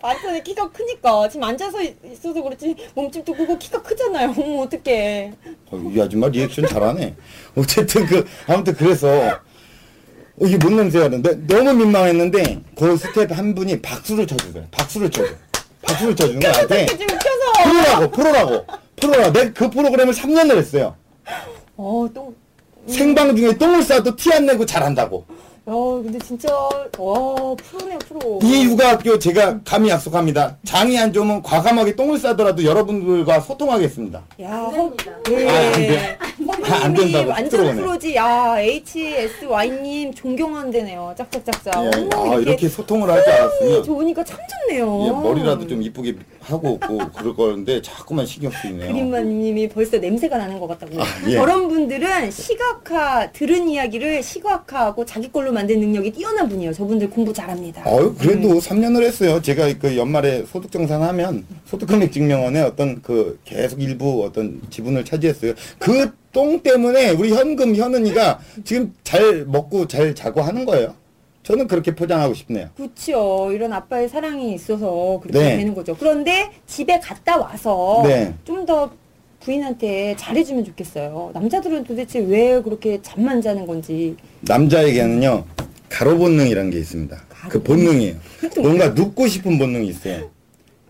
반찬에 0.00 0.42
키가 0.42 0.70
크니까 0.70 1.28
지금 1.28 1.44
앉아서 1.44 1.82
있- 1.82 1.96
있어서 2.12 2.42
그렇지 2.42 2.74
몸집도 2.94 3.32
크고 3.34 3.58
키가 3.58 3.82
크잖아요. 3.82 4.34
어머 4.36 4.62
어떡해. 4.62 5.32
어, 5.70 5.76
이 5.94 6.00
아줌마 6.00 6.28
리액션 6.28 6.66
잘하네. 6.66 7.14
어쨌든 7.56 8.06
그 8.06 8.26
아무튼 8.46 8.74
그래서 8.74 9.08
어, 9.08 9.40
이게 10.40 10.56
뭔 10.56 10.76
냄새가 10.76 11.08
나는데 11.08 11.46
너무 11.46 11.74
민망했는데 11.74 12.60
그 12.76 12.96
스텝 12.96 13.36
한 13.36 13.54
분이 13.54 13.82
박수를 13.82 14.26
쳐주세요. 14.26 14.66
박수를 14.70 15.10
쳐줘. 15.10 15.32
박수를 15.82 16.16
쳐주는 16.16 16.40
켜서. 16.40 16.66
프로라고 17.62 18.10
프로라고 18.10 18.66
프로라고 18.96 19.32
내가 19.32 19.52
그 19.52 19.68
프로그램을 19.70 20.14
3년을 20.14 20.56
했어요. 20.56 20.96
어 21.76 22.08
똥. 22.12 22.34
생방 22.86 23.36
중에 23.36 23.56
똥을 23.58 23.82
싸도 23.82 24.16
티 24.16 24.32
안 24.32 24.46
내고 24.46 24.64
잘한다고. 24.64 25.26
야 25.70 25.74
근데 26.02 26.18
진짜 26.18 26.52
와 26.52 27.54
프로네요 27.54 27.98
프로. 28.00 28.40
이 28.42 28.64
육아학교 28.64 29.20
제가 29.20 29.60
감히 29.64 29.88
약속합니다. 29.88 30.56
장이 30.64 30.98
안 30.98 31.12
좋으면 31.12 31.42
과감하게 31.42 31.94
똥을 31.94 32.18
싸더라도 32.18 32.64
여러분들과 32.64 33.38
소통하겠습니다. 33.38 34.20
야 34.42 34.50
허. 34.50 34.86
아, 34.86 34.90
안 34.90 35.72
돼. 35.74 36.18
아, 36.64 36.84
안 36.84 36.94
된다고 36.94 37.30
완전 37.30 37.50
들어오네. 37.50 37.74
프로지. 37.80 38.16
야 38.16 38.56
HSY님 38.58 40.12
존경한대네요. 40.14 41.14
짝짝짝짝. 41.16 41.84
예, 41.84 41.90
어머, 42.16 42.34
아, 42.34 42.38
이렇게 42.40 42.68
소통을 42.68 43.08
하지 43.08 43.30
않았으면 43.30 43.84
좋으니까 43.84 44.24
참 44.24 44.38
좋네요. 44.66 45.04
예, 45.06 45.10
머리라도 45.10 45.68
좀 45.68 45.80
이쁘게 45.82 46.16
하고 46.40 46.78
없고 46.80 46.98
그럴 47.16 47.34
거는데 47.36 47.82
자꾸만 47.82 48.26
신경 48.26 48.50
쓰이네요. 48.50 48.92
그림마님이 48.92 49.68
벌써 49.68 49.98
냄새가 49.98 50.38
나는 50.38 50.58
것 50.58 50.66
같다고. 50.66 50.92
예. 51.28 51.34
저런 51.34 51.68
분들은 51.68 52.30
시각화 52.30 53.30
들은 53.32 53.68
이야기를 53.68 54.22
시각화하고 54.22 55.04
자기 55.04 55.30
걸로 55.30 55.52
만드는 55.52 55.80
능력이 55.80 56.12
뛰어난 56.12 56.48
분이에요. 56.48 56.72
저분들 56.72 57.10
공부 57.10 57.32
잘합니다. 57.32 57.82
아유 57.86 58.14
그래도 58.18 58.58
3년을 58.58 59.02
했어요. 59.04 59.40
제가 59.40 59.72
그 59.78 59.96
연말에 59.96 60.44
소득 60.50 60.72
정산하면 60.72 61.44
소득금액 61.66 62.12
증명원에 62.12 62.60
어떤 62.62 63.00
그 63.02 63.38
계속 63.44 63.80
일부 63.82 64.24
어떤 64.24 64.60
지분을 64.70 65.04
차지했어요. 65.04 65.54
그 65.78 66.10
똥 66.32 66.60
때문에 66.62 67.10
우리 67.10 67.32
현금 67.32 67.74
현은이가 67.74 68.38
지금 68.64 68.94
잘 69.02 69.44
먹고 69.46 69.88
잘 69.88 70.14
자고 70.14 70.40
하는 70.40 70.64
거예요. 70.64 70.94
저는 71.42 71.66
그렇게 71.66 71.94
포장하고 71.94 72.34
싶네요. 72.34 72.68
그렇죠. 72.76 73.50
이런 73.52 73.72
아빠의 73.72 74.08
사랑이 74.08 74.54
있어서 74.54 75.18
그렇게 75.22 75.38
네. 75.38 75.56
되는 75.56 75.74
거죠. 75.74 75.96
그런데 75.96 76.50
집에 76.66 77.00
갔다 77.00 77.36
와서 77.38 78.02
네. 78.04 78.34
좀 78.44 78.66
더 78.66 78.90
부인한테 79.40 80.14
잘해주면 80.18 80.66
좋겠어요. 80.66 81.30
남자들은 81.32 81.84
도대체 81.84 82.18
왜 82.18 82.60
그렇게 82.60 83.00
잠만 83.00 83.40
자는 83.40 83.66
건지. 83.66 84.14
남자에게는요 84.42 85.44
가로 85.88 86.18
본능이라는 86.18 86.70
게 86.70 86.78
있습니다. 86.78 87.16
그 87.48 87.62
본능이에요. 87.62 88.16
뭔가 88.60 88.88
눕고 88.90 89.26
싶은 89.28 89.56
본능이 89.58 89.88
있어요. 89.88 90.28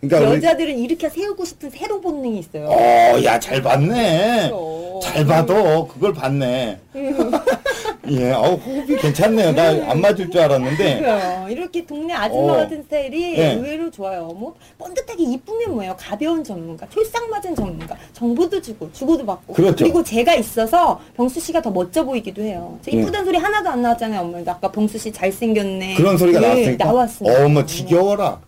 그러니까 0.00 0.28
우리- 0.30 0.36
여자들은 0.38 0.78
일으켜 0.80 1.08
세우고 1.08 1.44
싶은 1.44 1.70
새로 1.70 2.00
본능이 2.00 2.40
있어요. 2.40 2.66
어, 2.66 3.22
야, 3.22 3.38
잘 3.38 3.62
봤네. 3.62 4.48
그렇죠. 4.48 5.00
잘 5.00 5.24
봐도 5.24 5.86
그걸 5.86 6.12
봤네. 6.12 6.80
예, 8.10 8.32
어, 8.32 8.54
호흡이 8.56 8.96
괜찮네요. 8.96 9.52
나 9.52 9.70
안 9.90 10.00
맞을 10.00 10.30
줄 10.30 10.40
알았는데. 10.40 10.98
그래요. 10.98 11.46
이렇게 11.48 11.86
동네 11.86 12.12
아줌마 12.14 12.52
어. 12.54 12.56
같은 12.56 12.82
스타일이 12.82 13.36
네. 13.36 13.54
의외로 13.54 13.90
좋아요. 13.90 14.26
뭐 14.36 14.54
번듯하게 14.78 15.22
이쁘면 15.24 15.72
뭐예요? 15.74 15.94
가벼운 15.98 16.42
전문가, 16.42 16.86
촐싹 16.88 17.28
맞은 17.30 17.54
전문가, 17.54 17.96
정보도 18.12 18.60
주고 18.60 18.90
주고도 18.92 19.24
받고. 19.24 19.54
그렇죠. 19.54 19.84
리고 19.84 20.02
제가 20.02 20.34
있어서 20.34 21.00
병수 21.16 21.40
씨가 21.40 21.62
더 21.62 21.70
멋져 21.70 22.04
보이기도 22.04 22.42
해요. 22.42 22.78
저 22.82 22.90
음. 22.90 23.00
이쁘다는 23.00 23.26
소리 23.26 23.38
하나도 23.38 23.68
안 23.70 23.82
나왔잖아요, 23.82 24.20
엄마. 24.20 24.38
아까 24.46 24.70
병수 24.72 24.98
씨 24.98 25.12
잘생겼네. 25.12 25.94
그런 25.94 26.16
소리가 26.18 26.40
네, 26.40 26.46
나왔으니까. 26.48 26.84
나왔습니다. 26.84 27.44
어머, 27.44 27.64
지겨워라. 27.66 28.40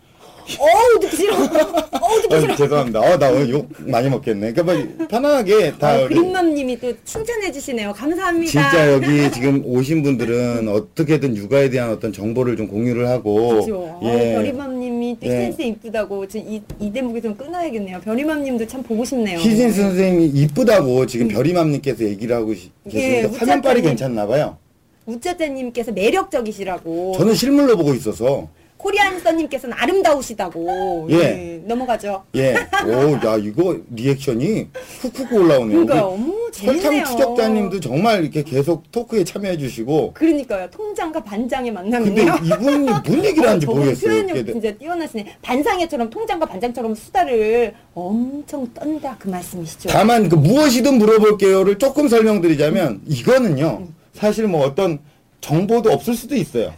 어우 0.59 1.01
듣기 1.01 1.17
싫어. 1.17 1.37
어우 1.37 2.23
듣기 2.23 2.35
어, 2.35 2.41
싫어. 2.41 2.57
죄송합니다. 2.57 3.01
어, 3.01 3.19
나 3.19 3.31
오늘 3.31 3.49
욕 3.51 3.69
많이 3.79 4.09
먹겠네. 4.09 4.53
그러니까 4.53 4.63
뭐 4.97 5.07
편안하게 5.09 5.75
다. 5.79 5.91
아, 5.91 5.97
우리 6.03 6.15
그림맘님이 6.15 6.79
또 6.81 6.93
칭찬해 7.05 7.53
주시네요. 7.53 7.93
감사합니다. 7.93 8.51
진짜 8.51 8.93
여기 8.93 9.31
지금 9.31 9.63
오신 9.65 10.03
분들은 10.03 10.69
어떻게든 10.69 11.37
육아에 11.37 11.71
대한 11.71 11.91
어떤 11.91 12.13
정보를 12.13 12.57
좀 12.57 12.67
공유를 12.69 13.09
하고. 13.09 13.49
그렇죠. 13.49 14.01
예. 14.03 14.35
별이맘님이 14.35 15.17
또 15.21 15.27
예. 15.27 15.31
센스 15.31 15.63
이쁘다고 15.63 16.27
저 16.29 16.39
이, 16.39 16.61
이 16.81 16.93
대목에서 16.93 17.37
끊어야겠네요. 17.37 18.01
별이맘님도 18.01 18.67
참 18.67 18.83
보고 18.83 19.05
싶네요. 19.05 19.39
희진 19.39 19.73
선생님이 19.73 20.27
이쁘다고 20.41 21.07
지금 21.07 21.29
별이맘님께서 21.29 22.05
얘기를 22.05 22.35
하고 22.37 22.55
시- 22.55 22.71
음. 22.87 22.91
예, 22.95 23.23
계시는데 23.23 23.39
화면빨이. 23.39 23.83
괜찮나 23.83 24.27
봐요. 24.27 24.57
우짜짜님께서 25.07 25.93
매력적이시라고. 25.93 27.15
저는 27.17 27.35
실물로 27.35 27.77
보고 27.77 27.93
있어서. 27.95 28.49
코리안서님께서는 28.83 29.77
아름다우시다고. 29.79 31.09
예. 31.11 31.61
넘어가죠. 31.65 32.25
예. 32.35 32.55
오, 32.85 33.15
야, 33.27 33.37
이거 33.37 33.77
리액션이 33.91 34.69
훅훅 35.01 35.33
올라오네요. 35.33 35.87
그러니까요. 35.87 36.03
어머, 36.09 36.33
설탕 36.53 36.81
재밌네요. 36.81 37.05
추적자님도 37.07 37.81
정말 37.81 38.23
이렇게 38.23 38.43
계속 38.43 38.91
토크에 38.91 39.25
참여해 39.25 39.57
주시고. 39.59 40.13
그러니까요. 40.15 40.69
통장과 40.71 41.23
반장의 41.23 41.73
근데 41.73 41.91
만남이네요. 41.91 42.35
이분이 42.45 42.87
뭔 43.07 43.25
얘기를 43.25 43.49
하는지 43.49 43.67
저분 43.67 43.81
모르겠어요. 43.83 44.11
표현력 44.11 44.37
이렇게. 44.37 44.53
진짜 44.53 44.73
뛰어나시네. 44.73 45.37
반상회처럼 45.43 46.11
통장과 46.11 46.47
반장처럼 46.47 46.95
수다를 46.95 47.75
엄청 47.95 48.67
떤다 48.75 49.17
그 49.19 49.29
말씀이시죠. 49.29 49.89
다만 49.89 50.29
그 50.29 50.35
무엇이든 50.35 50.99
물어볼게요를 50.99 51.79
조금 51.79 52.09
설명드리자면 52.09 53.03
이거는요. 53.07 53.79
음. 53.83 53.95
사실 54.13 54.47
뭐 54.47 54.65
어떤 54.67 54.99
정보도 55.41 55.91
없을 55.91 56.15
수도 56.15 56.35
있어요. 56.37 56.73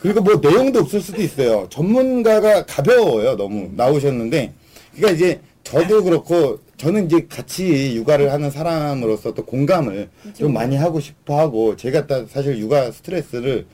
그리고 0.00 0.22
뭐 0.22 0.36
내용도 0.36 0.80
없을 0.80 1.00
수도 1.00 1.20
있어요. 1.20 1.66
전문가가 1.68 2.64
가벼워요. 2.64 3.36
너무 3.36 3.70
나오셨는데 3.76 4.52
그러니까 4.96 5.16
이제 5.16 5.40
저도 5.62 6.02
그렇고 6.02 6.58
저는 6.78 7.06
이제 7.06 7.26
같이 7.28 7.94
육아를 7.96 8.32
하는 8.32 8.50
사람으로서 8.50 9.34
또 9.34 9.44
공감을 9.44 10.08
좀 10.34 10.54
많이 10.54 10.76
하고 10.76 10.98
싶어 11.00 11.38
하고 11.38 11.76
제가 11.76 12.06
다 12.06 12.24
사실 12.26 12.58
육아 12.58 12.90
스트레스를 12.90 13.66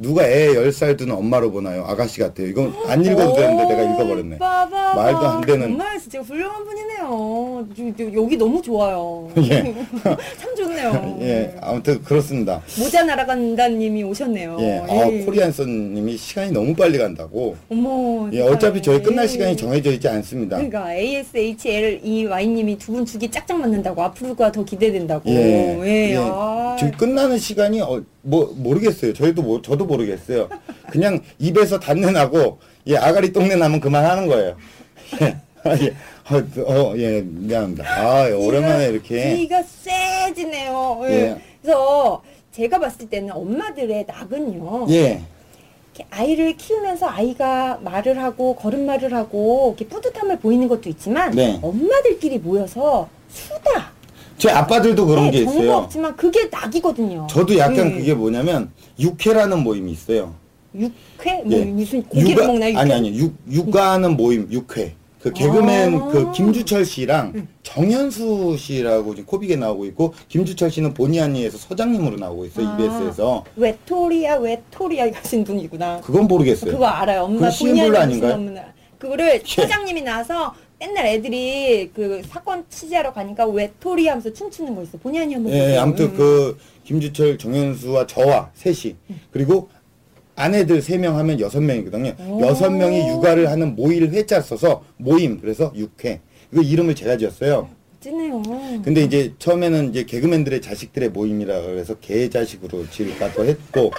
누가 0.00 0.24
애 0.28 0.50
10살 0.54 0.96
둔 0.96 1.10
엄마로 1.10 1.50
보나요? 1.50 1.84
아가씨 1.84 2.20
같아요. 2.20 2.46
이건 2.46 2.72
안 2.86 3.04
읽어도 3.04 3.34
되는데 3.34 3.64
내가 3.64 3.82
읽어버렸네. 3.82 4.38
빠바바. 4.38 4.94
말도 4.94 5.18
안 5.18 5.40
되는. 5.40 5.60
정말 5.70 5.98
진짜 5.98 6.20
훌륭한 6.20 6.64
분이네요. 6.64 7.66
저- 7.76 7.96
저- 8.04 8.12
여기 8.14 8.36
너무 8.36 8.62
좋아요. 8.62 9.28
예. 9.50 9.74
참 10.38 10.54
좋네요. 10.56 11.18
예, 11.22 11.52
아무튼 11.60 12.00
그렇습니다. 12.04 12.62
모자 12.78 13.02
날아간다님이 13.02 14.04
오셨네요. 14.04 14.56
예, 14.60 14.78
아, 14.88 15.24
코리안선님이 15.24 16.16
시간이 16.16 16.52
너무 16.52 16.76
빨리 16.76 16.96
간다고. 16.96 17.56
어머. 17.68 18.30
예, 18.32 18.42
어차피. 18.42 18.80
저희 18.80 19.02
끝날 19.02 19.26
시간이 19.26 19.56
정해져 19.56 19.90
있지 19.90 20.06
않습니다. 20.08 20.58
그러니까 20.58 20.94
ASHLEY님이 20.94 22.78
두분 22.78 23.04
죽이 23.04 23.28
짝짝 23.32 23.58
맞는다고 23.58 24.00
앞으로가 24.00 24.52
더 24.52 24.64
기대된다고. 24.64 25.28
예, 25.30 25.80
예. 25.84 26.10
예. 26.12 26.16
아. 26.20 26.76
지금 26.78 26.92
끝나는 26.92 27.36
시간이 27.38 27.80
어, 27.80 28.00
뭐 28.22 28.54
모르겠어요. 28.56 29.12
저희도 29.14 29.42
뭐, 29.42 29.60
저도 29.62 29.86
모르겠어요. 29.88 30.48
그냥 30.90 31.20
입에서 31.38 31.80
단내 31.80 32.12
나고 32.12 32.60
예, 32.86 32.96
아가리 32.96 33.32
똥내 33.32 33.56
나면 33.56 33.80
그만하는 33.80 34.28
거예요. 34.28 34.56
예, 35.20 35.94
어, 36.30 36.62
어, 36.66 36.94
예, 36.96 37.20
미안합니다. 37.22 37.84
아, 37.84 38.28
오랜만에 38.28 38.88
이렇게 38.90 39.36
귀가 39.36 39.62
세지네요. 39.62 41.00
예. 41.04 41.12
예. 41.12 41.42
그래서 41.60 42.22
제가 42.52 42.78
봤을 42.78 43.08
때는 43.08 43.32
엄마들의 43.32 44.06
낙은요. 44.06 44.86
예, 44.90 45.22
아이를 46.10 46.56
키우면서 46.56 47.06
아이가 47.06 47.78
말을 47.82 48.22
하고 48.22 48.54
걸음말을 48.56 49.12
하고 49.14 49.74
이렇게 49.76 49.92
뿌듯함을 49.92 50.38
보이는 50.38 50.68
것도 50.68 50.88
있지만 50.90 51.32
네. 51.32 51.58
엄마들끼리 51.60 52.38
모여서 52.38 53.08
수다. 53.28 53.97
제 54.38 54.50
아빠들도 54.50 55.04
그런 55.06 55.24
네, 55.26 55.30
게 55.32 55.44
정보 55.44 55.60
있어요. 55.60 55.76
없지만 55.78 56.16
그게 56.16 56.48
낙이거든요. 56.50 57.26
저도 57.28 57.58
약간 57.58 57.90
예. 57.90 57.98
그게 57.98 58.14
뭐냐면 58.14 58.70
육회라는 58.98 59.62
모임이 59.64 59.90
있어요. 59.92 60.34
육회 60.74 61.42
뭐 61.44 61.58
예. 61.58 61.64
무슨 61.64 62.02
고기를 62.04 62.46
먹나요? 62.46 62.70
육회? 62.70 62.80
아니 62.80 62.92
아니 62.92 63.18
육 63.18 63.34
육아하는 63.50 64.16
모임 64.16 64.48
육회. 64.50 64.94
그 65.20 65.32
개그맨 65.32 66.00
아. 66.00 66.04
그 66.06 66.30
김주철 66.30 66.84
씨랑 66.84 67.48
정현수 67.64 68.56
씨라고 68.56 69.16
지금 69.16 69.26
코빅에 69.26 69.56
나오고 69.56 69.84
있고 69.86 70.14
김주철 70.28 70.70
씨는 70.70 70.94
본의 70.94 71.20
아니에서 71.20 71.58
서장님으로 71.58 72.16
나오고 72.18 72.46
있어요 72.46 72.68
아. 72.68 72.74
EBS에서 72.78 73.44
외톨이야 73.56 74.36
외톨이야 74.36 75.10
하신 75.12 75.42
분이구나. 75.42 76.02
그건 76.02 76.28
모르겠어요. 76.28 76.70
그거 76.70 76.86
알아요. 76.86 77.22
씨엔블루 77.24 77.96
아닌가요? 77.96 78.64
그거를 78.98 79.42
사장님이 79.44 80.02
나와서 80.02 80.54
맨날 80.80 81.06
애들이 81.06 81.90
그 81.92 82.22
사건 82.28 82.64
취재하러 82.68 83.12
가니까 83.12 83.46
외톨이 83.46 84.06
하면서 84.06 84.32
춤추는 84.32 84.74
거 84.76 84.82
있어. 84.84 84.96
본의 84.98 85.22
아니 85.22 85.34
한번 85.34 85.52
예, 85.52 85.58
보세요. 85.60 85.80
아무튼 85.80 86.04
음. 86.06 86.16
그 86.16 86.58
김주철, 86.84 87.36
정현수와 87.38 88.06
저와 88.06 88.50
셋이 88.54 88.94
그리고 89.32 89.68
아내들 90.36 90.80
세 90.80 90.96
명 90.98 91.16
하면 91.18 91.40
여섯 91.40 91.60
명이거든요. 91.60 92.14
오. 92.28 92.40
여섯 92.42 92.70
명이 92.70 93.08
육아를 93.08 93.50
하는 93.50 93.74
모일 93.74 94.10
회자 94.10 94.40
써서 94.40 94.84
모임 94.96 95.40
그래서 95.40 95.72
육회. 95.74 96.20
그 96.52 96.62
이름을 96.62 96.94
제가 96.94 97.16
지었어요. 97.16 97.68
찌네요. 98.00 98.40
근데 98.84 99.02
이제 99.02 99.34
처음에는 99.40 99.90
이제 99.90 100.04
개그맨들의 100.04 100.62
자식들의 100.62 101.08
모임이라 101.10 101.62
그래서 101.62 101.94
개 101.98 102.30
자식으로 102.30 102.88
지을까 102.90 103.32
또 103.32 103.44
했고 103.44 103.90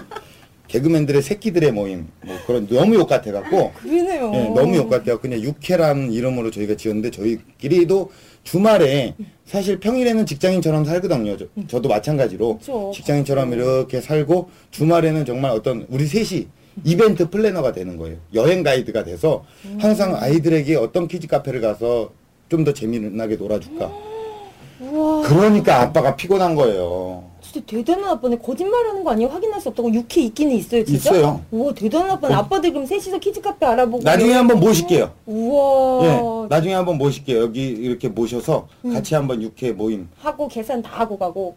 개그맨들의 0.69 1.21
새끼들의 1.21 1.71
모임 1.73 2.07
뭐 2.25 2.35
그런 2.47 2.67
너무 2.67 2.95
욕 2.95 3.07
같아 3.09 3.31
갖고 3.31 3.71
그러네요. 3.73 4.31
예, 4.33 4.49
너무 4.49 4.77
욕 4.77 4.89
같아요. 4.89 5.19
그냥 5.19 5.41
육회라는 5.41 6.13
이름으로 6.13 6.51
저희가 6.51 6.75
지었는데 6.75 7.11
저희끼리도 7.11 8.11
주말에 8.43 9.15
사실 9.45 9.79
평일에는 9.79 10.25
직장인처럼 10.25 10.85
살거든요. 10.85 11.35
저, 11.37 11.45
저도 11.67 11.89
마찬가지로 11.89 12.59
그쵸. 12.59 12.91
직장인처럼 12.95 13.51
이렇게 13.53 13.99
살고 13.99 14.49
주말에는 14.71 15.25
정말 15.25 15.51
어떤 15.51 15.85
우리 15.89 16.05
셋이 16.05 16.47
이벤트 16.85 17.29
플래너가 17.29 17.71
되는 17.73 17.97
거예요. 17.97 18.17
여행 18.35 18.63
가이드가 18.63 19.03
돼서 19.03 19.43
항상 19.79 20.15
아이들에게 20.15 20.75
어떤 20.75 21.07
키즈 21.07 21.27
카페를 21.27 21.61
가서 21.61 22.11
좀 22.49 22.63
더 22.63 22.73
재미나게 22.73 23.35
놀아줄까. 23.35 23.91
우와. 24.81 25.27
그러니까 25.27 25.81
아빠가 25.81 26.15
피곤한 26.15 26.55
거예요. 26.55 27.28
진짜 27.51 27.65
대단한 27.65 28.11
아빠네. 28.11 28.37
거짓말하는 28.37 29.03
거 29.03 29.11
아니에요? 29.11 29.29
확인할 29.29 29.59
수 29.59 29.69
없다고 29.69 29.91
육회 29.93 30.21
있기는 30.21 30.55
있어요, 30.55 30.85
진짜? 30.85 31.11
있어요. 31.11 31.41
우와, 31.51 31.73
대단한 31.73 32.11
아빠네. 32.11 32.33
아빠들 32.35 32.71
그럼 32.71 32.85
셋이서 32.85 33.17
키즈 33.19 33.41
카페 33.41 33.65
알아보고. 33.65 34.03
나중에 34.03 34.33
한번 34.33 34.59
모실게요. 34.59 35.11
우와. 35.25 36.05
예, 36.05 36.47
나중에 36.49 36.73
한번 36.75 36.97
모실게요. 36.97 37.41
여기 37.41 37.67
이렇게 37.67 38.07
모셔서 38.07 38.67
같이 38.93 39.15
한번 39.15 39.41
육회 39.41 39.71
모임. 39.71 40.07
하고 40.19 40.47
계산 40.47 40.81
다 40.81 40.91
하고 40.99 41.17
가고. 41.17 41.55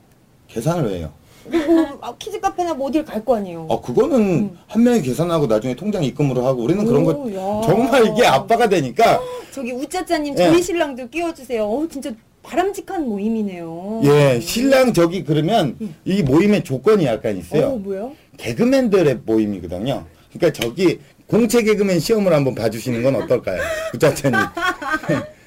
계산을 0.49 0.91
왜 0.91 0.99
해요? 0.99 1.11
그리고 1.51 1.73
아, 2.01 2.15
키즈 2.19 2.39
카페나 2.39 2.75
뭐 2.75 2.89
어딜 2.89 3.05
갈 3.05 3.23
거 3.25 3.37
아니에요. 3.37 3.67
어, 3.69 3.81
그거는 3.81 4.57
한 4.69 4.83
명이 4.83 5.03
계산하고 5.03 5.47
나중에 5.47 5.75
통장 5.75 6.05
입금으로 6.05 6.47
하고 6.47 6.63
우리는 6.63 6.85
그런 6.87 7.05
거 7.05 7.13
오, 7.13 7.29
야. 7.35 7.61
정말 7.67 8.07
이게 8.07 8.25
아빠가 8.25 8.69
되니까 8.69 9.21
저기 9.53 9.73
우짜짜님 9.73 10.35
예. 10.35 10.37
저희 10.37 10.63
신랑도 10.63 11.09
끼워주세요. 11.09 11.65
어, 11.65 11.87
진짜 11.91 12.13
바람직한 12.43 13.09
모임이네요. 13.09 14.03
예, 14.05 14.41
신랑 14.41 14.93
저기 14.93 15.25
그러면 15.25 15.77
이 16.05 16.23
모임의 16.23 16.65
조건이 16.65 17.07
약간 17.07 17.37
있어요. 17.37 17.69
어, 17.69 17.77
뭐요? 17.77 18.13
개그맨들의 18.37 19.21
모임이거든요. 19.25 20.05
그러니까 20.33 20.61
저기 20.61 20.99
공채 21.27 21.63
개그맨 21.63 22.01
시험을 22.01 22.33
한번 22.33 22.55
봐주시는 22.55 23.03
건 23.03 23.17
어떨까요? 23.17 23.61
부자천이. 23.93 24.37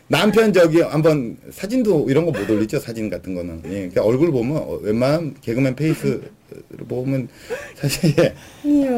남편 0.08 0.54
저기 0.54 0.82
한번 0.82 1.36
사진도 1.52 2.06
이런 2.10 2.26
거 2.26 2.32
못 2.32 2.50
올리죠 2.50 2.80
사진 2.80 3.10
같은 3.10 3.34
거는 3.34 3.62
예 3.65 3.70
그러니까 3.89 4.04
얼굴 4.04 4.32
보면 4.32 4.58
어, 4.58 4.80
웬만한 4.82 5.36
개그맨 5.41 5.76
페이스를 5.76 6.22
보면 6.88 7.28
사실 7.76 8.13
예. 8.20 8.34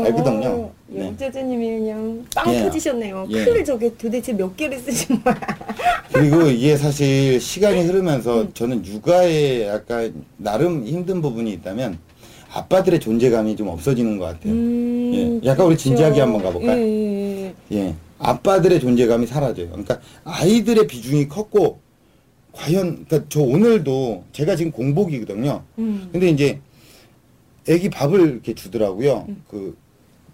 알거든요. 0.03 0.71
예, 0.95 0.99
네. 0.99 1.15
그냥 1.17 2.25
빵 2.35 2.53
예. 2.53 2.61
터지셨네요. 2.63 3.27
예. 3.29 3.45
클 3.45 3.63
저게 3.63 3.93
도대체 3.97 4.33
몇 4.33 4.55
개를 4.57 4.79
쓰신 4.79 5.21
거야? 5.23 5.39
그리고 6.11 6.41
이게 6.47 6.75
사실 6.75 7.39
시간이 7.39 7.83
흐르면서 7.83 8.53
저는 8.53 8.85
육아에 8.85 9.67
약간 9.67 10.13
나름 10.37 10.85
힘든 10.85 11.21
부분이 11.21 11.51
있다면 11.53 11.99
아빠들의 12.51 12.99
존재감이 12.99 13.55
좀 13.55 13.67
없어지는 13.69 14.17
것 14.17 14.25
같아요. 14.25 14.51
음, 14.53 15.41
예, 15.43 15.47
약간 15.49 15.67
우리 15.67 15.77
진지하게 15.77 16.15
그렇죠. 16.15 16.31
한번 16.33 16.43
가볼까요? 16.43 16.77
예, 16.77 16.83
예, 16.83 17.53
예. 17.71 17.77
예, 17.77 17.95
아빠들의 18.19 18.79
존재감이 18.79 19.27
사라져요. 19.27 19.67
그러니까 19.69 19.99
아이들의 20.23 20.87
비중이 20.87 21.27
컸고 21.27 21.79
과연 22.51 23.05
그러니까 23.05 23.25
저 23.29 23.41
오늘도 23.41 24.25
제가 24.31 24.55
지금 24.55 24.71
공복이거든요. 24.71 25.63
음, 25.77 26.09
근데 26.11 26.29
이제 26.29 26.59
애기 27.67 27.89
밥을 27.89 28.19
이렇게 28.19 28.53
주더라고요. 28.55 29.27
그 29.49 29.77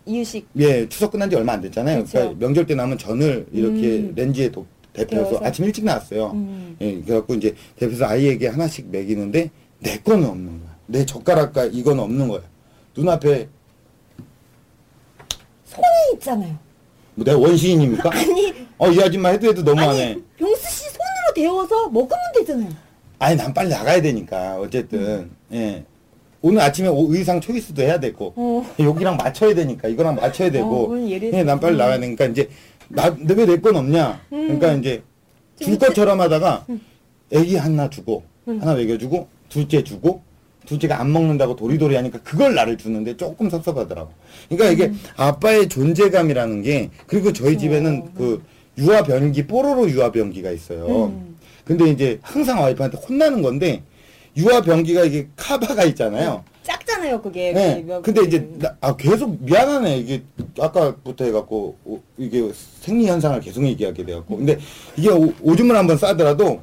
이유식. 0.05 0.47
예, 0.57 0.87
추석 0.87 1.11
끝난 1.11 1.29
지 1.29 1.35
얼마 1.35 1.53
안 1.53 1.61
됐잖아요. 1.61 1.99
그렇죠. 1.99 2.11
그러니까 2.11 2.39
명절 2.39 2.65
때 2.65 2.75
남은 2.75 2.97
전을 2.97 3.47
이렇게 3.51 3.97
음. 3.97 4.13
렌지에 4.15 4.49
도, 4.51 4.65
데펴서 4.93 5.29
데워서. 5.29 5.45
아침 5.45 5.65
일찍 5.65 5.83
나왔어요. 5.85 6.31
음. 6.31 6.77
예, 6.81 7.01
그래갖고 7.01 7.35
이제 7.35 7.55
데펴서 7.77 8.05
아이에게 8.05 8.47
하나씩 8.47 8.89
먹이는데 8.91 9.49
내 9.79 9.97
거는 9.99 10.27
없는 10.29 10.59
거야. 10.59 10.75
내 10.87 11.05
젓가락과 11.05 11.65
이건 11.65 11.99
없는 11.99 12.27
거야. 12.27 12.41
눈앞에 12.95 13.49
손이 15.65 15.85
있잖아요. 16.15 16.57
뭐 17.15 17.23
내가 17.25 17.37
원시인입니까? 17.37 18.09
아니, 18.13 18.53
어, 18.77 18.89
이 18.89 18.99
아줌마 19.01 19.29
해도 19.29 19.47
해도 19.47 19.61
너무하네. 19.61 20.03
아니, 20.11 20.23
병수 20.37 20.61
씨 20.69 20.83
손으로 20.89 21.33
데워서 21.35 21.89
먹으면 21.89 22.17
되잖아요. 22.35 22.69
아니 23.19 23.37
난 23.37 23.53
빨리 23.53 23.69
나가야 23.69 24.01
되니까 24.01 24.57
어쨌든 24.59 25.29
예 25.53 25.85
오늘 26.41 26.59
아침에 26.61 26.89
오- 26.89 27.13
의상 27.13 27.39
초이스도 27.39 27.81
해야 27.81 27.97
되고 27.99 28.33
어. 28.35 28.65
여기랑 28.79 29.15
맞춰야 29.15 29.55
되니까 29.55 29.87
이거랑 29.87 30.15
맞춰야 30.15 30.49
어, 30.49 30.51
되고 30.51 30.87
그건 30.89 31.09
예를 31.09 31.33
예, 31.33 31.43
난 31.43 31.57
빨리 31.59 31.71
들면. 31.73 31.77
나가야 31.77 31.99
되니까 32.01 32.25
이제 32.25 32.49
나왜 32.89 33.45
내건 33.45 33.77
없냐 33.77 34.19
그러니까 34.29 34.73
이제 34.73 35.03
줄좀 35.57 35.87
것처럼 35.87 36.19
하다가 36.19 36.65
애기 37.31 37.55
하나 37.55 37.89
주고 37.89 38.23
하나 38.45 38.73
먹여주고 38.73 39.27
둘째 39.47 39.81
주고 39.83 40.21
둘째가 40.65 40.99
안 40.99 41.11
먹는다고 41.11 41.55
도리도리 41.55 41.95
하니까 41.95 42.19
그걸 42.23 42.55
나를 42.55 42.77
주는데 42.77 43.17
조금 43.17 43.49
섭섭하더라고 43.49 44.11
그러니까 44.49 44.71
이게 44.71 44.93
아빠의 45.15 45.69
존재감이라는 45.69 46.61
게 46.61 46.89
그리고 47.07 47.33
저희 47.33 47.57
집에는 47.57 48.13
그 48.15 48.41
유아 48.77 49.03
변기 49.03 49.45
뽀로로 49.45 49.89
유아 49.89 50.11
변기가 50.11 50.51
있어요 50.51 51.05
음. 51.07 51.37
근데 51.65 51.89
이제 51.89 52.19
항상 52.21 52.61
와이프한테 52.61 52.97
혼나는 52.97 53.41
건데 53.41 53.83
유아 54.35 54.61
변기가 54.61 55.03
이게 55.03 55.27
카바가 55.35 55.83
있잖아요. 55.85 56.43
작잖아요, 56.63 57.21
그게. 57.21 57.51
네. 57.51 57.83
그게 57.85 58.01
근데 58.01 58.21
이제 58.23 58.49
나, 58.57 58.75
아 58.81 58.95
계속 58.95 59.37
미안하네 59.43 59.97
이게 59.97 60.23
아까부터 60.57 61.25
해갖고 61.25 61.77
오, 61.85 61.99
이게 62.17 62.49
생리 62.79 63.05
현상을 63.07 63.39
계속 63.41 63.65
얘기하게 63.65 64.05
돼갖고 64.05 64.37
근데 64.37 64.57
이게 64.95 65.09
오, 65.09 65.55
줌을 65.55 65.75
한번 65.75 65.97
싸더라도 65.97 66.61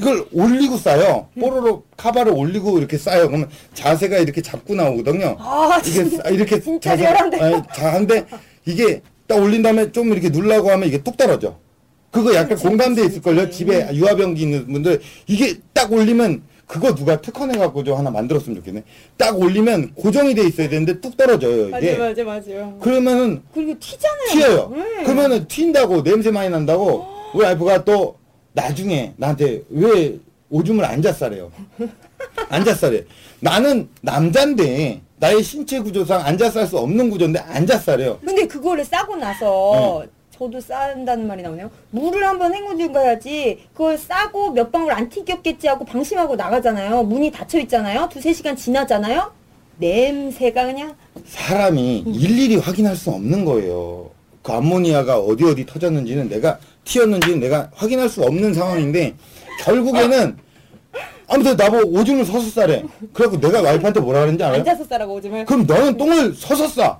이걸 0.00 0.24
올리고 0.32 0.78
싸요. 0.78 1.28
뽀로로 1.38 1.84
카바를 1.96 2.32
올리고 2.32 2.78
이렇게 2.78 2.96
싸요. 2.96 3.26
그러면 3.26 3.50
자세가 3.74 4.16
이렇게 4.18 4.40
잡고 4.40 4.74
나오거든요. 4.74 5.36
아, 5.38 5.78
이게 5.84 5.92
진짜, 5.92 6.22
싸- 6.22 6.30
이렇게 6.30 6.60
진짜 6.60 6.90
자세- 6.90 7.02
리얼한데. 7.02 7.40
아니, 7.40 7.62
자한데 7.74 8.26
이게 8.64 9.02
딱 9.26 9.36
올린 9.42 9.62
다음에 9.62 9.92
좀 9.92 10.10
이렇게 10.12 10.30
눌라고 10.30 10.70
하면 10.70 10.88
이게 10.88 11.02
뚝 11.02 11.16
떨어져. 11.16 11.56
그거 12.10 12.34
약간 12.34 12.56
공감돼 12.58 13.04
있을걸요. 13.04 13.50
집에 13.50 13.88
유아병기 13.94 14.42
있는 14.42 14.72
분들 14.72 15.00
이게 15.26 15.58
딱 15.74 15.92
올리면 15.92 16.42
그거 16.66 16.94
누가 16.94 17.20
특허내 17.20 17.58
갖고 17.58 17.84
좀 17.84 17.98
하나 17.98 18.10
만들었으면 18.10 18.56
좋겠네. 18.56 18.82
딱 19.18 19.38
올리면 19.38 19.92
고정이 19.94 20.34
돼 20.34 20.44
있어야 20.46 20.68
되는데 20.68 21.00
뚝 21.00 21.16
떨어져요 21.16 21.68
이게. 21.76 21.96
맞아, 21.96 22.24
맞아, 22.24 22.24
맞아. 22.24 22.74
그러면은 22.80 23.42
그리고 23.52 23.76
튀잖아요. 23.78 24.28
튀어요. 24.32 24.72
네. 24.74 25.02
그러면은 25.04 25.46
튄다고 25.46 26.02
냄새 26.02 26.30
많이 26.30 26.48
난다고 26.48 27.06
우리 27.34 27.44
와이프가 27.44 27.84
또 27.84 28.16
나중에 28.52 29.12
나한테 29.16 29.62
왜 29.70 30.18
오줌을 30.50 30.84
안 30.84 31.00
잤싸래요. 31.00 31.50
안 32.48 32.64
잤싸래. 32.64 33.04
나는 33.40 33.88
남잔데 34.02 35.00
나의 35.18 35.42
신체 35.42 35.80
구조상 35.80 36.24
안 36.24 36.36
잤쌀 36.36 36.66
수 36.66 36.78
없는 36.78 37.10
구조인데 37.10 37.38
안 37.40 37.66
잤싸래요. 37.66 38.18
근데 38.24 38.46
그거를 38.46 38.84
싸고 38.84 39.16
나서 39.16 40.04
저도 40.36 40.60
싼다는 40.60 41.26
말이 41.26 41.42
나오네요. 41.42 41.70
물을 41.90 42.26
한번 42.26 42.54
헹구든 42.54 42.92
가야지. 42.92 43.66
그걸 43.72 43.98
싸고 43.98 44.52
몇 44.52 44.72
방울 44.72 44.92
안 44.92 45.08
튀겼겠지 45.08 45.68
하고 45.68 45.84
방심하고 45.84 46.36
나가잖아요. 46.36 47.02
문이 47.02 47.30
닫혀 47.30 47.58
있잖아요. 47.60 48.08
두세 48.10 48.32
시간 48.32 48.56
지나잖아요. 48.56 49.30
냄새가 49.76 50.64
그냥 50.66 50.94
사람이 51.26 52.04
일일이 52.06 52.56
확인할 52.56 52.96
수 52.96 53.10
없는 53.10 53.44
거예요. 53.44 54.09
그 54.42 54.52
암모니아가 54.52 55.18
어디 55.18 55.44
어디 55.44 55.66
터졌는지는 55.66 56.28
내가 56.28 56.58
튀었는지는 56.84 57.40
내가 57.40 57.70
확인할 57.74 58.08
수 58.08 58.22
없는 58.22 58.54
상황인데 58.54 59.14
결국에는 59.60 60.36
아무튼 61.28 61.56
나보고 61.56 61.88
오줌을 61.92 62.24
서서 62.24 62.48
싸래. 62.50 62.82
그래갖고 63.12 63.40
내가 63.40 63.62
와이프한테 63.62 64.00
뭐라 64.00 64.20
그랬는지 64.20 64.42
알아요? 64.42 64.58
앉아서 64.60 64.84
싸라고 64.84 65.14
오줌을. 65.14 65.44
그럼 65.44 65.64
너는 65.66 65.96
똥을 65.96 66.34
서서 66.34 66.66
싸. 66.66 66.98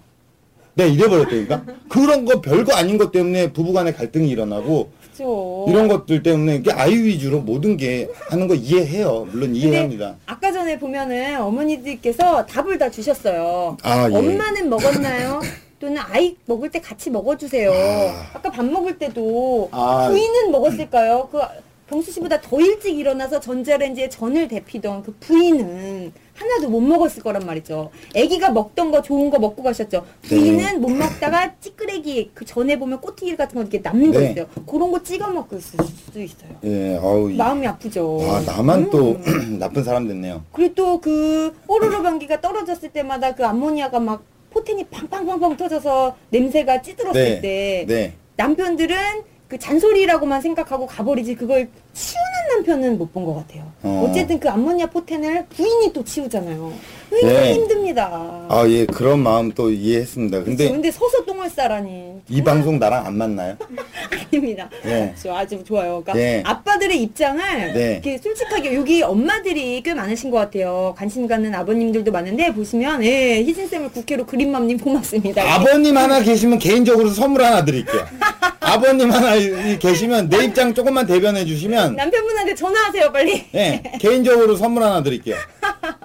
내가 0.74 0.88
이래버렸다니까? 0.88 1.64
그런 1.88 2.24
거 2.24 2.40
별거 2.40 2.74
아닌 2.74 2.96
것 2.96 3.10
때문에 3.10 3.52
부부간에 3.52 3.92
갈등이 3.92 4.28
일어나고 4.28 4.90
그죠. 5.10 5.66
이런 5.68 5.88
것들 5.88 6.22
때문에 6.22 6.56
이게 6.56 6.70
아이 6.72 6.94
위주로 6.94 7.40
모든 7.40 7.76
게 7.76 8.08
하는 8.28 8.46
거 8.46 8.54
이해해요. 8.54 9.26
물론 9.32 9.56
이해합니다. 9.56 10.14
아까 10.26 10.52
전에 10.52 10.78
보면은 10.78 11.40
어머니들께서 11.40 12.46
답을 12.46 12.78
다 12.78 12.88
주셨어요. 12.88 13.76
아, 13.82 14.08
예. 14.08 14.14
엄마는 14.14 14.70
먹었나요? 14.70 15.40
또는 15.80 15.96
아이 15.98 16.36
먹을 16.44 16.70
때 16.70 16.78
같이 16.80 17.10
먹어주세요. 17.10 17.72
아. 17.72 18.30
아까 18.34 18.50
밥 18.50 18.64
먹을 18.66 18.98
때도 18.98 19.70
아. 19.72 20.08
부인은 20.08 20.52
먹었을까요? 20.52 21.28
그 21.32 21.40
병수 21.88 22.12
씨보다 22.12 22.40
더 22.40 22.60
일찍 22.60 22.96
일어나서 22.98 23.40
전자레인지에 23.40 24.10
전을 24.10 24.46
데피던 24.46 25.02
그 25.02 25.12
부인은 25.18 26.12
하나도 26.34 26.68
못 26.68 26.80
먹었을 26.82 27.22
거란 27.22 27.44
말이죠. 27.44 27.90
아기가 28.14 28.50
먹던 28.50 28.90
거 28.90 29.02
좋은 29.02 29.30
거 29.30 29.38
먹고 29.38 29.62
가셨죠. 29.62 30.04
부인은 30.22 30.56
네. 30.58 30.74
못 30.76 30.90
먹다가 30.90 31.54
찌끄레기 31.60 32.30
그 32.34 32.44
전에 32.44 32.78
보면 32.78 33.00
꼬티기 33.00 33.34
같은 33.36 33.54
거 33.56 33.62
이렇게 33.62 33.78
남는 33.78 34.12
거 34.12 34.20
네. 34.20 34.30
있어요. 34.32 34.46
그런 34.66 34.92
거 34.92 35.02
찍어 35.02 35.28
먹고 35.30 35.56
있을 35.56 35.82
수도 35.84 36.20
있어요. 36.22 36.50
예, 36.64 36.96
아우. 37.02 37.30
이- 37.30 37.36
마음이 37.36 37.66
아프죠. 37.66 38.20
아, 38.22 38.40
나만 38.46 38.90
또 38.90 39.12
음. 39.26 39.56
나쁜 39.58 39.82
사람 39.82 40.06
됐네요. 40.06 40.44
그리고 40.52 40.74
또그 40.74 41.56
뽀로로 41.66 42.02
변기가 42.02 42.40
떨어졌을 42.42 42.90
때마다 42.90 43.34
그 43.34 43.44
암모니아가 43.46 43.98
막 43.98 44.22
포텐이 44.50 44.84
팡팡팡팡 44.84 45.56
터져서 45.56 46.16
냄새가 46.30 46.82
찌들었을 46.82 47.24
네. 47.24 47.40
때 47.40 47.84
네. 47.88 48.12
남편들은 48.36 48.96
그 49.48 49.58
잔소리라고만 49.58 50.40
생각하고 50.40 50.86
가버리지 50.86 51.34
그걸 51.34 51.68
치우는 51.92 52.56
남편은 52.56 52.98
못 52.98 53.12
본 53.12 53.24
것 53.24 53.34
같아요. 53.34 53.62
어. 53.82 54.06
어. 54.08 54.12
쨌든그 54.12 54.48
암모니아 54.48 54.86
포텐을 54.86 55.46
부인이 55.46 55.92
또 55.92 56.04
치우잖아요. 56.04 56.72
굉장히 57.10 57.34
네. 57.34 57.54
힘듭니다. 57.54 58.08
아, 58.48 58.64
예, 58.68 58.86
그런 58.86 59.18
마음 59.18 59.50
또 59.50 59.68
이해했습니다. 59.68 60.44
근데, 60.44 60.68
근데 60.70 60.92
서서 60.92 61.24
똥을 61.24 61.50
싸라니. 61.50 62.20
이 62.28 62.42
방송 62.44 62.78
나랑 62.78 63.04
안 63.04 63.16
맞나요? 63.18 63.56
아닙니다. 64.32 64.70
예. 64.86 65.12
저 65.20 65.34
아주 65.34 65.62
좋아요. 65.64 66.02
그러니까 66.04 66.12
네. 66.14 66.40
아빠들의 66.46 67.02
입장을 67.02 67.72
네. 67.74 67.92
이렇게 67.94 68.16
솔직하게 68.18 68.74
여기 68.76 69.02
엄마들이 69.02 69.82
꽤 69.82 69.92
많으신 69.92 70.30
것 70.30 70.38
같아요. 70.38 70.94
관심 70.96 71.26
갖는 71.26 71.52
아버님들도 71.52 72.12
많은데 72.12 72.52
보시면 72.54 73.02
예, 73.02 73.42
희진 73.42 73.66
쌤을 73.66 73.90
국회로 73.90 74.24
그린맘님 74.26 74.78
고맙습니다. 74.78 75.42
아버님 75.54 75.96
하나 75.96 76.20
계시면 76.20 76.60
개인적으로 76.60 77.08
선물 77.08 77.42
하나 77.42 77.64
드릴게요. 77.64 78.04
아버님 78.60 79.10
하나 79.10 79.34
이- 79.34 79.78
계시면 79.80 80.28
내 80.28 80.44
입장 80.44 80.72
조금만 80.72 81.04
대변해 81.06 81.44
주시면 81.44 81.89
남편분한테 81.96 82.54
전화하세요 82.54 83.12
빨리. 83.12 83.44
예, 83.54 83.82
개인적으로 84.00 84.56
선물 84.56 84.82
하나 84.82 85.02
드릴게요. 85.02 85.36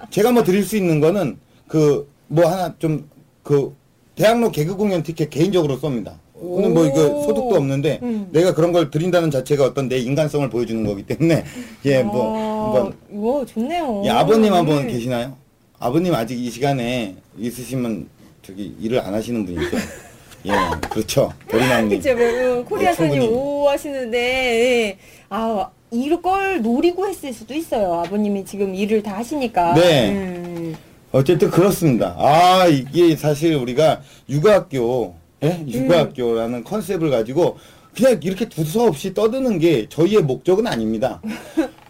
제가 0.09 0.31
뭐 0.31 0.43
드릴 0.43 0.63
수 0.63 0.77
있는 0.77 0.99
거는 0.99 1.37
그 1.67 2.07
뭐 2.27 2.47
하나 2.49 2.73
좀 2.79 3.07
그 3.43 3.75
대학로 4.15 4.49
개그 4.49 4.75
공연 4.75 5.03
티켓 5.03 5.29
개인적으로 5.29 5.79
쏩니다. 5.79 6.13
오늘 6.33 6.71
뭐 6.71 6.85
이거 6.87 7.05
오. 7.07 7.21
소득도 7.21 7.55
없는데 7.55 7.99
음. 8.01 8.27
내가 8.31 8.55
그런 8.55 8.71
걸 8.71 8.89
드린다는 8.89 9.29
자체가 9.29 9.63
어떤 9.65 9.87
내 9.87 9.99
인간성을 9.99 10.49
보여주는 10.49 10.83
거기 10.83 11.03
때문에 11.03 11.43
예뭐 11.85 12.35
아, 12.37 12.75
한번 12.77 12.97
이거 13.13 13.45
좋네요. 13.45 14.01
예, 14.05 14.09
아버님 14.09 14.51
한번 14.51 14.79
음. 14.79 14.87
계시나요? 14.87 15.37
아버님 15.77 16.15
아직 16.15 16.39
이 16.43 16.49
시간에 16.49 17.15
있으시면 17.37 18.07
저기 18.41 18.75
일을 18.81 18.99
안 18.99 19.13
하시는 19.13 19.45
분이죠. 19.45 19.77
예, 20.45 20.51
그렇죠. 20.89 21.31
도리나님. 21.49 21.89
그쵸, 21.99 22.15
뭐, 22.15 22.63
코리아선이. 22.65 23.19
오 23.27 23.67
하시는데, 23.69 24.17
예. 24.19 24.97
아, 25.29 25.69
이걸 25.91 26.61
노리고 26.61 27.07
했을 27.07 27.33
수도 27.33 27.53
있어요. 27.53 28.01
아버님이 28.05 28.45
지금 28.45 28.75
일을 28.75 29.01
다 29.01 29.17
하시니까. 29.17 29.73
네. 29.75 30.11
음. 30.11 30.75
어쨌든 31.11 31.49
그렇습니다. 31.49 32.13
아 32.19 32.65
이게 32.67 33.15
사실 33.15 33.55
우리가 33.55 34.01
육아학교, 34.27 35.15
예? 35.43 35.63
육아학교라는 35.65 36.65
컨셉을 36.65 37.09
가지고 37.09 37.57
그냥 37.95 38.19
이렇게 38.21 38.49
두서없이 38.49 39.13
떠드는 39.13 39.59
게 39.59 39.87
저희의 39.87 40.23
목적은 40.23 40.67
아닙니다. 40.67 41.21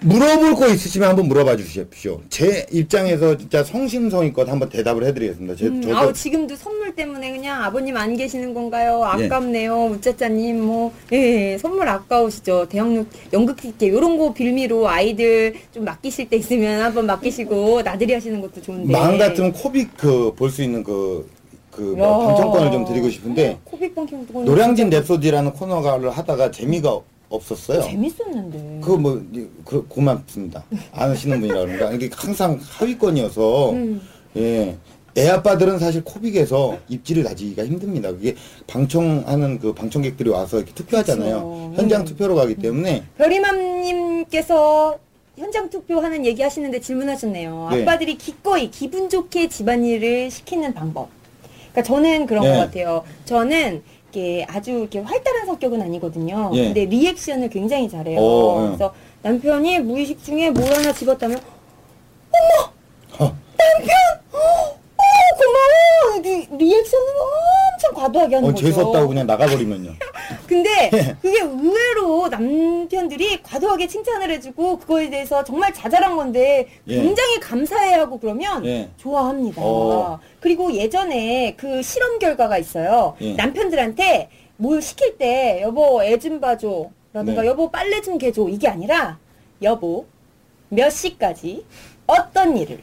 물어볼 0.00 0.54
거 0.56 0.68
있으시면 0.68 1.08
한번 1.08 1.26
물어봐 1.28 1.56
주십시오. 1.56 2.20
제 2.28 2.66
입장에서 2.70 3.36
진짜 3.36 3.64
성심성의껏 3.64 4.48
한번 4.48 4.68
대답을 4.68 5.04
해드리겠습니다. 5.06 5.56
제, 5.56 5.66
음, 5.66 5.80
저도 5.80 5.96
아우, 5.96 6.12
지금도 6.12 6.54
선물 6.54 6.94
때문에 6.94 7.32
그냥 7.32 7.62
아버님 7.64 7.96
안 7.96 8.14
계시는 8.16 8.52
건가요? 8.52 9.00
예. 9.18 9.24
아깝네요. 9.24 9.86
우짜짜님, 9.86 10.64
뭐, 10.64 10.92
예, 11.12 11.56
선물 11.58 11.88
아까우시죠. 11.88 12.68
대학로 12.68 13.06
연극 13.32 13.56
티켓, 13.56 13.88
요런 13.88 14.18
거 14.18 14.32
빌미로 14.34 14.86
아이들 14.88 15.54
좀 15.72 15.84
맡기실 15.84 16.28
때 16.28 16.36
있으면 16.36 16.82
한번 16.82 17.06
맡기시고 17.06 17.82
나들이 17.82 18.12
하시는 18.12 18.40
것도 18.40 18.60
좋은데. 18.62 18.92
마음 18.92 19.16
같으면 19.18 19.52
코빅 19.52 19.96
그 19.96 20.32
볼 20.36 20.50
수 20.50 20.62
있는 20.62 20.84
그, 20.84 21.28
그, 21.70 21.94
야. 21.98 22.04
뭐 22.06 22.26
당첨권을 22.28 22.70
좀 22.70 22.84
드리고 22.84 23.08
싶은데, 23.08 23.58
코빅 23.64 23.94
노량진 24.44 24.90
랩소디라는 24.90 25.54
코너를 25.54 26.10
하다가 26.10 26.50
재미가 26.50 27.00
없었어요. 27.28 27.82
재밌었는데. 27.82 28.80
그, 28.84 28.90
뭐, 28.92 29.22
이- 29.34 29.46
그, 29.64 29.84
고맙습니다. 29.88 30.64
안 30.92 31.10
하시는 31.10 31.40
분이라 31.40 31.60
그런가. 31.64 31.92
이게 31.92 32.08
항상 32.12 32.58
하위권이어서, 32.62 33.70
음. 33.72 34.00
예. 34.36 34.76
애 35.18 35.28
아빠들은 35.28 35.78
사실 35.78 36.04
코빅에서 36.04 36.76
입지를 36.90 37.24
다지기가 37.24 37.64
힘듭니다. 37.64 38.10
그게 38.12 38.34
방청하는 38.66 39.58
그 39.60 39.72
방청객들이 39.72 40.28
와서 40.28 40.58
이렇게 40.58 40.74
투표하잖아요. 40.74 41.72
현장 41.74 42.02
음. 42.02 42.04
투표로 42.04 42.34
가기 42.34 42.56
때문에, 42.56 43.02
별이맘님께서 43.16 44.98
현장 45.36 45.68
투표하는 45.70 46.24
얘기 46.24 46.42
하시는데 46.42 46.80
질문하셨네요. 46.80 47.68
네. 47.72 47.82
아빠들이 47.82 48.16
기꺼이 48.16 48.70
기분 48.70 49.08
좋게 49.08 49.48
집안일을 49.48 50.30
시키는 50.30 50.74
방법. 50.74 51.08
그러니까 51.72 51.82
저는 51.82 52.26
그런 52.26 52.44
네. 52.44 52.50
것 52.52 52.56
같아요. 52.58 53.04
저는 53.26 53.82
이렇게 54.16 54.46
아주 54.48 54.70
이렇게 54.72 55.00
활달한 55.00 55.46
성격은 55.46 55.82
아니거든요. 55.82 56.50
예. 56.54 56.64
근데 56.64 56.86
리액션을 56.86 57.50
굉장히 57.50 57.88
잘해요. 57.88 58.18
오, 58.18 58.62
예. 58.62 58.66
그래서 58.68 58.94
남편이 59.22 59.80
무의식 59.80 60.24
중에 60.24 60.50
뭘 60.50 60.72
하나 60.72 60.92
집었다면 60.92 61.38
허, 63.18 63.24
어, 63.24 63.36
고마워. 65.36 66.22
리, 66.22 66.46
리액션을 66.50 67.06
엄청 67.72 67.94
과도하게 67.94 68.34
하는 68.36 68.48
어, 68.48 68.52
거죠. 68.52 68.66
재수없다고 68.66 69.08
그냥 69.08 69.26
나가버리면요. 69.26 69.92
근데 70.46 70.90
그게 71.20 71.40
의외로 71.40 72.28
남편들이 72.28 73.42
과도하게 73.42 73.86
칭찬을 73.86 74.30
해주고 74.32 74.78
그거에 74.78 75.10
대해서 75.10 75.44
정말 75.44 75.72
자잘한 75.74 76.16
건데 76.16 76.68
예. 76.88 76.96
굉장히 77.02 77.38
감사해하고 77.40 78.18
그러면 78.18 78.64
예. 78.66 78.88
좋아합니다. 78.96 79.60
어. 79.62 80.18
그리고 80.40 80.72
예전에 80.72 81.54
그 81.56 81.82
실험 81.82 82.18
결과가 82.18 82.58
있어요. 82.58 83.16
예. 83.20 83.34
남편들한테 83.34 84.30
뭘 84.56 84.80
시킬 84.80 85.18
때 85.18 85.60
여보 85.62 86.02
애 86.02 86.16
좀 86.18 86.40
봐줘 86.40 86.88
라든가 87.12 87.42
네. 87.42 87.48
여보 87.48 87.70
빨래 87.70 88.00
좀 88.00 88.18
개줘 88.18 88.46
이게 88.48 88.68
아니라 88.68 89.18
여보 89.62 90.06
몇 90.68 90.90
시까지 90.90 91.64
어떤 92.06 92.56
일을 92.56 92.78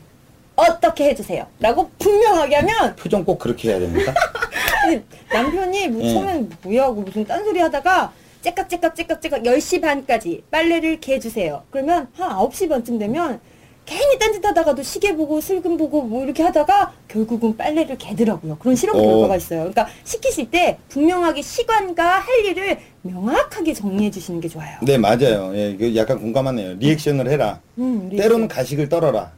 어떻게 0.56 1.06
해주세요 1.10 1.46
라고 1.60 1.90
분명하게 2.00 2.56
하면 2.58 2.96
표정 2.96 3.24
꼭 3.26 3.40
그렇게 3.40 3.70
해야 3.70 3.80
됩니까? 3.80 4.14
아니, 4.86 5.02
남편이 5.32 5.88
뭐 5.90 6.04
예. 6.04 6.14
처음엔 6.14 6.52
뭐야 6.62 6.84
하고 6.84 7.02
무슨 7.02 7.26
딴소리 7.26 7.60
하다가 7.60 8.12
째깍째깍째깍째깍 8.42 9.44
10시 9.44 9.82
반까지 9.82 10.44
빨래를 10.52 11.00
개주세요. 11.00 11.64
그러면 11.72 12.10
한 12.14 12.30
9시 12.32 12.70
반쯤 12.70 13.00
되면 13.00 13.40
괜히 13.86 14.18
딴짓 14.18 14.46
하다가도 14.46 14.84
시계 14.84 15.16
보고 15.16 15.42
슬금 15.42 15.78
보고 15.78 16.04
뭐 16.04 16.24
이렇게 16.24 16.44
하다가 16.44 16.94
결국은 17.08 17.58
빨래를 17.58 17.98
개더라고요. 17.98 18.58
그런 18.58 18.76
실험 18.76 18.98
어. 18.98 19.02
결과가 19.02 19.36
있어요. 19.36 19.60
그러니까 19.60 19.88
시키실 20.04 20.52
때 20.52 20.78
분명하게 20.90 21.42
시간과 21.42 22.20
할 22.20 22.46
일을 22.46 22.78
명확하게 23.02 23.74
정리해 23.74 24.10
주시는 24.10 24.40
게 24.40 24.48
좋아요. 24.48 24.78
네, 24.82 24.98
맞아요. 24.98 25.52
예, 25.56 25.72
이거 25.72 25.96
약간 26.00 26.20
공감하네요. 26.20 26.76
리액션을 26.76 27.30
해라. 27.30 27.60
음, 27.78 28.08
우리 28.08 28.18
때로는 28.18 28.48
가식을 28.48 28.88
떨어라. 28.88 29.32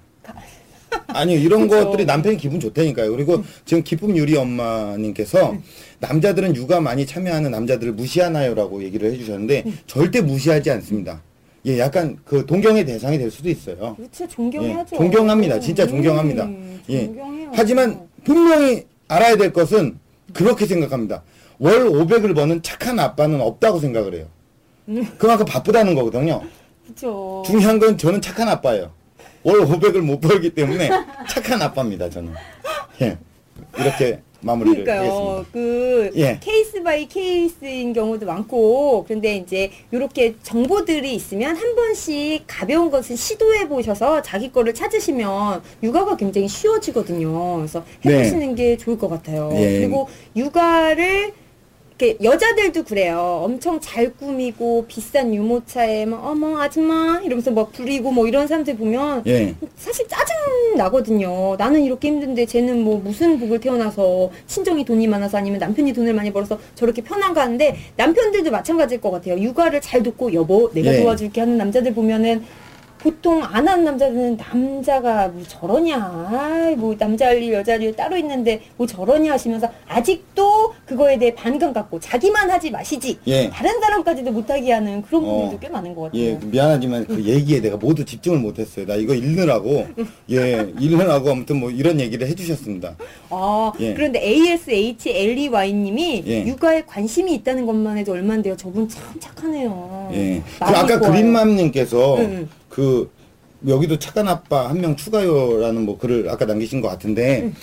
아니요, 1.08 1.40
이런 1.40 1.68
그렇죠. 1.68 1.86
것들이 1.92 2.06
남편이 2.06 2.38
기분 2.38 2.60
좋다니까요. 2.60 3.12
그리고 3.12 3.44
지금 3.66 3.84
기쁨 3.84 4.16
유리 4.18 4.36
엄마님께서 4.38 5.52
음. 5.52 5.64
남자들은 6.00 6.56
육아 6.56 6.80
많이 6.82 7.06
참여하는 7.06 7.52
남자들을 7.52 7.94
무시하나요라고 7.94 8.84
얘기를 8.84 9.12
해주셨는데 9.12 9.64
음. 9.66 9.78
절대 9.88 10.22
무시하지 10.22 10.72
않습니다. 10.72 11.22
예, 11.66 11.80
약간 11.80 12.18
그 12.24 12.46
동경의 12.46 12.86
대상이 12.86 13.18
될 13.18 13.32
수도 13.32 13.50
있어요. 13.50 13.96
그렇죠. 13.96 14.28
존경해야죠. 14.28 14.96
예, 14.96 14.98
존경합니다. 14.98 15.60
진짜 15.60 15.88
존경합니다. 15.88 16.44
음, 16.46 16.80
예. 16.90 17.06
존경해요. 17.06 17.52
하지만 17.54 18.08
분명히 18.24 18.84
알아야 19.08 19.36
될 19.36 19.52
것은 19.52 19.98
그렇게 20.34 20.66
생각합니다. 20.66 21.24
월 21.58 21.90
500을 21.90 22.36
버는 22.36 22.62
착한 22.62 23.00
아빠는 23.00 23.42
없다고 23.42 23.80
생각을 23.80 24.14
해요. 24.14 24.28
음. 24.90 25.08
그만큼 25.18 25.46
바쁘다는 25.46 25.96
거거든요. 25.96 26.42
그렇죠. 26.84 27.44
중요한 27.46 27.80
건 27.80 27.98
저는 27.98 28.22
착한 28.22 28.48
아빠예요. 28.48 28.92
월 29.46 29.60
500을 29.62 30.00
못 30.02 30.20
벌기 30.20 30.50
때문에 30.50 30.90
착한 31.30 31.62
아빠입니다, 31.62 32.10
저는. 32.10 32.34
예. 33.02 33.16
이렇게 33.78 34.20
마무리를 34.42 34.84
그러니까요. 34.84 35.12
하겠습니다. 35.12 35.50
그 35.54 36.12
예. 36.16 36.40
case 36.42 36.82
by 36.82 37.08
case인 37.08 37.94
경우도 37.94 38.26
많고 38.26 39.06
그런데 39.08 39.38
이제 39.38 39.72
이렇게 39.92 40.36
정보들이 40.42 41.14
있으면 41.14 41.56
한 41.56 41.76
번씩 41.76 42.44
가벼운 42.48 42.90
것을 42.90 43.16
시도해 43.18 43.68
보셔서 43.68 44.22
자기 44.24 44.52
거를 44.52 44.74
찾으시면 44.74 45.62
육아가 45.84 46.18
굉장히 46.18 46.48
쉬워지거든요. 46.48 47.58
그래서 47.58 47.84
해보시는 48.04 48.56
게 48.56 48.78
좋을 48.78 48.98
것 48.98 49.10
같아요. 49.10 49.50
네. 49.50 49.76
예. 49.76 49.80
그리고 49.80 50.08
육아를 50.36 51.34
이렇게 51.98 52.18
여자들도 52.22 52.84
그래요. 52.84 53.42
엄청 53.44 53.80
잘 53.80 54.14
꾸미고 54.14 54.86
비싼 54.88 55.34
유모차에 55.34 56.06
막 56.06 56.26
어머 56.26 56.60
아줌마 56.60 57.22
이러면서 57.24 57.52
막 57.52 57.72
부리고 57.72 58.12
뭐 58.12 58.28
이런 58.28 58.48
사람들 58.48 58.76
보면 58.76 59.24
예. 59.28 59.56
사실 59.78 60.06
짜증 60.08 60.36
짜증 60.36 60.78
나거든요. 60.78 61.56
나는 61.58 61.84
이렇게 61.84 62.10
힘든데 62.10 62.46
쟤는 62.46 62.84
뭐 62.84 62.98
무슨 62.98 63.40
복을 63.40 63.60
태어나서 63.60 64.30
친정이 64.48 64.86
돈이 64.86 65.08
많아서 65.08 65.38
아니면 65.38 65.60
남편이 65.60 65.94
돈을 65.94 66.14
많이 66.14 66.32
벌어서 66.32 66.58
저렇게 66.76 67.02
편한가 67.02 67.42
하는데 67.42 67.76
남편들도 67.96 68.52
마찬가지일 68.52 69.02
것 69.02 69.12
같아요. 69.12 69.40
육아를 69.40 69.82
잘 69.82 70.04
돕고 70.04 70.34
여보 70.34 70.70
내가 70.74 70.94
예. 70.94 71.02
도와줄게 71.02 71.42
하는 71.42 71.58
남자들 71.58 71.94
보면은 71.94 72.44
보통 73.06 73.44
안 73.44 73.68
하는 73.68 73.84
남자들은 73.84 74.38
남자가 74.38 75.28
뭐 75.28 75.44
저러냐, 75.48 76.74
뭐 76.76 76.98
남자 76.98 77.28
할 77.28 77.44
일, 77.44 77.54
여자 77.54 77.74
할 77.74 77.84
일 77.84 77.96
따로 77.96 78.18
있는데 78.18 78.62
뭐 78.78 78.88
저러냐 78.88 79.34
하시면서 79.34 79.70
아직도 79.88 80.74
그거에 80.88 81.20
대해 81.20 81.36
반감 81.36 81.72
갖고 81.72 82.00
자기만 82.00 82.50
하지 82.50 82.72
마시지. 82.72 83.20
예. 83.28 83.48
다른 83.52 83.80
사람까지도 83.80 84.32
못하게 84.32 84.72
하는 84.72 85.04
그런 85.04 85.24
어. 85.24 85.28
분들도 85.28 85.60
꽤 85.60 85.70
많은 85.70 85.94
것 85.94 86.02
같아요. 86.04 86.20
예, 86.20 86.40
미안하지만 86.46 87.06
그 87.06 87.24
얘기에 87.24 87.62
내가 87.62 87.78
모두 87.78 88.04
집중을 88.04 88.40
못했어요. 88.40 88.88
나 88.88 88.96
이거 88.96 89.14
읽느라고, 89.14 89.86
예, 90.32 90.74
읽느라고 90.80 91.30
아무튼 91.30 91.60
뭐 91.60 91.70
이런 91.70 92.00
얘기를 92.00 92.28
해주셨습니다. 92.28 92.96
아, 93.30 93.72
예. 93.82 93.94
그런데 93.94 94.20
ASHLEY님이 94.20 96.24
예. 96.26 96.44
육아에 96.48 96.82
관심이 96.88 97.36
있다는 97.36 97.68
것만 97.68 98.00
해도 98.00 98.14
얼만데요. 98.14 98.58
저분 98.58 98.90
참 98.90 99.04
착하네요. 99.20 100.10
예. 100.14 100.42
그 100.58 100.66
아까. 100.66 101.00
그린맘님께서 101.00 102.18
응, 102.18 102.22
응. 102.24 102.50
그 102.76 103.10
여기도 103.66 103.98
착한 103.98 104.28
아빠 104.28 104.68
한 104.70 104.80
명 104.82 104.98
추가요라는 104.98 105.86
뭐 105.86 105.98
글을 105.98 106.30
아까 106.30 106.44
남기신 106.46 106.82
것 106.82 106.90
같은데 106.90 107.54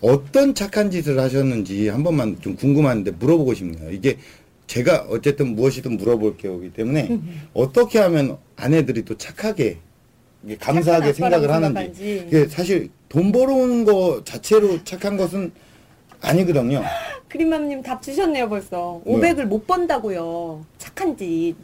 어떤 0.00 0.54
착한 0.54 0.90
짓을 0.90 1.18
하셨는지 1.18 1.88
한 1.88 2.04
번만 2.04 2.40
좀 2.40 2.54
궁금한데 2.54 3.10
물어보고 3.12 3.54
싶네요. 3.54 3.90
이게 3.90 4.18
제가 4.68 5.06
어쨌든 5.10 5.56
무엇이든 5.56 5.96
물어볼 5.96 6.36
거기 6.40 6.72
때문에 6.72 7.18
어떻게 7.54 7.98
하면 7.98 8.38
아내들이 8.56 9.04
또 9.04 9.16
착하게 9.18 9.78
감사하게 10.60 11.12
생각을 11.12 11.50
하는지. 11.50 12.24
이게 12.28 12.46
사실 12.46 12.90
돈 13.08 13.32
벌어오는 13.32 13.84
거 13.84 14.22
자체로 14.24 14.82
착한 14.84 15.16
것은 15.16 15.50
아니거든요. 16.20 16.82
그린맘님 17.28 17.82
답 17.82 18.00
주셨네요, 18.00 18.48
벌써. 18.48 19.00
뭐요? 19.04 19.20
500을 19.20 19.44
못 19.44 19.66
번다고요. 19.66 20.64
착한 20.78 21.16
짓. 21.16 21.54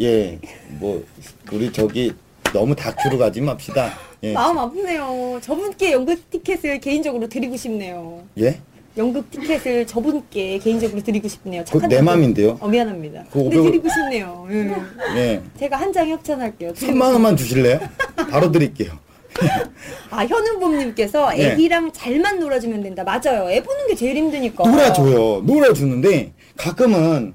예, 0.00 0.38
뭐 0.80 1.04
우리 1.52 1.72
저기 1.72 2.12
너무 2.52 2.74
다큐로 2.74 3.18
가지 3.18 3.40
맙시다. 3.40 3.92
예, 4.22 4.32
마음 4.32 4.58
아프네요. 4.58 5.38
저분께 5.42 5.92
연극 5.92 6.30
티켓을 6.30 6.80
개인적으로 6.80 7.28
드리고 7.28 7.56
싶네요. 7.56 8.22
예, 8.38 8.60
연극 8.96 9.30
티켓을 9.30 9.86
저분께 9.86 10.58
개인적으로 10.58 11.02
드리고 11.02 11.26
싶네요. 11.28 11.62
그거 11.64 11.78
착한 11.80 11.88
내 11.88 11.96
분께. 11.96 12.10
맘인데요. 12.10 12.58
어, 12.60 12.68
미안합니다. 12.68 13.24
그 13.30 13.42
근데 13.42 13.56
500을 13.56 13.64
드리고 13.64 13.88
싶네요. 13.88 14.46
예. 14.50 15.16
예, 15.16 15.42
제가 15.58 15.76
한 15.78 15.92
장 15.92 16.08
협찬할게요. 16.08 16.72
드리고 16.74 16.92
3만 16.98 17.12
원만 17.12 17.36
주실래요? 17.36 17.80
바로 18.30 18.50
드릴게요. 18.52 18.92
아, 20.10 20.26
현우봄님께서 20.26 21.30
네. 21.30 21.52
애기랑 21.52 21.92
잘만 21.92 22.38
놀아주면 22.38 22.82
된다. 22.82 23.02
맞아요. 23.02 23.50
애 23.50 23.62
보는 23.62 23.86
게 23.88 23.94
제일 23.94 24.16
힘드니까. 24.16 24.62
놀아줘요. 24.68 25.40
놀아주는데 25.46 26.32
가끔은 26.56 27.32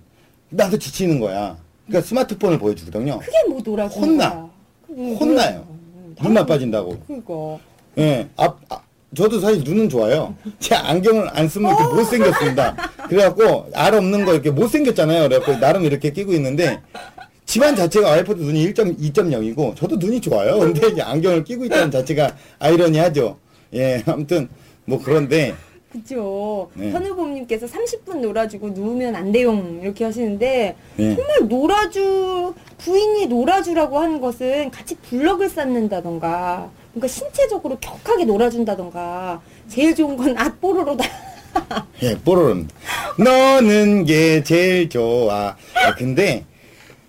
나도 0.49 0.77
지치는 0.77 1.19
거야. 1.19 1.57
그러니까 1.87 2.07
스마트폰을 2.07 2.59
보여주거든요. 2.59 3.17
그게 3.19 3.31
뭐 3.49 3.59
놀아주는 3.65 4.07
혼나. 4.09 4.29
거야. 4.31 4.46
음, 4.97 5.15
혼나요. 5.15 5.65
눈만 6.21 6.45
빠진다고. 6.45 6.99
그거. 7.07 7.59
예, 7.99 8.27
앞, 8.35 8.59
아, 8.69 8.79
저도 9.15 9.39
사실 9.39 9.63
눈은 9.63 9.89
좋아요. 9.89 10.35
제 10.59 10.75
안경을 10.75 11.29
안 11.31 11.47
쓰면 11.47 11.75
이렇게 11.75 11.95
못생겼습니다. 11.95 12.75
그래갖고, 13.07 13.69
알 13.73 13.93
없는 13.93 14.25
거 14.25 14.33
이렇게 14.33 14.49
못생겼잖아요. 14.49 15.29
그래갖고, 15.29 15.59
나름 15.59 15.83
이렇게 15.85 16.11
끼고 16.11 16.33
있는데, 16.33 16.81
집안 17.45 17.75
자체가 17.75 18.09
와이프도 18.09 18.41
눈이 18.43 18.73
1.2.0이고, 18.73 19.75
저도 19.75 19.95
눈이 19.97 20.19
좋아요. 20.19 20.59
근데 20.59 20.87
이제 20.87 21.01
안경을 21.01 21.43
끼고 21.43 21.65
있다는 21.65 21.91
자체가 21.91 22.35
아이러니하죠. 22.59 23.37
예, 23.75 24.03
아무튼, 24.07 24.49
뭐 24.85 24.99
그런데, 25.01 25.53
그죠. 26.01 26.69
네. 26.73 26.91
현우봄님께서 26.91 27.65
30분 27.67 28.19
놀아주고 28.19 28.69
누우면 28.69 29.15
안 29.15 29.31
돼용 29.31 29.79
이렇게 29.81 30.05
하시는데 30.05 30.75
예. 30.99 31.15
정말 31.15 31.47
놀아주 31.47 32.53
부인이 32.77 33.27
놀아주라고 33.27 33.99
하는 33.99 34.21
것은 34.21 34.71
같이 34.71 34.95
블럭을 34.95 35.49
쌓는다던가 35.49 36.69
그러니까 36.91 37.07
신체적으로 37.07 37.77
격하게 37.79 38.25
놀아준다던가 38.25 39.41
제일 39.67 39.95
좋은 39.95 40.17
건 40.17 40.37
앗보로로다. 40.37 41.05
예, 42.03 42.17
뽀로로는. 42.17 42.67
너는 43.19 44.05
게 44.05 44.43
제일 44.43 44.89
좋아. 44.89 45.55
아, 45.75 45.95
근데, 45.95 46.45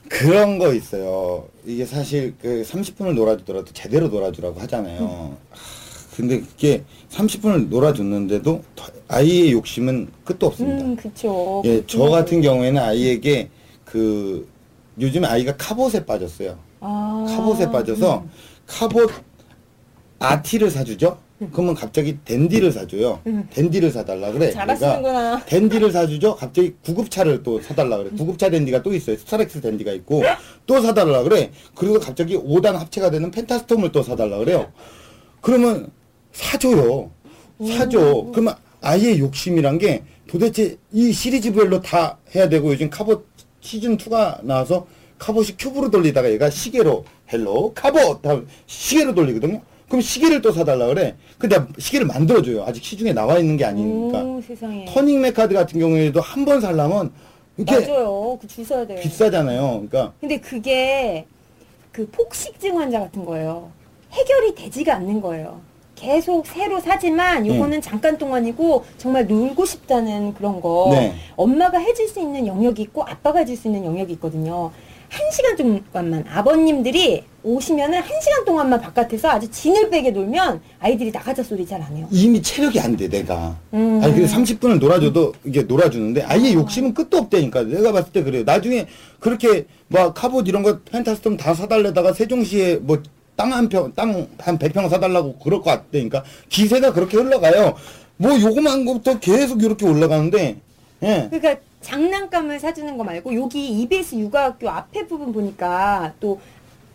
그런 0.08 0.58
거 0.58 0.72
있어요. 0.74 1.48
이게 1.64 1.84
사실 1.84 2.34
그 2.40 2.62
30분을 2.66 3.14
놀아주더라도 3.14 3.72
제대로 3.72 4.08
놀아주라고 4.08 4.58
하잖아요. 4.60 5.36
하, 5.50 5.77
근데 6.18 6.40
그게 6.40 6.82
30분을 7.10 7.68
놀아줬는데도 7.68 8.62
더- 8.74 8.92
아이의 9.06 9.52
욕심은 9.52 10.08
끝도 10.24 10.48
없습니다. 10.48 10.84
음, 10.84 10.96
그쵸. 10.96 11.62
예, 11.64 11.80
저 11.86 12.00
같은 12.10 12.40
경우에는 12.42 12.82
아이에게 12.82 13.48
그, 13.84 14.48
요즘에 15.00 15.28
아이가 15.28 15.56
카봇에 15.56 16.04
빠졌어요. 16.04 16.58
아. 16.80 17.24
카봇에 17.28 17.70
빠져서 17.70 18.24
카봇 18.66 19.10
아티를 20.18 20.70
사주죠? 20.72 21.18
그러면 21.52 21.76
갑자기 21.76 22.18
댄디를 22.24 22.72
사줘요. 22.72 23.20
댄디를 23.50 23.92
사달라 23.92 24.32
그래. 24.32 24.50
잘하시는구나. 24.50 25.44
댄디를 25.46 25.92
사주죠? 25.92 26.34
갑자기 26.34 26.74
구급차를 26.84 27.44
또 27.44 27.60
사달라 27.62 27.96
그래. 27.98 28.10
구급차 28.18 28.50
댄디가 28.50 28.82
또 28.82 28.92
있어요. 28.92 29.16
스타렉스 29.16 29.60
댄디가 29.60 29.92
있고 29.92 30.24
또 30.66 30.80
사달라 30.80 31.22
그래. 31.22 31.52
그리고 31.76 32.00
갑자기 32.00 32.36
5단 32.36 32.72
합체가 32.72 33.10
되는 33.10 33.30
펜타스톰을 33.30 33.92
또 33.92 34.02
사달라 34.02 34.38
그래요. 34.38 34.72
그러면 35.40 35.92
사줘요. 36.38 37.10
사줘. 37.76 38.26
그러면 38.32 38.54
아이의 38.80 39.18
욕심이란 39.18 39.78
게 39.78 40.04
도대체 40.28 40.76
이 40.92 41.12
시리즈별로 41.12 41.80
다 41.80 42.18
해야 42.34 42.48
되고 42.48 42.70
요즘 42.70 42.88
카봇 42.88 43.26
시즌 43.60 43.96
2가 43.96 44.42
나와서 44.44 44.86
카봇이 45.18 45.56
큐브로 45.58 45.90
돌리다가 45.90 46.30
얘가 46.30 46.48
시계로 46.48 47.04
헬로 47.32 47.72
카봇 47.74 48.24
하면 48.24 48.46
시계로 48.66 49.14
돌리거든요. 49.14 49.60
그럼 49.88 50.00
시계를 50.00 50.42
또 50.42 50.52
사달라 50.52 50.86
그래. 50.86 51.16
근데 51.38 51.56
내가 51.56 51.68
시계를 51.78 52.06
만들어줘요. 52.06 52.62
아직 52.64 52.84
시중에 52.84 53.12
나와 53.12 53.38
있는 53.38 53.56
게 53.56 53.64
아니니까. 53.64 54.22
오, 54.22 54.40
세상에. 54.40 54.84
터닝 54.84 55.20
메카드 55.20 55.54
같은 55.54 55.80
경우에도 55.80 56.20
한 56.20 56.44
번 56.44 56.60
살려면 56.60 57.10
이게 57.56 57.74
맞아요. 57.80 58.38
그 58.40 58.46
주셔야 58.46 58.86
돼요. 58.86 59.00
비싸잖아요. 59.00 59.86
그러니까 59.88 60.12
근데 60.20 60.38
그게 60.38 61.26
그 61.90 62.06
폭식증 62.10 62.78
환자 62.78 63.00
같은 63.00 63.24
거예요. 63.24 63.72
해결이 64.12 64.54
되지가 64.54 64.94
않는 64.96 65.20
거예요. 65.20 65.60
계속 66.02 66.46
새로 66.46 66.78
사지만 66.80 67.44
요거는 67.46 67.80
잠깐 67.82 68.16
동안이고 68.18 68.84
정말 68.98 69.26
놀고 69.26 69.64
싶다는 69.64 70.32
그런 70.34 70.60
거. 70.60 70.88
네. 70.92 71.14
엄마가 71.36 71.78
해줄 71.78 72.06
수 72.08 72.20
있는 72.20 72.46
영역이 72.46 72.82
있고 72.82 73.02
아빠가 73.02 73.40
해줄 73.40 73.56
수 73.56 73.66
있는 73.68 73.84
영역이 73.84 74.12
있거든요. 74.14 74.70
한 75.10 75.30
시간 75.30 75.56
동안만 75.56 76.26
아버님들이 76.28 77.24
오시면은 77.42 78.00
한 78.02 78.20
시간 78.20 78.44
동안만 78.44 78.78
바깥에서 78.82 79.30
아주 79.30 79.50
진을 79.50 79.88
빼게 79.88 80.10
놀면 80.10 80.60
아이들이 80.80 81.10
나가자 81.10 81.42
소리 81.42 81.66
잘 81.66 81.80
안 81.80 81.96
해요. 81.96 82.06
이미 82.10 82.42
체력이 82.42 82.78
안 82.78 82.94
돼, 82.94 83.08
내가. 83.08 83.56
음. 83.72 84.00
아니, 84.02 84.12
근데 84.14 84.26
30분을 84.30 84.78
놀아줘도 84.78 85.32
이게 85.44 85.62
놀아주는데 85.62 86.24
아예 86.24 86.52
욕심은 86.52 86.92
끝도 86.92 87.16
없다니까. 87.16 87.62
내가 87.62 87.92
봤을 87.92 88.12
때 88.12 88.22
그래요. 88.22 88.42
나중에 88.44 88.86
그렇게 89.18 89.64
막 89.88 90.12
카봇 90.12 90.46
이런 90.46 90.62
거 90.62 90.80
펜타스톰 90.80 91.38
다 91.38 91.54
사달래다가 91.54 92.12
세종시에 92.12 92.76
뭐 92.82 93.02
땅 93.38 93.52
한 93.52 93.68
평, 93.68 93.92
땅 93.94 94.26
한 94.38 94.58
100평 94.58 94.88
사달라고 94.90 95.36
그럴 95.36 95.62
것 95.62 95.70
같다니까. 95.70 96.24
기세가 96.48 96.92
그렇게 96.92 97.16
흘러가요. 97.16 97.76
뭐 98.16 98.32
요거만 98.38 98.84
것부터 98.84 99.20
계속 99.20 99.62
이렇게 99.62 99.86
올라가는데, 99.86 100.56
예. 101.04 101.28
그러니까 101.30 101.62
장난감을 101.80 102.58
사주는 102.58 102.98
거 102.98 103.04
말고 103.04 103.32
여기 103.36 103.80
EBS 103.80 104.16
육아학교 104.16 104.68
앞에 104.68 105.06
부분 105.06 105.32
보니까 105.32 106.14
또 106.18 106.40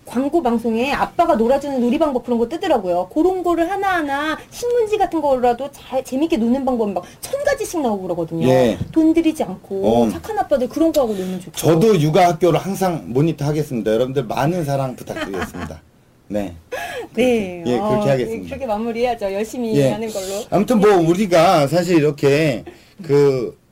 광고 0.06 0.44
방송에 0.44 0.91
아빠가 0.91 1.36
놀아주는 1.36 1.80
놀이 1.80 1.98
방법 1.98 2.26
그런 2.26 2.38
거 2.38 2.50
뜨더라고요. 2.50 3.08
그런 3.14 3.41
거를 3.41 3.72
하나하나 3.72 4.38
신문지 4.52 4.98
같은 4.98 5.22
거라도 5.22 5.72
잘 5.72 6.04
재밌게 6.04 6.36
노는 6.36 6.66
방법 6.66 6.89
막천 6.89 7.41
가지씩 7.46 7.80
나오고 7.80 8.04
그러거든요. 8.04 8.46
예. 8.50 8.78
돈 8.91 9.14
들이지 9.14 9.44
않고 9.44 10.04
어. 10.04 10.10
착한 10.10 10.38
아빠들 10.38 10.68
그런 10.68 10.91
거 10.91 11.04
하고 11.04 11.14
놀면 11.14 11.39
좋죠. 11.39 11.54
저도 11.56 12.02
육아 12.02 12.28
학교를 12.28 12.60
항상 12.60 13.06
모니터 13.14 13.46
하겠습니다. 13.46 13.94
여러분들 13.94 14.26
많은 14.26 14.66
사랑 14.66 14.98
부탁드리겠습니다. 14.98 15.82
네. 16.28 16.56
네. 17.14 17.64
예, 17.66 17.72
그렇게 17.78 17.80
어, 17.80 18.12
하겠습니다. 18.12 18.48
그렇게 18.48 18.66
마무리해야죠. 18.66 19.34
열심히 19.34 19.76
예. 19.76 19.90
하는 19.90 20.10
걸로. 20.10 20.44
아무튼 20.50 20.80
뭐 20.80 20.96
우리가 20.98 21.68
사실 21.68 21.98
이렇게 21.98 22.64
그 23.02 23.64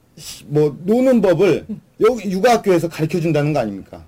뭐 0.47 0.75
노는 0.83 1.21
법을 1.21 1.65
여기 2.01 2.31
육아학교에서 2.31 2.89
가르쳐 2.89 3.19
준다는 3.19 3.53
거 3.53 3.59
아닙니까? 3.59 4.05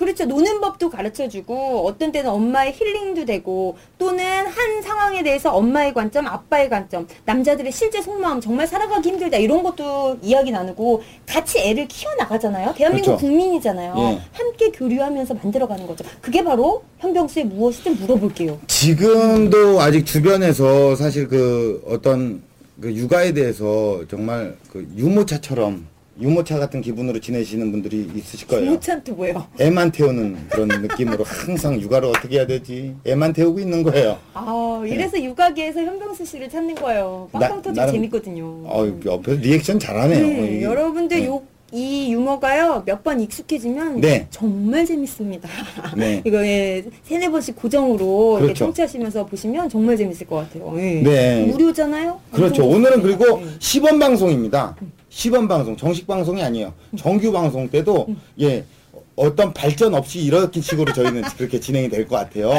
그렇죠. 0.00 0.24
노는 0.24 0.62
법도 0.62 0.88
가르쳐 0.88 1.28
주고 1.28 1.86
어떤 1.86 2.10
때는 2.10 2.30
엄마의 2.30 2.72
힐링도 2.72 3.26
되고 3.26 3.76
또는 3.98 4.24
한 4.46 4.80
상황에 4.80 5.22
대해서 5.22 5.52
엄마의 5.52 5.92
관점, 5.92 6.26
아빠의 6.26 6.70
관점, 6.70 7.06
남자들의 7.26 7.70
실제 7.70 8.00
속마음 8.00 8.40
정말 8.40 8.66
살아가기 8.66 9.10
힘들다 9.10 9.36
이런 9.36 9.62
것도 9.62 10.16
이야기 10.22 10.52
나누고 10.52 11.02
같이 11.26 11.58
애를 11.58 11.86
키워 11.86 12.14
나가잖아요. 12.14 12.72
대한민국 12.76 13.08
그렇죠. 13.08 13.26
국민이잖아요. 13.26 13.94
예. 13.98 14.20
함께 14.32 14.70
교류하면서 14.70 15.34
만들어 15.34 15.68
가는 15.68 15.86
거죠. 15.86 16.02
그게 16.22 16.42
바로 16.42 16.82
현병수의 17.00 17.44
무엇이든 17.44 17.96
물어볼게요. 17.96 18.58
지금도 18.68 19.82
아직 19.82 20.06
주변에서 20.06 20.96
사실 20.96 21.28
그 21.28 21.84
어떤 21.86 22.40
그 22.80 22.90
육아에 22.94 23.34
대해서 23.34 24.02
정말 24.08 24.56
그 24.72 24.88
유모차처럼 24.96 25.89
유모차 26.20 26.58
같은 26.58 26.80
기분으로 26.80 27.18
지내시는 27.20 27.70
분들이 27.72 28.08
있으실 28.14 28.46
거예요. 28.48 28.78
또 29.04 29.14
뭐예요? 29.14 29.46
애만 29.58 29.90
태우는 29.92 30.36
그런 30.50 30.68
느낌으로 30.68 31.24
항상 31.24 31.80
육아를 31.80 32.08
어떻게 32.08 32.36
해야 32.36 32.46
되지? 32.46 32.94
애만 33.06 33.32
태우고 33.32 33.58
있는 33.60 33.82
거예요. 33.82 34.18
아 34.34 34.82
이래서 34.86 35.22
육아계에서 35.22 35.80
현병수 35.80 36.24
씨를 36.24 36.48
찾는 36.50 36.74
거예요. 36.74 37.28
나- 37.32 37.38
빵빵 37.40 37.62
터지고 37.62 37.74
나름- 37.76 37.94
재밌거든요. 37.94 38.44
어, 38.64 39.00
옆에서 39.04 39.40
리액션 39.40 39.78
잘하네요. 39.78 40.26
네, 40.26 40.56
이게. 40.56 40.62
여러분들 40.62 41.20
네. 41.20 41.26
요, 41.26 41.42
이 41.72 42.12
유머가요, 42.12 42.82
몇 42.84 43.02
번 43.04 43.20
익숙해지면 43.20 44.00
네. 44.00 44.26
정말 44.30 44.84
재밌습니다. 44.84 45.48
네. 45.96 46.20
이거 46.26 46.44
예, 46.44 46.84
세네 47.04 47.30
번씩 47.30 47.56
고정으로 47.56 48.32
이렇게 48.40 48.42
그렇죠. 48.46 48.64
청취하시면서 48.66 49.24
보시면 49.26 49.68
정말 49.68 49.96
재밌을 49.96 50.26
것 50.26 50.36
같아요. 50.36 50.74
예. 50.78 51.00
네. 51.02 51.46
무료잖아요? 51.46 52.20
그렇죠. 52.32 52.66
오늘은. 52.66 53.00
그리고 53.02 53.40
예. 53.42 53.46
시범 53.60 53.98
방송입니다. 53.98 54.76
시범 55.10 55.48
방송, 55.48 55.76
정식 55.76 56.06
방송이 56.06 56.42
아니에요. 56.42 56.72
정규 56.96 57.32
방송 57.32 57.68
때도 57.68 58.06
예 58.40 58.64
어떤 59.16 59.52
발전 59.52 59.94
없이 59.94 60.20
이렇게 60.20 60.60
식으로 60.60 60.92
저희는 60.92 61.22
그렇게 61.36 61.60
진행이 61.60 61.88
될 61.90 62.06
것 62.08 62.16
같아요. 62.16 62.52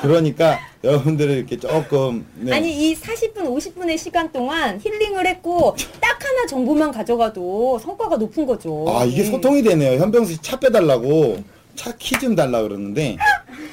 그러니까 0.00 0.58
여러분들을 0.82 1.36
이렇게 1.36 1.56
조금 1.58 2.26
네. 2.36 2.52
아니 2.56 2.90
이 2.90 2.94
40분, 2.96 3.36
50분의 3.44 3.96
시간 3.96 4.32
동안 4.32 4.80
힐링을 4.82 5.26
했고 5.26 5.76
딱 6.00 6.18
하나 6.24 6.46
정보만 6.46 6.90
가져가도 6.90 7.78
성과가 7.78 8.16
높은 8.16 8.44
거죠. 8.46 8.86
아 8.88 9.04
이게 9.04 9.20
예. 9.20 9.24
소통이 9.30 9.62
되네요. 9.62 10.00
현병수 10.00 10.32
씨 10.32 10.38
차 10.42 10.58
빼달라고 10.58 11.38
차 11.76 11.92
키 11.98 12.18
좀 12.18 12.34
달라 12.34 12.62
그러는데 12.62 13.16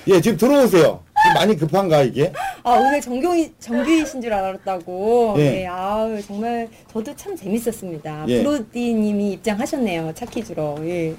예 0.07 0.19
지금 0.21 0.37
들어오세요. 0.37 1.01
많이 1.33 1.55
급한가 1.55 2.01
이게? 2.03 2.31
아 2.63 2.71
오늘 2.71 2.99
정규이 3.01 3.51
정규이신 3.59 4.21
줄 4.21 4.33
알았다고. 4.33 5.35
예. 5.37 5.49
네, 5.51 5.67
아우 5.67 6.21
정말 6.21 6.67
저도 6.91 7.15
참 7.15 7.35
재밌었습니다. 7.35 8.25
예. 8.27 8.43
브로디님이 8.43 9.31
입장하셨네요. 9.33 10.13
차키 10.13 10.43
주러. 10.43 10.75
예. 10.81 11.13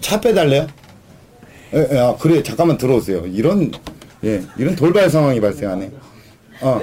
차 0.00 0.20
빼달래요? 0.20 0.66
예, 1.74 1.88
예, 1.92 1.98
아, 1.98 2.16
그래 2.18 2.42
잠깐만 2.42 2.76
들어오세요. 2.76 3.26
이런 3.26 3.70
예 4.24 4.42
이런 4.56 4.76
돌발 4.76 5.10
상황이 5.10 5.40
발생하네. 5.40 5.90
어 6.62 6.80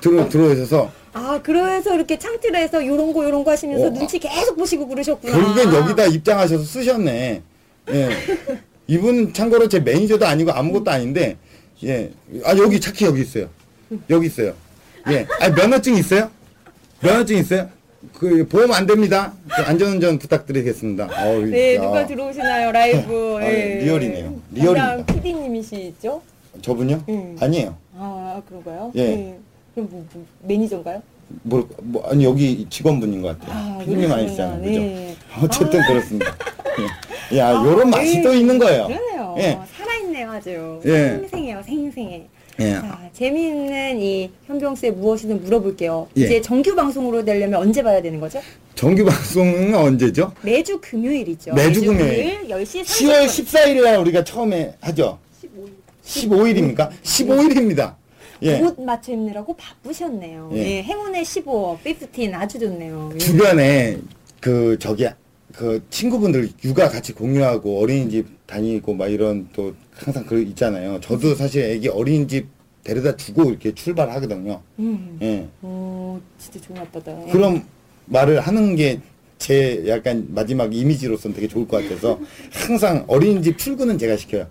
들어 0.00 0.28
들어오셔서 0.28 0.90
아 1.14 1.40
그래서 1.42 1.94
이렇게 1.94 2.18
창틀을 2.18 2.56
해서 2.60 2.84
요런 2.86 3.12
거 3.12 3.24
요런 3.24 3.44
거 3.44 3.50
하시면서 3.50 3.86
어, 3.86 3.90
눈치 3.90 4.18
계속 4.18 4.56
보시고 4.56 4.86
그러셨구나. 4.86 5.32
결국엔 5.32 5.74
여기다 5.74 6.04
입장하셔서 6.06 6.62
쓰셨네. 6.64 7.42
예. 7.90 8.08
이분 8.92 9.32
참고로 9.32 9.68
제 9.68 9.80
매니저도 9.80 10.26
아니고 10.26 10.52
아무것도 10.52 10.90
아닌데, 10.90 11.38
예. 11.82 12.10
아, 12.44 12.54
여기 12.58 12.78
차키 12.78 13.06
여기 13.06 13.22
있어요. 13.22 13.48
여기 14.10 14.26
있어요. 14.26 14.52
예. 15.10 15.26
아, 15.40 15.48
면허증 15.48 15.96
있어요? 15.96 16.30
면허증 17.00 17.38
있어요? 17.38 17.70
그, 18.12 18.46
보험 18.48 18.70
안 18.72 18.86
됩니다. 18.86 19.32
그 19.48 19.62
안전운전 19.62 20.18
부탁드리겠습니다. 20.18 21.08
어우, 21.24 21.46
네 21.46 21.76
야. 21.76 21.80
누가 21.80 22.06
들어오시나요 22.06 22.70
라이브. 22.70 23.38
아, 23.38 23.44
예. 23.44 23.80
리얼이네요. 23.82 24.40
리얼입니다. 24.52 25.06
PD님이시죠? 25.06 26.20
저분요? 26.60 27.04
음. 27.08 27.36
아니에요. 27.40 27.74
아 27.96 28.42
그런가요? 28.46 28.92
예. 28.96 29.38
그럼 29.74 29.88
뭐, 29.90 30.06
뭐 30.12 30.26
매니저인가요? 30.42 31.02
뭐, 31.44 31.66
뭐, 31.80 32.10
아니, 32.10 32.24
여기 32.24 32.66
직원분인 32.68 33.22
것 33.22 33.38
같아요. 33.38 33.56
아, 33.56 33.78
피디님 33.78 34.08
그러시구나. 34.08 34.14
아니시잖아요. 34.20 34.60
그죠? 34.60 34.80
네. 34.80 35.16
어쨌든 35.42 35.80
아. 35.80 35.86
그렇습니다. 35.86 36.36
예. 36.78 37.11
야, 37.36 37.48
아, 37.48 37.64
요런 37.64 37.90
맛이 37.90 38.18
예. 38.18 38.22
또 38.22 38.32
있는 38.34 38.58
거예요. 38.58 38.86
그러네요. 38.86 39.34
예. 39.38 39.58
살아있네요 39.76 40.30
아주. 40.30 40.80
예. 40.84 41.08
생생해요 41.08 41.62
생생해. 41.62 42.28
예. 42.60 42.72
자, 42.72 43.00
재미있는 43.12 44.00
이 44.00 44.30
현병수의 44.46 44.92
무엇이든 44.92 45.42
물어볼게요. 45.44 46.08
예. 46.18 46.24
이제 46.24 46.40
정규 46.40 46.74
방송으로 46.74 47.24
되려면 47.24 47.60
언제 47.60 47.82
봐야 47.82 48.02
되는 48.02 48.20
거죠? 48.20 48.40
정규 48.74 49.04
방송은 49.04 49.74
언제죠? 49.74 50.32
매주 50.42 50.78
금요일이죠. 50.80 51.54
매주 51.54 51.80
금요일. 51.84 52.48
10시 52.48 52.82
10월 52.82 53.26
30분. 53.26 53.46
14일 53.46 53.82
날 53.82 53.98
우리가 53.98 54.24
처음에 54.24 54.74
하죠. 54.80 55.18
15일. 56.04 56.58
입니까 56.58 56.90
15일입니다. 57.02 57.94
예. 58.42 58.60
옷 58.60 58.80
맞춰 58.80 59.12
입느라고 59.12 59.54
바쁘셨네요. 59.56 60.50
예. 60.54 60.58
예. 60.58 60.82
행운의 60.82 61.24
15, 61.24 61.78
15 61.84 62.34
아주 62.34 62.58
좋네요. 62.58 63.10
예. 63.14 63.18
주변에 63.18 63.98
그 64.40 64.76
저기 64.80 65.06
그 65.52 65.82
친구분들 65.90 66.50
육아 66.64 66.88
같이 66.88 67.12
공유하고 67.12 67.80
어린이집 67.80 68.26
다니고 68.46 68.94
막 68.94 69.08
이런 69.08 69.48
또 69.52 69.74
항상 69.92 70.24
그 70.26 70.40
있잖아요. 70.42 71.00
저도 71.00 71.34
사실 71.34 71.62
애기 71.64 71.88
어린이집 71.88 72.46
데려다 72.84 73.16
주고 73.16 73.50
이렇게 73.50 73.74
출발하거든요. 73.74 74.60
음. 74.78 75.18
예. 75.22 75.48
오, 75.62 76.20
진짜 76.38 76.60
좋은 76.60 76.78
아빠다. 76.78 77.28
예. 77.28 77.30
그런 77.30 77.64
말을 78.06 78.40
하는 78.40 78.76
게 78.76 79.00
제 79.42 79.82
약간 79.88 80.28
마지막 80.30 80.72
이미지로서는 80.72 81.34
되게 81.34 81.48
좋을 81.48 81.66
것 81.66 81.82
같아서 81.82 82.20
항상 82.52 83.04
어린이집 83.08 83.58
출근은 83.58 83.98
제가 83.98 84.16
시켜요. 84.16 84.46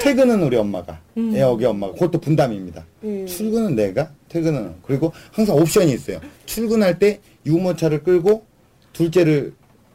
퇴근은 0.00 0.42
우리 0.42 0.56
엄마가, 0.56 1.02
음. 1.18 1.36
애어기 1.36 1.66
엄마가. 1.66 1.92
그것도 1.92 2.18
분담입니다. 2.18 2.86
음. 3.04 3.26
출근은 3.26 3.76
내가, 3.76 4.10
퇴근은. 4.30 4.76
그리고 4.86 5.12
항상 5.32 5.56
옵션이 5.56 5.92
있어요. 5.92 6.18
출근할 6.46 6.98
때 6.98 7.20
유모차를 7.44 8.04
끌고 8.04 8.46
둘째를 8.94 9.52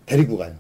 데리고 0.07 0.37
가요. 0.37 0.53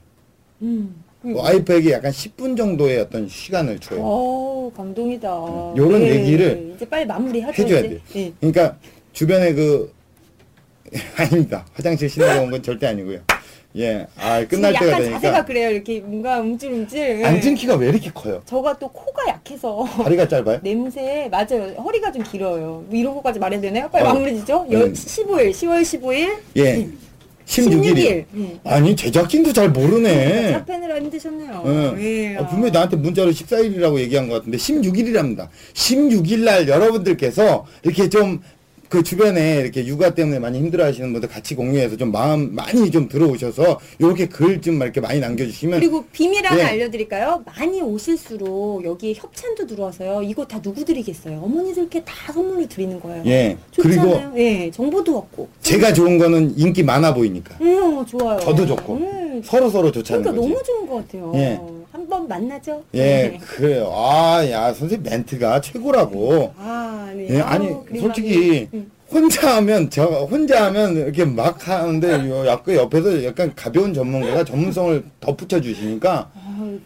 음. 0.61 1.03
와이프에게 1.23 1.91
약간 1.93 2.11
10분 2.11 2.55
정도의 2.55 2.99
어떤 2.99 3.27
시간을 3.27 3.79
줘요. 3.79 3.99
어, 4.03 4.71
감동이다. 4.77 5.27
요런 5.75 6.01
예. 6.03 6.15
얘기를 6.15 6.73
이제 6.75 6.87
빨리 6.87 7.05
마무리하죠. 7.05 7.63
해줘야 7.63 7.79
이제. 7.79 7.89
돼요. 7.89 7.99
예. 8.15 8.33
그러니까 8.39 8.77
주변에 9.13 9.53
그, 9.53 9.91
아닙니다. 11.17 11.65
화장실 11.73 12.07
신나고 12.09 12.43
온 12.45 12.51
건 12.51 12.61
절대 12.61 12.87
아니고요. 12.87 13.19
예. 13.77 14.07
아, 14.17 14.45
끝날 14.45 14.73
지금 14.73 14.85
때가 14.85 14.91
약간 14.91 14.99
되니까. 15.01 15.19
자세가 15.19 15.45
그래요. 15.45 15.69
이렇게 15.71 15.99
뭔가 15.99 16.39
움찔움찔. 16.39 17.19
예. 17.19 17.23
앉은 17.25 17.55
키가 17.55 17.75
왜 17.75 17.89
이렇게 17.89 18.09
커요? 18.13 18.41
저가 18.45 18.77
또 18.79 18.87
코가 18.87 19.27
약해서 19.27 19.85
다리가 20.03 20.27
짧아요? 20.27 20.59
냄새 20.63 21.27
맞아요. 21.29 21.73
허리가 21.83 22.11
좀 22.11 22.23
길어요. 22.23 22.85
뭐 22.87 22.89
이런 22.91 23.13
것까지 23.15 23.39
말해도 23.39 23.61
되나요? 23.63 23.89
빨리 23.91 24.05
어. 24.05 24.13
마무리 24.13 24.35
짓죠. 24.37 24.65
음. 24.69 24.93
15일, 24.93 25.51
10월 25.51 25.81
15일, 25.81 26.37
예. 26.57 26.87
16일이. 27.47 28.25
음. 28.33 28.59
아니, 28.65 28.95
제작진도 28.95 29.53
잘 29.53 29.69
모르네. 29.69 30.51
사펜으로 30.51 30.97
힘드셨네요. 30.97 31.63
예. 31.97 32.03
예. 32.03 32.37
아, 32.37 32.45
분명히 32.47 32.71
나한테 32.71 32.97
문자로 32.97 33.31
14일이라고 33.31 33.99
얘기한 33.99 34.27
것 34.27 34.35
같은데 34.35 34.57
16일이랍니다. 34.57 35.47
16일 35.73 36.39
날 36.43 36.67
여러분들께서 36.67 37.65
이렇게 37.83 38.09
좀 38.09 38.41
그 38.89 39.03
주변에 39.03 39.57
이렇게 39.61 39.85
육아 39.85 40.13
때문에 40.13 40.39
많이 40.39 40.59
힘들어 40.59 40.85
하시는 40.85 41.11
분들 41.11 41.29
같이 41.29 41.55
공유해서 41.55 41.97
좀 41.97 42.11
마음 42.11 42.55
많이 42.55 42.89
좀 42.91 43.07
들어오셔서 43.09 43.79
이렇게 43.99 44.27
글 44.27 44.57
좀 44.61 44.81
이렇게 44.81 44.99
많이 44.99 45.19
남겨주시면 45.19 45.79
그리고 45.79 46.03
비밀 46.11 46.43
하나 46.45 46.59
예. 46.59 46.63
알려드릴까요? 46.63 47.43
많이 47.45 47.79
오실수록 47.81 48.83
여기에 48.83 49.13
협찬도 49.15 49.67
들어와서요. 49.67 50.23
이거 50.23 50.45
다 50.45 50.59
누구 50.61 50.83
드리겠어요? 50.83 51.39
어머니들께 51.43 52.03
다 52.03 52.33
선물로 52.33 52.67
드리는 52.67 52.99
거예요. 52.99 53.23
예. 53.27 53.55
좋잖아요. 53.71 54.01
그리고 54.31 54.39
예, 54.41 54.71
정보도 54.71 55.17
없고. 55.17 55.47
제가 55.61 55.93
좋은 55.93 56.17
거는 56.17 56.53
인기 56.57 56.81
많아 56.81 57.13
보이니까 57.13 57.55
음, 57.61 58.03
좋아요. 58.05 58.39
저도 58.39 58.65
좋고 58.65 58.95
음, 58.95 59.26
서로 59.43 59.69
서로 59.69 59.91
좋다는 59.91 60.23
그러니까 60.23 60.41
거지. 60.41 60.53
너무 60.53 60.63
좋은 60.63 60.87
것 60.87 60.95
같아요. 61.07 61.31
예. 61.35 61.59
한번 61.91 62.27
만나죠. 62.27 62.83
예, 62.93 62.99
네. 62.99 63.37
그래요. 63.39 63.91
아, 63.93 64.45
야, 64.49 64.73
선생님 64.73 65.03
멘트가 65.09 65.61
최고라고. 65.61 66.53
아, 66.57 67.11
네. 67.15 67.27
예, 67.31 67.41
아니, 67.41 67.67
아우. 67.67 67.85
솔직히, 67.99 68.67
음. 68.73 68.91
혼자 69.11 69.55
하면, 69.57 69.89
저, 69.89 70.03
혼자 70.05 70.65
하면 70.65 70.95
이렇게 70.97 71.25
막 71.25 71.67
하는데, 71.67 72.29
요, 72.29 72.45
약간 72.45 72.75
옆에서 72.75 73.23
약간 73.23 73.51
가벼운 73.55 73.93
전문가가 73.93 74.43
전문성을 74.43 75.03
덧붙여 75.19 75.59
주시니까, 75.61 76.29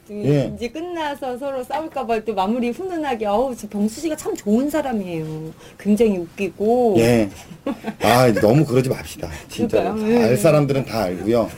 또 0.07 0.13
예. 0.13 0.51
이제 0.55 0.67
끝나서 0.69 1.37
서로 1.37 1.63
싸울까봐 1.63 2.23
또 2.25 2.33
마무리 2.33 2.69
훈훈하게. 2.69 3.25
어우, 3.25 3.55
저 3.55 3.67
병수 3.69 4.01
씨가 4.01 4.15
참 4.15 4.35
좋은 4.35 4.69
사람이에요. 4.69 5.51
굉장히 5.79 6.17
웃기고. 6.17 6.95
예. 6.97 7.29
아, 8.01 8.31
너무 8.33 8.65
그러지 8.65 8.89
맙시다. 8.89 9.29
진짜. 9.49 9.81
그러니까요. 9.83 10.11
예. 10.13 10.23
알 10.23 10.37
사람들은 10.37 10.85
다 10.85 11.03
알고요. 11.03 11.49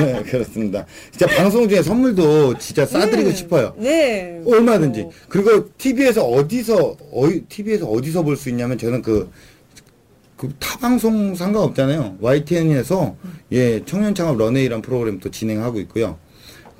네, 0.00 0.22
그렇습니다. 0.22 0.86
진짜 1.10 1.26
방송 1.36 1.68
중에 1.68 1.82
선물도 1.82 2.58
진짜 2.58 2.86
싸드리고 2.86 3.28
네. 3.30 3.34
싶어요. 3.34 3.74
네. 3.76 4.40
얼마든지. 4.46 5.02
어, 5.02 5.10
그리고 5.28 5.68
TV에서 5.76 6.24
어디서, 6.26 6.96
어이, 7.12 7.42
TV에서 7.48 7.86
어디서 7.86 8.22
볼 8.22 8.36
수 8.36 8.48
있냐면 8.48 8.78
저는 8.78 9.02
그, 9.02 9.30
그 10.36 10.48
타방송 10.58 11.34
상관없잖아요. 11.34 12.16
YTN에서, 12.20 13.16
예, 13.52 13.84
청년 13.84 14.14
창업 14.14 14.38
런웨이라는 14.38 14.80
프로그램도 14.80 15.30
진행하고 15.30 15.80
있고요. 15.80 16.16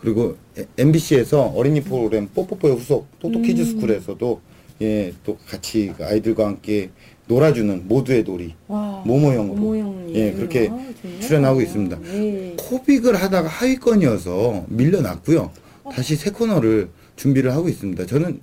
그리고 0.00 0.36
MBC에서 0.78 1.42
어린이 1.54 1.80
프로그램 1.82 2.28
뽀뽀뽀의 2.34 2.76
후속 2.76 3.06
똑똑 3.18 3.42
키즈 3.42 3.64
스쿨에서도 3.64 4.40
예, 4.82 5.12
또 5.24 5.36
같이 5.46 5.92
그 5.96 6.04
아이들과 6.04 6.46
함께 6.46 6.90
놀아주는 7.26 7.86
모두의 7.86 8.24
놀이 8.24 8.54
와. 8.66 9.02
모모형으로 9.04 9.54
모모형. 9.54 10.14
예, 10.14 10.32
그렇게 10.32 10.68
아. 10.70 10.78
출연하고 11.20 11.60
있습니다. 11.60 11.98
예. 12.14 12.56
코빅을 12.58 13.14
하다가 13.14 13.46
하위권이어서 13.48 14.64
밀려났고요. 14.68 15.50
어. 15.84 15.90
다시 15.90 16.16
새 16.16 16.30
코너를 16.30 16.88
준비를 17.16 17.52
하고 17.52 17.68
있습니다. 17.68 18.06
저는 18.06 18.40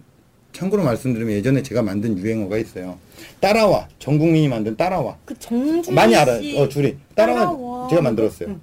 참고로 0.53 0.83
말씀드리면 0.83 1.33
예전에 1.35 1.63
제가 1.63 1.81
만든 1.81 2.17
유행어가 2.17 2.57
있어요. 2.57 2.97
따라와. 3.39 3.87
전 3.99 4.17
국민이 4.17 4.47
만든 4.47 4.77
따라와. 4.77 5.17
그 5.25 5.37
정준 5.37 5.93
많이 5.93 6.15
알아요. 6.15 6.41
씨 6.41 6.57
어, 6.57 6.69
줄이. 6.69 6.95
따라와. 7.15 7.39
따라와. 7.39 7.87
제가 7.89 8.01
만들었어요. 8.03 8.49
응. 8.49 8.61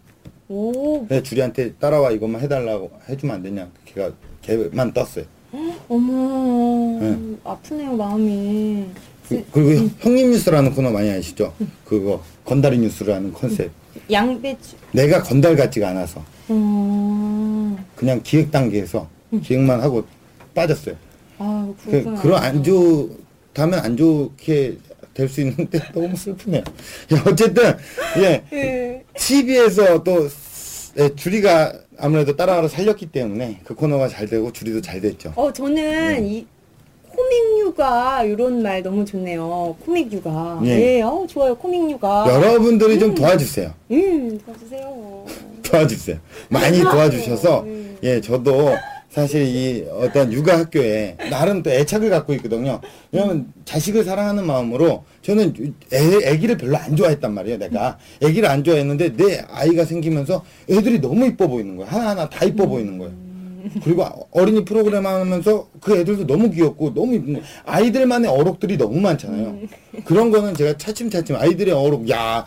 오, 0.49 1.07
그래서 1.07 1.23
줄이한테 1.23 1.73
따라와 1.75 2.11
이것만 2.13 2.41
해달라고 2.43 2.91
해주면 3.09 3.37
안 3.37 3.43
되냐. 3.43 3.69
걔가 3.87 4.11
걔만 4.43 4.93
떴어요. 4.93 5.25
어머, 5.89 6.99
네. 7.01 7.37
아프네요 7.45 7.93
마음이. 7.97 8.85
그- 9.29 9.45
그리고 9.53 9.89
형님 10.01 10.31
뉴스라는 10.33 10.75
코너 10.75 10.91
많이 10.91 11.11
아시죠? 11.11 11.55
그거 11.85 12.23
건달이 12.45 12.79
뉴스라는 12.79 13.33
컨셉. 13.33 13.71
양배추. 14.11 14.77
내가 14.93 15.23
건달 15.23 15.57
같지가 15.57 15.89
않아서 15.91 16.23
어, 16.49 17.77
그냥 17.97 18.21
기획 18.23 18.51
단계에서 18.51 19.09
기획만 19.43 19.81
하고 19.81 20.05
빠졌어요. 20.55 20.95
아 21.39 21.73
그. 21.85 22.05
그런 22.21 22.43
안 22.43 22.63
좋다면 22.63 23.79
안 23.81 23.97
좋게 23.97 24.77
될 25.15 25.29
수 25.29 25.41
있는데 25.43 25.79
너무 25.95 26.15
슬프네요. 26.17 26.61
야, 27.15 27.23
어쨌든 27.27 27.77
예 28.19 28.43
예. 28.53 29.04
TV에서 29.17 30.03
또 30.03 30.29
예, 30.99 31.15
주리가 31.15 31.73
아무래도 31.99 32.37
따라가서 32.37 32.69
살렸기 32.69 33.07
때문에 33.07 33.61
그 33.65 33.75
코너가 33.75 34.09
잘 34.09 34.27
되고 34.29 34.53
주리도 34.53 34.81
잘 34.81 35.01
됐죠. 35.01 35.33
어 35.37 35.53
저는 35.53 35.75
네. 35.75 36.21
이 36.23 36.47
코믹 37.09 37.59
육아 37.61 38.25
이런 38.25 38.63
말 38.63 38.83
너무 38.83 39.05
좋네요. 39.05 39.77
코믹 39.85 40.13
육아. 40.13 40.61
예. 40.65 40.97
예, 40.97 41.03
어 41.03 41.25
좋아요. 41.29 41.55
코믹 41.57 41.91
육아. 41.93 42.27
여러분들이 42.29 42.99
좀 42.99 43.15
도와주세요. 43.15 43.73
음, 43.93 44.39
도와주세요. 44.45 45.27
도와주세요. 45.63 46.19
많이 46.49 46.81
도와주셔서 46.83 47.61
음. 47.63 47.99
예 48.03 48.21
저도 48.21 48.75
사실 49.15 49.47
이 49.47 49.87
어떤 49.93 50.33
육아 50.33 50.59
학교에 50.59 51.17
나름 51.31 51.63
또 51.63 51.71
애착을 51.71 52.11
갖고 52.11 52.35
있거든요. 52.35 52.81
왜냐면 53.13 53.47
자식을 53.65 54.03
사랑하는 54.03 54.45
마음으로 54.45 55.05
저는 55.23 55.55
애, 55.93 56.31
애기를 56.33 56.57
별로 56.57 56.77
안 56.77 56.97
좋아했단 56.97 57.33
말이에요. 57.33 57.59
내가 57.59 57.97
애기를 58.21 58.49
안 58.49 58.65
좋아했는데 58.65 59.17
내 59.17 59.45
아이가 59.49 59.85
생기면서 59.85 60.45
애들이 60.69 61.01
너무 61.01 61.27
이뻐 61.27 61.47
보이는 61.47 61.77
거예요. 61.77 61.89
하나하나 61.93 62.29
다 62.29 62.45
이뻐 62.45 62.67
보이는 62.67 62.99
거예요. 62.99 63.13
그리고 63.85 64.05
어린이 64.33 64.65
프로그램 64.65 65.07
하면서 65.07 65.69
그 65.81 65.97
애들도 65.97 66.27
너무 66.27 66.51
귀엽고 66.51 66.93
너무 66.93 67.15
이쁜. 67.15 67.41
아이들만의 67.67 68.29
어록들이 68.29 68.77
너무 68.77 69.01
많잖아요. 69.01 69.61
그런 70.05 70.33
거는 70.33 70.55
제가 70.55 70.77
차츰차츰 70.77 71.37
아이들의 71.37 71.73
어록 71.73 72.11
야 72.11 72.45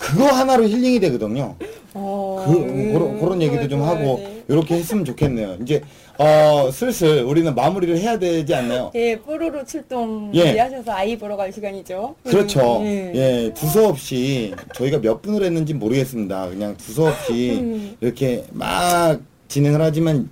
그거 0.00 0.24
하나로 0.24 0.66
힐링이 0.66 0.98
되거든요. 1.00 1.56
어, 1.92 2.42
그, 2.46 2.52
음, 2.56 2.92
그런, 2.94 3.20
그런 3.20 3.42
얘기도 3.42 3.68
좀 3.68 3.82
하고, 3.82 4.18
네. 4.18 4.42
이렇게 4.48 4.76
했으면 4.76 5.04
좋겠네요. 5.04 5.58
이제, 5.62 5.82
어, 6.16 6.70
슬슬 6.72 7.22
우리는 7.22 7.54
마무리를 7.54 7.98
해야 7.98 8.18
되지 8.18 8.54
않나요? 8.54 8.90
예, 8.94 9.18
뽀로로 9.18 9.62
출동 9.66 10.30
예. 10.34 10.58
하셔서 10.58 10.90
아이 10.92 11.18
보러 11.18 11.36
갈 11.36 11.52
시간이죠. 11.52 12.14
그렇죠. 12.24 12.78
음, 12.80 13.12
예. 13.14 13.14
예, 13.14 13.54
두서없이, 13.54 14.54
저희가 14.74 15.02
몇 15.02 15.20
분을 15.20 15.44
했는지 15.44 15.74
모르겠습니다. 15.74 16.48
그냥 16.48 16.74
두서없이 16.78 17.58
음. 17.60 17.96
이렇게 18.00 18.44
막 18.52 19.20
진행을 19.48 19.82
하지만, 19.82 20.30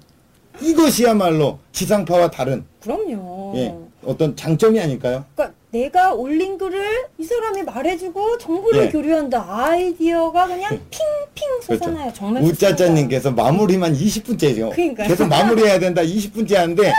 이것이야말로 0.62 1.58
지상파와 1.72 2.30
다른, 2.30 2.64
그럼요. 2.80 3.52
예, 3.56 3.74
어떤 4.06 4.34
장점이 4.34 4.80
아닐까요? 4.80 5.26
그러니까 5.34 5.57
내가 5.70 6.14
올린 6.14 6.56
글을 6.56 7.06
이 7.18 7.24
사람이 7.24 7.62
말해주고 7.62 8.38
정보를 8.38 8.84
예. 8.86 8.88
교류한다. 8.88 9.44
아이디어가 9.48 10.46
그냥 10.46 10.70
핑핑 10.90 11.48
그렇죠. 11.66 11.84
쏘잖아요. 11.84 12.12
정말. 12.14 12.42
우짜짜님께서 12.42 13.32
마무리만 13.32 13.92
20분째죠. 13.94 14.70
그러니까요. 14.74 15.08
계속 15.08 15.28
마무리해야 15.28 15.78
된다. 15.78 16.00
20분째 16.02 16.54
하는데, 16.54 16.92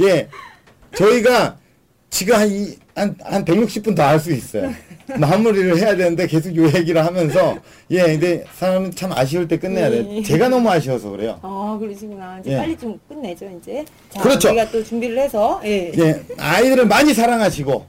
예, 0.00 0.28
저희가 0.96 1.58
지금 2.10 2.34
한, 2.34 2.48
이, 2.50 2.74
한, 2.96 3.14
한 3.22 3.44
160분 3.44 3.94
더 3.94 4.02
할 4.02 4.18
수 4.18 4.32
있어요. 4.32 4.72
마무리를 5.16 5.78
해야 5.78 5.96
되는데 5.96 6.26
계속 6.26 6.54
요 6.56 6.66
얘기를 6.66 7.04
하면서, 7.06 7.56
예, 7.90 8.02
근데 8.02 8.44
사람은 8.58 8.94
참 8.96 9.12
아쉬울 9.12 9.46
때 9.46 9.58
끝내야 9.58 9.90
돼. 9.90 10.02
네. 10.02 10.22
제가 10.22 10.48
너무 10.48 10.68
아쉬워서 10.68 11.08
그래요. 11.10 11.38
아, 11.42 11.76
그러시구나. 11.80 12.38
이제 12.40 12.52
예. 12.52 12.56
빨리 12.56 12.76
좀 12.76 12.98
끝내죠, 13.08 13.48
이제. 13.60 13.84
자, 14.10 14.20
그렇죠. 14.20 14.40
저희가 14.48 14.70
또 14.72 14.82
준비를 14.82 15.18
해서, 15.18 15.60
예. 15.64 15.92
예, 15.96 16.20
아이들을 16.36 16.86
많이 16.86 17.14
사랑하시고, 17.14 17.86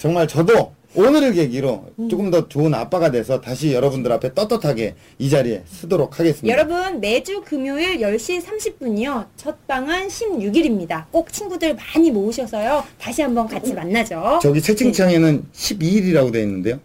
정말 0.00 0.26
저도 0.26 0.72
오늘을 0.94 1.32
계기로 1.32 1.86
조금 2.10 2.30
더 2.30 2.48
좋은 2.48 2.74
아빠가 2.74 3.10
돼서 3.10 3.40
다시 3.40 3.72
여러분들 3.72 4.12
앞에 4.12 4.34
떳떳하게 4.34 4.94
이 5.18 5.30
자리에 5.30 5.62
서도록 5.66 6.18
하겠습니다. 6.20 6.52
여러분, 6.54 7.00
매주 7.00 7.40
금요일 7.42 7.98
10시 8.00 8.42
30분이요. 8.42 9.26
첫 9.36 9.66
방은 9.66 10.08
16일입니다. 10.08 11.04
꼭 11.10 11.32
친구들 11.32 11.74
많이 11.76 12.10
모으셔서요. 12.10 12.84
다시 12.98 13.22
한번 13.22 13.46
같이 13.48 13.72
만나죠. 13.72 14.40
저기 14.42 14.60
채팅창에는 14.60 15.44
12일이라고 15.54 16.30
되어 16.30 16.42
있는데요. 16.42 16.80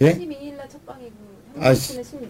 예? 0.00 0.12
12일 0.14 0.54
날 0.56 0.68
첫 0.68 0.84
방이고 0.84 1.12
아. 1.60 1.72
16일. 1.72 2.28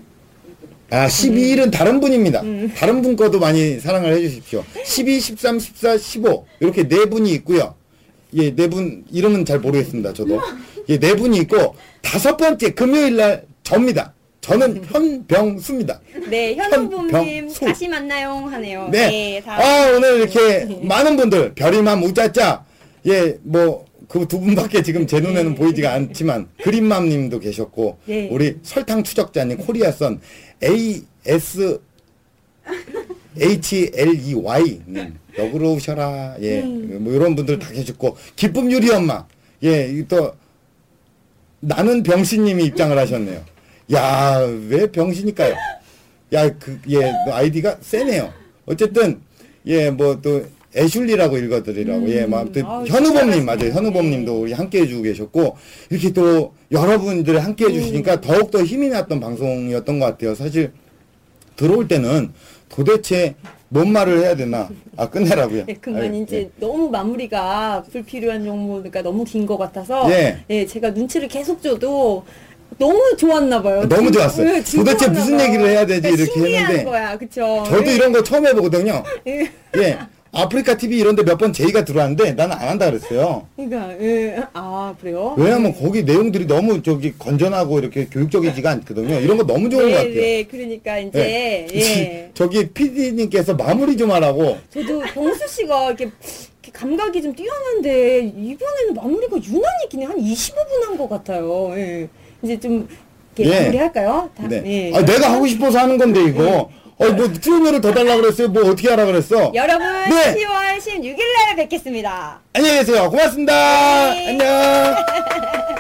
아, 0.91 1.07
12일은 1.07 1.73
다른 1.73 1.99
분입니다. 2.01 2.43
음. 2.43 2.71
다른 2.77 3.01
분 3.01 3.17
거도 3.17 3.39
많이 3.41 3.81
사랑을 3.81 4.13
해주십시오. 4.13 4.63
12, 4.85 5.21
13, 5.21 5.59
14, 5.59 5.97
15. 5.97 6.47
이렇게 6.61 6.87
네 6.87 7.07
분이 7.07 7.33
있고요. 7.37 7.75
예, 8.35 8.55
네 8.55 8.69
분, 8.69 9.05
이름은 9.11 9.45
잘 9.45 9.61
모르겠습니다. 9.61 10.13
저도. 10.13 10.41
예, 10.89 10.99
네 10.99 11.15
분이 11.15 11.39
있고, 11.39 11.75
다섯 12.03 12.37
번째 12.37 12.71
금요일 12.71 13.17
날 13.17 13.45
접니다. 13.63 14.13
저는 14.41 14.85
현병수입니다. 14.85 16.01
네, 16.29 16.55
현우범님 16.55 17.15
현병수. 17.15 17.61
다시 17.61 17.89
만나요 17.89 18.31
하네요. 18.33 18.89
네. 18.91 19.41
다음. 19.45 19.61
아, 19.61 19.97
오늘 19.97 20.17
이렇게 20.21 20.67
많은 20.83 21.17
분들, 21.17 21.55
별이맘 21.55 22.03
우짜짜, 22.03 22.65
예, 23.07 23.39
뭐, 23.43 23.87
그 24.09 24.27
두 24.27 24.39
분밖에 24.41 24.83
지금 24.83 25.07
제 25.07 25.19
눈에는 25.21 25.55
보이지가 25.55 25.93
않지만, 25.95 26.49
그린맘 26.63 27.09
님도 27.09 27.41
계셨고, 27.41 27.99
네. 28.05 28.29
우리 28.31 28.57
설탕 28.63 29.03
추적자님, 29.03 29.59
코리아선, 29.59 30.21
AS, 30.63 31.81
HLEY 33.39 34.81
님, 34.87 35.15
역으로 35.37 35.73
오셔라. 35.75 36.37
예, 36.41 36.61
뭐 36.63 37.13
이런 37.13 37.35
분들 37.35 37.59
다 37.59 37.71
계셨고, 37.71 38.17
기쁨 38.37 38.71
유리 38.71 38.91
엄마, 38.91 39.27
예, 39.63 39.89
이또 39.91 40.33
나는 41.61 42.03
병신님이 42.03 42.65
입장을 42.67 42.97
하셨네요. 42.97 43.43
야, 43.93 44.39
왜 44.69 44.87
병신일까요? 44.91 45.55
야, 46.33 46.59
그, 46.59 46.79
예, 46.91 47.13
너 47.27 47.33
아이디가 47.33 47.79
세네요. 47.81 48.33
어쨌든, 48.67 49.21
예, 49.67 49.91
뭐 49.91 50.21
또, 50.21 50.45
애슐리라고 50.77 51.39
읽어드리라고, 51.39 52.09
예, 52.11 52.27
뭐, 52.27 52.41
아무튼, 52.41 52.65
아우, 52.65 52.85
현우범님, 52.85 53.45
맞아요. 53.45 53.71
현우범님도 53.71 54.41
우리 54.41 54.53
함께 54.53 54.81
해주고 54.81 55.03
계셨고, 55.03 55.57
이렇게 55.91 56.13
또, 56.13 56.53
여러분들이 56.73 57.37
함께 57.37 57.67
해주시니까 57.67 58.21
더욱더 58.21 58.65
힘이 58.65 58.89
났던 58.89 59.21
방송이었던 59.21 59.99
것 60.01 60.07
같아요. 60.07 60.35
사실, 60.35 60.73
들어올 61.55 61.87
때는 61.87 62.33
도대체 62.69 63.35
뭔 63.69 63.91
말을 63.93 64.21
해야 64.21 64.37
되나? 64.37 64.69
아, 64.97 65.09
끝내라고요. 65.09 65.65
네, 65.67 65.75
그만 65.81 66.03
아유, 66.03 66.23
이제 66.23 66.37
예. 66.39 66.51
너무 66.61 66.89
마무리가 66.91 67.83
불필요한 67.91 68.45
정보가 68.45 69.03
너무 69.03 69.25
긴 69.25 69.47
것 69.47 69.57
같아서 69.59 70.09
예. 70.13 70.39
예, 70.51 70.67
제가 70.67 70.91
눈치를 70.91 71.29
계속 71.29 71.61
줘도 71.63 72.25
너무 72.79 73.17
좋았나 73.17 73.63
봐요. 73.63 73.89
너무 73.89 74.05
진- 74.05 74.13
좋았어요. 74.13 74.49
예, 74.57 74.63
진짜 74.63 74.93
도대체 74.93 75.11
무슨 75.11 75.37
봐요. 75.37 75.47
얘기를 75.47 75.69
해야 75.69 75.87
되지? 75.87 76.01
그러니까 76.03 76.23
이렇게 76.23 76.33
신기한 76.41 76.65
했는데 76.67 76.85
거야? 76.85 77.19
저도 77.65 77.87
예. 77.91 77.95
이런 77.95 78.13
거 78.13 78.23
처음 78.23 78.47
해보거든요. 78.47 79.03
예. 79.27 79.99
예. 80.37 80.41
아프리카 80.43 80.77
TV 80.77 80.99
이런 80.99 81.17
데 81.17 81.23
몇 81.23 81.39
번 81.39 81.53
제의가 81.53 81.85
들어왔는데 81.85 82.33
나는 82.33 82.57
안 82.57 82.69
한다 82.69 82.87
그랬어요. 82.91 83.47
그러니까 83.57 83.93
예. 84.03 84.37
아 84.53 84.95
그래요? 85.01 85.35
왜냐면 85.37 85.75
거기 85.75 86.03
내용들이 86.03 86.47
너무 86.47 86.83
저기 86.83 87.13
건전하고 87.19 87.79
이렇게 87.79 88.07
교육적이지가 88.07 88.71
않거든요. 88.71 89.21
이런 89.21 89.37
거 89.37 89.45
너무 89.47 89.69
좋은 89.71 89.87
네, 89.87 89.91
것 89.93 89.97
같아요. 89.99 90.15
네, 90.15 90.45
그러니까 90.45 90.99
이제 90.99 91.19
네. 91.19 91.67
예. 91.75 92.31
저기 92.35 92.69
PD님께서 92.69 93.55
마무리 93.55 93.97
좀 93.97 94.11
하라고. 94.13 94.57
저도 94.71 95.01
병수 95.15 95.47
씨가 95.49 95.89
이렇게, 95.89 96.05
이렇게 96.05 96.73
감각이 96.73 97.23
좀 97.23 97.35
뛰어난데 97.35 98.33
이번에는 98.37 98.95
마무리가 98.95 99.37
유난히 99.37 99.89
기네 99.91 100.07
한 100.07 100.17
25분 100.17 100.87
한 100.87 100.97
것 100.97 101.09
같아요. 101.09 101.73
예. 101.77 102.09
이제 102.43 102.59
좀 102.61 102.89
이렇게 103.37 103.51
예. 103.53 103.61
마무리할까요? 103.63 104.31
다, 104.37 104.47
네. 104.49 104.63
예. 104.67 104.97
아, 104.97 105.05
내가 105.05 105.33
하고 105.33 105.47
싶어서 105.47 105.79
하는 105.81 105.99
건데 105.99 106.23
이거. 106.25 106.71
어, 106.97 107.09
뭐 107.11 107.33
출연료를 107.33 107.81
더 107.81 107.93
달라 107.93 108.17
그랬어요. 108.17 108.49
뭐 108.49 108.63
어떻게 108.71 108.89
하라 108.89 109.05
그랬어. 109.07 109.53
여러분 109.55 109.87
네. 110.09 110.35
10월 110.35 110.79
16일 110.79 111.17
날 111.19 111.57
뵙겠습니다. 111.57 112.41
안녕히 112.53 112.79
계세요. 112.79 113.11
고맙습니다. 113.11 114.15
네. 114.15 114.29
안녕. 114.29 115.65